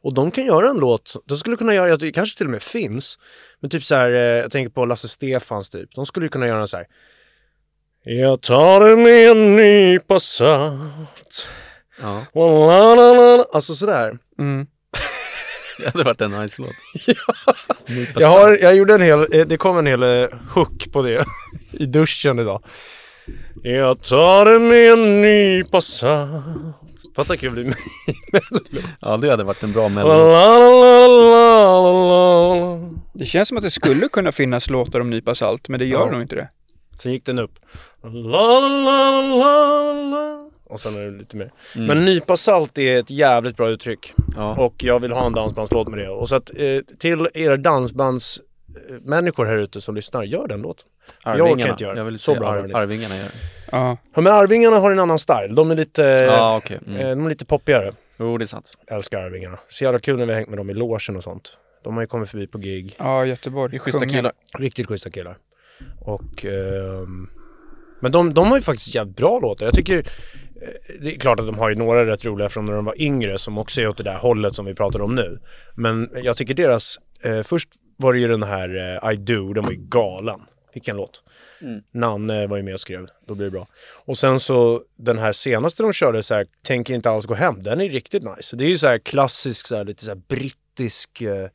Och 0.00 0.14
de 0.14 0.30
kan 0.30 0.46
göra 0.46 0.70
en 0.70 0.76
låt, 0.76 1.16
de 1.24 1.38
skulle 1.38 1.56
kunna 1.56 1.74
göra, 1.74 1.96
det 1.96 2.12
kanske 2.12 2.38
till 2.38 2.46
och 2.46 2.50
med 2.50 2.62
finns. 2.62 3.18
Men 3.60 3.70
typ 3.70 3.84
så 3.84 3.94
här, 3.94 4.10
eh, 4.10 4.18
jag 4.20 4.50
tänker 4.50 4.70
på 4.70 4.84
Lasse 4.84 5.08
Stefans 5.08 5.70
typ. 5.70 5.94
De 5.94 6.06
skulle 6.06 6.28
kunna 6.28 6.46
göra 6.46 6.60
en 6.60 6.68
så 6.68 6.76
här. 6.76 6.86
Jag 8.10 8.40
tar 8.40 8.80
den 8.88 9.02
med 9.02 9.30
en 9.30 9.56
nypa 9.56 10.18
salt. 10.18 11.46
Ja, 12.02 12.24
La, 12.34 12.94
la, 12.94 13.14
la, 13.14 13.36
la. 13.36 13.44
Alltså 13.52 13.74
sådär. 13.74 14.18
Mm. 14.38 14.66
det 15.78 15.84
hade 15.90 16.04
varit 16.04 16.20
en 16.20 16.30
nice 16.40 16.62
låt. 16.62 16.70
Nypa 17.88 18.20
Jag, 18.20 18.28
har, 18.28 18.58
jag 18.62 18.76
gjorde 18.76 18.94
en 18.94 19.00
hel, 19.02 19.20
eh, 19.32 19.46
det 19.46 19.56
kom 19.56 19.78
en 19.78 19.86
hel 19.86 20.02
eh, 20.02 20.28
hook 20.54 20.88
på 20.92 21.02
det 21.02 21.24
i 21.72 21.86
duschen 21.86 22.38
idag. 22.38 22.62
Jag 23.62 24.02
tar 24.02 24.44
det 24.44 24.58
med 24.58 24.92
en 24.92 25.22
nypa 25.22 25.80
salt. 25.80 26.42
Fatta 27.16 27.36
kul 27.36 27.54
det 27.54 27.62
blir. 27.64 27.76
Ja, 29.00 29.16
det 29.16 29.30
hade 29.30 29.44
varit 29.44 29.62
en 29.62 29.72
bra 29.72 29.82
La, 29.82 29.88
melodi. 29.88 30.18
la, 30.32 30.58
la, 30.58 31.06
la, 31.06 31.92
la, 31.92 32.76
la. 32.76 32.90
Det 33.14 33.26
känns 33.26 33.48
som 33.48 33.56
att 33.56 33.62
det 33.62 33.70
skulle 33.70 34.08
kunna 34.08 34.32
finnas 34.32 34.70
låtar 34.70 35.00
om 35.00 35.10
nypa 35.10 35.34
salt, 35.34 35.68
men 35.68 35.80
det 35.80 35.86
gör 35.86 35.98
Ja. 36.06 36.10
nog 36.10 36.22
inte 36.22 36.36
det. 36.36 36.48
Sen 37.02 37.12
gick 37.12 37.24
den 37.24 37.38
upp. 37.38 37.52
La, 38.02 38.60
la, 38.60 39.92
la. 39.92 40.50
Och 40.64 40.80
sen 40.80 40.96
är 40.96 41.00
det 41.10 41.18
lite 41.18 41.36
mer. 41.36 41.52
Men 41.74 42.04
nypa 42.04 42.36
salt 42.36 42.78
är 42.78 42.98
ett 42.98 43.10
jävligt 43.10 43.56
bra 43.56 43.68
uttryck. 43.68 44.12
Ja. 44.36 44.56
Och 44.56 44.74
jag 44.84 45.00
vill 45.00 45.12
ha 45.12 45.26
en 45.26 45.32
dansbandslåt 45.32 45.88
med 45.88 45.98
det. 45.98 46.08
Och 46.08 46.28
så 46.28 46.36
att 46.36 46.50
eh, 46.56 46.80
till 46.98 47.28
er 47.34 47.56
dansbandsmänniskor 47.56 49.46
här 49.46 49.56
ute 49.56 49.80
som 49.80 49.94
lyssnar, 49.94 50.22
gör 50.22 50.48
den 50.48 50.62
låten. 50.62 50.86
Jag 51.24 51.32
orkar 51.34 51.44
Arvingarna. 51.44 51.70
inte 51.72 51.84
göra 51.84 51.94
det. 51.94 52.00
Jag 52.00 52.04
vill 52.04 52.18
Så 52.18 52.34
bra 52.34 52.48
Ar-. 52.48 52.76
Arvingarna 52.76 53.16
gör. 53.16 53.28
Ja. 53.72 53.96
Ja, 54.14 54.20
men 54.20 54.32
Arvingarna 54.32 54.76
har 54.78 54.90
en 54.90 54.98
annan 54.98 55.18
style. 55.18 55.54
De 55.54 55.70
är 55.70 55.74
lite, 55.76 56.02
Ja, 56.02 56.60
eh, 56.70 56.78
Mm. 56.88 57.18
de 57.18 57.24
är 57.26 57.28
lite 57.30 57.44
poppigare. 57.46 57.92
Jo, 58.18 58.38
det 58.38 58.44
är 58.44 58.46
sant. 58.46 58.72
Älskar 58.86 59.18
Arvingarna. 59.22 59.58
Så 59.68 59.84
jävla 59.84 59.98
kul 59.98 60.16
när 60.18 60.26
vi 60.26 60.32
har 60.32 60.36
hängt 60.36 60.48
med 60.48 60.58
dem 60.58 60.70
i 60.70 60.74
logen 60.74 61.16
och 61.16 61.22
sånt. 61.22 61.58
De 61.84 61.94
har 61.94 62.00
ju 62.02 62.06
kommit 62.06 62.30
förbi 62.30 62.46
på 62.46 62.58
gig. 62.58 62.94
Ja, 62.98 63.24
Göteborg. 63.26 63.70
Det 63.70 63.76
är 63.76 63.78
schyssta 63.78 64.06
killar. 64.06 64.32
Riktigt 64.58 64.86
schyssta 64.86 65.10
killar. 65.10 65.36
Och... 66.00 66.44
ehm, 66.44 67.28
men 68.00 68.12
de, 68.12 68.34
de 68.34 68.48
har 68.48 68.56
ju 68.56 68.62
faktiskt 68.62 68.94
jävligt 68.94 69.16
bra 69.16 69.38
låtar. 69.40 69.66
Jag 69.66 69.74
tycker... 69.74 69.98
eh, 69.98 70.04
Det 71.00 71.14
är 71.14 71.18
klart 71.18 71.40
att 71.40 71.46
de 71.46 71.58
har 71.58 71.68
ju 71.68 71.74
några 71.74 72.06
rätt 72.06 72.24
roliga 72.24 72.48
från 72.48 72.66
när 72.66 72.72
de 72.72 72.84
var 72.84 73.02
yngre 73.02 73.38
som 73.38 73.58
också 73.58 73.80
är 73.80 73.88
åt 73.88 73.96
det 73.96 74.02
där 74.04 74.18
hållet 74.18 74.54
som 74.54 74.64
vi 74.66 74.74
pratar 74.74 75.00
om 75.00 75.14
nu. 75.14 75.38
Men 75.74 76.10
jag 76.22 76.36
tycker 76.36 76.54
deras... 76.54 76.98
Eh, 77.22 77.42
först 77.42 77.68
var 77.96 78.12
det 78.12 78.18
ju 78.18 78.28
den 78.28 78.42
här 78.42 78.98
eh, 79.04 79.12
I 79.12 79.16
Do, 79.16 79.52
den 79.52 79.64
var 79.64 79.72
ju 79.72 79.78
galen. 79.88 80.40
Vilken 80.74 80.96
låt. 80.96 81.22
Nanne 81.92 82.46
var 82.46 82.56
ju 82.56 82.62
med 82.62 82.74
och 82.74 82.80
skrev, 82.80 83.06
då 83.26 83.34
blir 83.34 83.44
det 83.46 83.50
bra. 83.50 83.66
Och 84.04 84.18
sen 84.18 84.40
så 84.40 84.82
den 84.96 85.18
här 85.18 85.32
senaste 85.32 85.82
de 85.82 85.92
körde 85.92 86.22
så 86.22 86.34
här, 86.34 86.46
Tänker 86.62 86.94
inte 86.94 87.10
alls 87.10 87.26
gå 87.26 87.34
hem, 87.34 87.62
den 87.62 87.80
är 87.80 87.88
riktigt 87.88 88.22
nice. 88.22 88.56
Det 88.56 88.64
är 88.64 88.68
ju 88.68 88.78
så 88.78 88.86
här 88.86 88.98
klassisk, 88.98 89.66
så 89.66 89.76
här, 89.76 89.84
lite 89.84 90.04
så 90.04 90.10
här 90.10 90.20
brittisk 90.28 91.20
eh, 91.20 91.48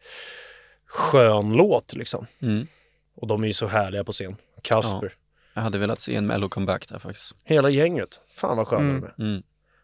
skön 0.88 1.52
låt 1.52 1.96
liksom. 1.96 2.26
Mm. 2.42 2.68
Och 3.16 3.28
de 3.28 3.44
är 3.44 3.48
ju 3.48 3.54
så 3.54 3.68
härliga 3.68 4.04
på 4.04 4.12
scen. 4.12 4.36
Kasper. 4.62 5.14
Jag 5.54 5.62
hade 5.62 5.78
velat 5.78 6.00
se 6.00 6.16
en 6.16 6.28
mello 6.28 6.50
comeback 6.50 6.90
där 6.90 7.00
faktiskt. 7.00 7.36
Hela 7.44 7.70
gänget. 7.70 8.20
Fan 8.36 8.58
vad 8.58 8.68
sköna 8.68 8.90
Mm. 8.90 9.02
de 9.02 9.24
är. 9.24 9.30
Mm. 9.30 9.44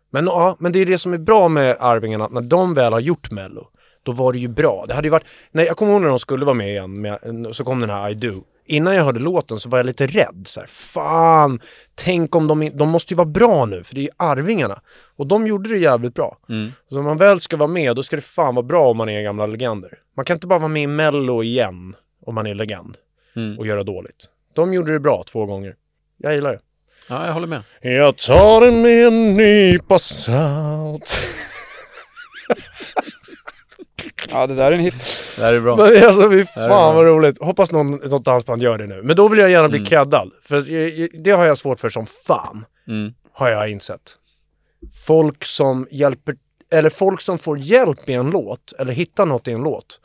Men 0.09 0.25
ja, 0.25 0.55
men 0.59 0.71
det 0.71 0.79
är 0.79 0.85
det 0.85 0.97
som 0.97 1.13
är 1.13 1.17
bra 1.17 1.47
med 1.47 1.77
Arvingarna, 1.79 2.25
att 2.25 2.31
när 2.31 2.41
de 2.41 2.73
väl 2.73 2.93
har 2.93 2.99
gjort 2.99 3.31
Mello, 3.31 3.67
då 4.03 4.11
var 4.11 4.33
det 4.33 4.39
ju 4.39 4.47
bra. 4.47 4.85
Det 4.87 4.93
hade 4.93 5.07
ju 5.07 5.11
varit, 5.11 5.25
nej 5.51 5.65
jag 5.65 5.77
kommer 5.77 5.91
ihåg 5.91 6.01
när 6.01 6.09
de 6.09 6.19
skulle 6.19 6.45
vara 6.45 6.53
med 6.53 6.69
igen, 6.69 7.01
med, 7.01 7.19
så 7.51 7.63
kom 7.63 7.79
den 7.79 7.89
här 7.89 8.09
I 8.09 8.13
Do. 8.13 8.43
Innan 8.65 8.95
jag 8.95 9.03
hörde 9.03 9.19
låten 9.19 9.59
så 9.59 9.69
var 9.69 9.79
jag 9.79 9.85
lite 9.85 10.07
rädd. 10.07 10.43
Så 10.47 10.59
här, 10.59 10.67
fan, 10.67 11.59
tänk 11.95 12.35
om 12.35 12.47
de, 12.47 12.69
de 12.77 12.89
måste 12.89 13.13
ju 13.13 13.17
vara 13.17 13.25
bra 13.25 13.65
nu, 13.65 13.83
för 13.83 13.95
det 13.95 14.01
är 14.01 14.03
ju 14.03 14.09
Arvingarna. 14.17 14.81
Och 15.15 15.27
de 15.27 15.47
gjorde 15.47 15.69
det 15.69 15.77
jävligt 15.77 16.13
bra. 16.13 16.37
Mm. 16.49 16.71
Så 16.89 16.99
om 16.99 17.05
man 17.05 17.17
väl 17.17 17.39
ska 17.39 17.57
vara 17.57 17.67
med, 17.67 17.95
då 17.95 18.03
ska 18.03 18.15
det 18.15 18.21
fan 18.21 18.55
vara 18.55 18.65
bra 18.65 18.87
om 18.89 18.97
man 18.97 19.09
är 19.09 19.21
gamla 19.21 19.45
legender. 19.45 19.93
Man 20.15 20.25
kan 20.25 20.35
inte 20.37 20.47
bara 20.47 20.59
vara 20.59 20.69
med 20.69 20.83
i 20.83 20.87
Mello 20.87 21.43
igen, 21.43 21.95
om 22.25 22.35
man 22.35 22.47
är 22.47 22.55
legend, 22.55 22.97
Mm. 23.35 23.59
och 23.59 23.67
göra 23.67 23.83
dåligt. 23.83 24.25
De 24.55 24.73
gjorde 24.73 24.91
det 24.93 24.99
bra 24.99 25.23
två 25.23 25.45
gånger. 25.45 25.75
Jag 26.17 26.35
gillar 26.35 26.51
det. 26.53 26.59
Ja, 27.09 27.25
jag 27.25 27.33
håller 27.33 27.47
med. 27.47 27.63
Jag 27.81 28.17
tar 28.17 28.61
den 28.61 28.81
med 28.81 29.07
en 29.07 29.33
nypa 29.37 29.99
salt. 29.99 31.17
Ja, 34.31 34.47
det 34.47 34.55
där 34.55 34.65
är 34.65 34.71
en 34.71 34.79
hit. 34.79 35.23
Det 35.35 35.41
här 35.41 35.53
är 35.53 35.59
bra. 35.59 35.75
Men 35.77 35.85
alltså 35.85 36.29
fy 36.29 36.39
är 36.39 36.43
fan 36.45 36.67
bra. 36.69 36.93
vad 36.93 37.05
roligt. 37.05 37.41
Hoppas 37.41 37.71
någon, 37.71 37.91
något 37.91 38.25
dansband 38.25 38.61
gör 38.63 38.77
det 38.77 38.87
nu. 38.87 39.01
Men 39.03 39.15
då 39.15 39.27
vill 39.27 39.39
jag 39.39 39.51
gärna 39.51 39.69
bli 39.69 39.77
Mm. 39.77 39.85
creddad. 39.85 40.31
För 40.41 40.71
jag- 40.71 40.89
jag- 40.89 41.09
det 41.23 41.31
har 41.31 41.45
jag 41.45 41.57
svårt 41.57 41.79
för 41.79 41.89
som 41.89 42.05
fan. 42.05 42.65
Mm. 42.87 43.13
Har 43.33 43.49
jag 43.49 43.69
insett. 43.69 44.01
Folk 45.05 45.45
som 45.45 45.87
hjälper, 45.91 46.35
eller 46.73 46.89
folk 46.89 47.21
som 47.21 47.37
får 47.37 47.59
hjälp 47.59 48.09
i 48.09 48.13
en 48.13 48.29
låt, 48.29 48.73
eller 48.79 48.93
hittar 48.93 49.25
något 49.25 49.47
i 49.47 49.51
en 49.51 49.63
låt. 49.63 49.99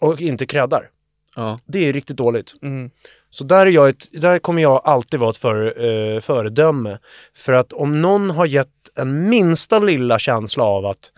Och 0.00 0.20
inte 0.20 0.46
creddar. 0.46 0.88
Ja. 1.36 1.60
Det 1.66 1.78
är 1.88 1.92
riktigt 1.92 2.16
dåligt. 2.16 2.54
Mm. 2.62 2.90
Så 3.30 3.44
där, 3.44 3.66
är 3.66 3.70
jag 3.70 3.88
ett, 3.88 4.20
där 4.20 4.38
kommer 4.38 4.62
jag 4.62 4.80
alltid 4.84 5.20
vara 5.20 5.30
ett 5.30 5.36
för, 5.36 5.84
eh, 5.86 6.20
föredöme. 6.20 6.98
För 7.34 7.52
att 7.52 7.72
om 7.72 8.02
någon 8.02 8.30
har 8.30 8.46
gett 8.46 8.68
en 8.94 9.28
minsta 9.28 9.78
lilla 9.78 10.18
känsla 10.18 10.64
av 10.64 10.86
att 10.86 11.12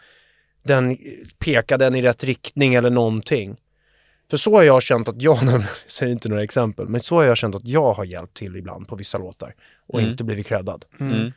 den 0.62 0.96
pekar 1.38 1.78
den 1.78 1.94
i 1.94 2.02
rätt 2.02 2.24
riktning 2.24 2.74
eller 2.74 2.90
någonting. 2.90 3.56
För 4.30 4.36
så 4.36 4.52
har 4.56 4.62
jag 4.62 4.82
känt 4.82 5.08
att 5.08 5.22
jag, 5.22 5.38
jag 5.42 5.62
säger 5.86 6.12
inte 6.12 6.28
några 6.28 6.42
exempel, 6.42 6.88
men 6.88 7.00
så 7.00 7.14
har 7.14 7.24
jag 7.24 7.36
känt 7.36 7.54
att 7.54 7.66
jag 7.68 7.92
har 7.92 8.04
hjälpt 8.04 8.34
till 8.34 8.56
ibland 8.56 8.88
på 8.88 8.96
vissa 8.96 9.18
låtar. 9.18 9.54
Och 9.86 9.98
Mm. 9.98 10.10
inte 10.10 10.24
blivit 10.24 10.46
creddad. 10.46 10.84
Mm. 11.00 11.32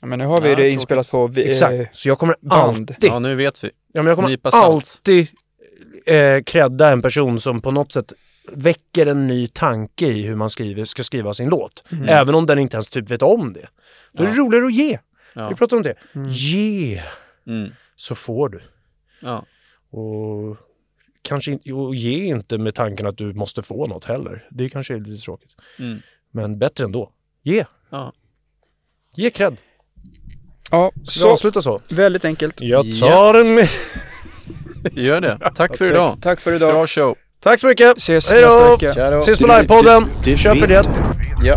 Ja, 0.00 0.06
men 0.06 0.18
nu 0.18 0.26
har 0.26 0.40
vi 0.42 0.48
Ja, 0.50 0.56
det 0.56 0.70
inspelat 0.70 1.10
på 1.10 1.26
vi, 1.26 1.48
Exakt. 1.48 1.72
eh, 1.72 1.86
Så 1.92 2.08
jag 2.08 2.18
kommer 2.18 2.36
band. 2.40 2.90
alltid, 2.90 3.10
ja, 3.10 3.18
nu 3.18 3.34
vet 3.34 3.64
vi. 3.64 3.70
ja, 3.92 4.02
men 4.02 4.06
jag 4.06 4.16
kommer 4.16 4.38
alltid 4.42 5.28
eh, 6.06 6.42
credda 6.42 6.90
en 6.90 7.02
person 7.02 7.40
som 7.40 7.60
på 7.60 7.70
något 7.70 7.92
sätt 7.92 8.12
väcker 8.52 9.06
en 9.06 9.26
ny 9.26 9.46
tanke 9.46 10.06
i 10.06 10.22
hur 10.22 10.36
man 10.36 10.50
skriver, 10.50 10.84
ska 10.84 11.02
skriva 11.02 11.34
sin 11.34 11.48
låt. 11.48 11.84
Även 12.08 12.34
om 12.34 12.46
den 12.46 12.58
inte 12.58 12.76
ens 12.76 12.90
typ 12.90 13.10
vet 13.10 13.22
om 13.22 13.52
det. 13.52 13.68
Då 14.12 14.22
är 14.22 14.26
det 14.26 14.34
roligare 14.34 14.66
att 14.66 14.74
ge. 14.74 14.98
Ja. 15.34 15.48
Vi 15.48 15.54
pratar 15.54 15.76
om 15.76 15.82
det. 15.82 15.94
Ge, 16.30 17.02
Mm. 17.46 17.70
så 17.96 18.14
får 18.14 18.48
du. 18.48 18.60
Ja. 19.20 19.44
Och 19.90 20.56
kanske 21.22 21.52
inte, 21.52 21.72
och 21.72 21.94
ge 21.94 22.24
inte 22.24 22.58
med 22.58 22.74
tanken 22.74 23.06
att 23.06 23.16
du 23.16 23.32
måste 23.32 23.62
få 23.62 23.86
något 23.86 24.04
heller. 24.04 24.46
Det 24.50 24.68
kanske 24.68 24.94
är 24.94 25.00
lite 25.00 25.22
tråkigt. 25.22 25.50
Mm. 25.78 25.98
Men 26.30 26.58
bättre 26.58 26.84
ändå. 26.84 27.12
Ge. 27.42 27.64
Ja. 27.90 28.12
Ge 29.16 29.30
cred. 29.30 29.56
Ja, 30.70 30.90
Ska 30.94 31.00
vi 31.02 31.06
så 31.10 31.30
avsluta 31.32 31.62
så? 31.62 31.80
väldigt 31.88 32.24
enkelt. 32.24 32.60
Jag 32.60 32.86
Ja. 32.86 33.08
tar 33.08 33.34
en 33.34 33.54
med. 33.54 33.68
Gör 34.92 35.20
det. 35.20 35.38
Tack 35.54 35.76
för 35.76 35.84
idag. 35.84 36.12
Tack 36.22 36.40
för 36.40 36.52
idag. 36.52 36.72
Bra 36.72 36.86
show. 36.86 37.16
Tack 37.42 37.60
så 37.60 37.66
mycket. 37.66 37.96
Ses 37.96 38.30
Hej 38.30 38.42
då. 38.42 38.48
nästa 38.48 38.70
vecka. 38.86 38.94
Tja 38.94 39.10
då. 39.10 39.20
Ses 39.20 39.38
på 39.38 39.46
livepodden. 39.46 40.06
Köp 40.36 40.60
biljett. 40.60 41.02
Ja. 41.42 41.56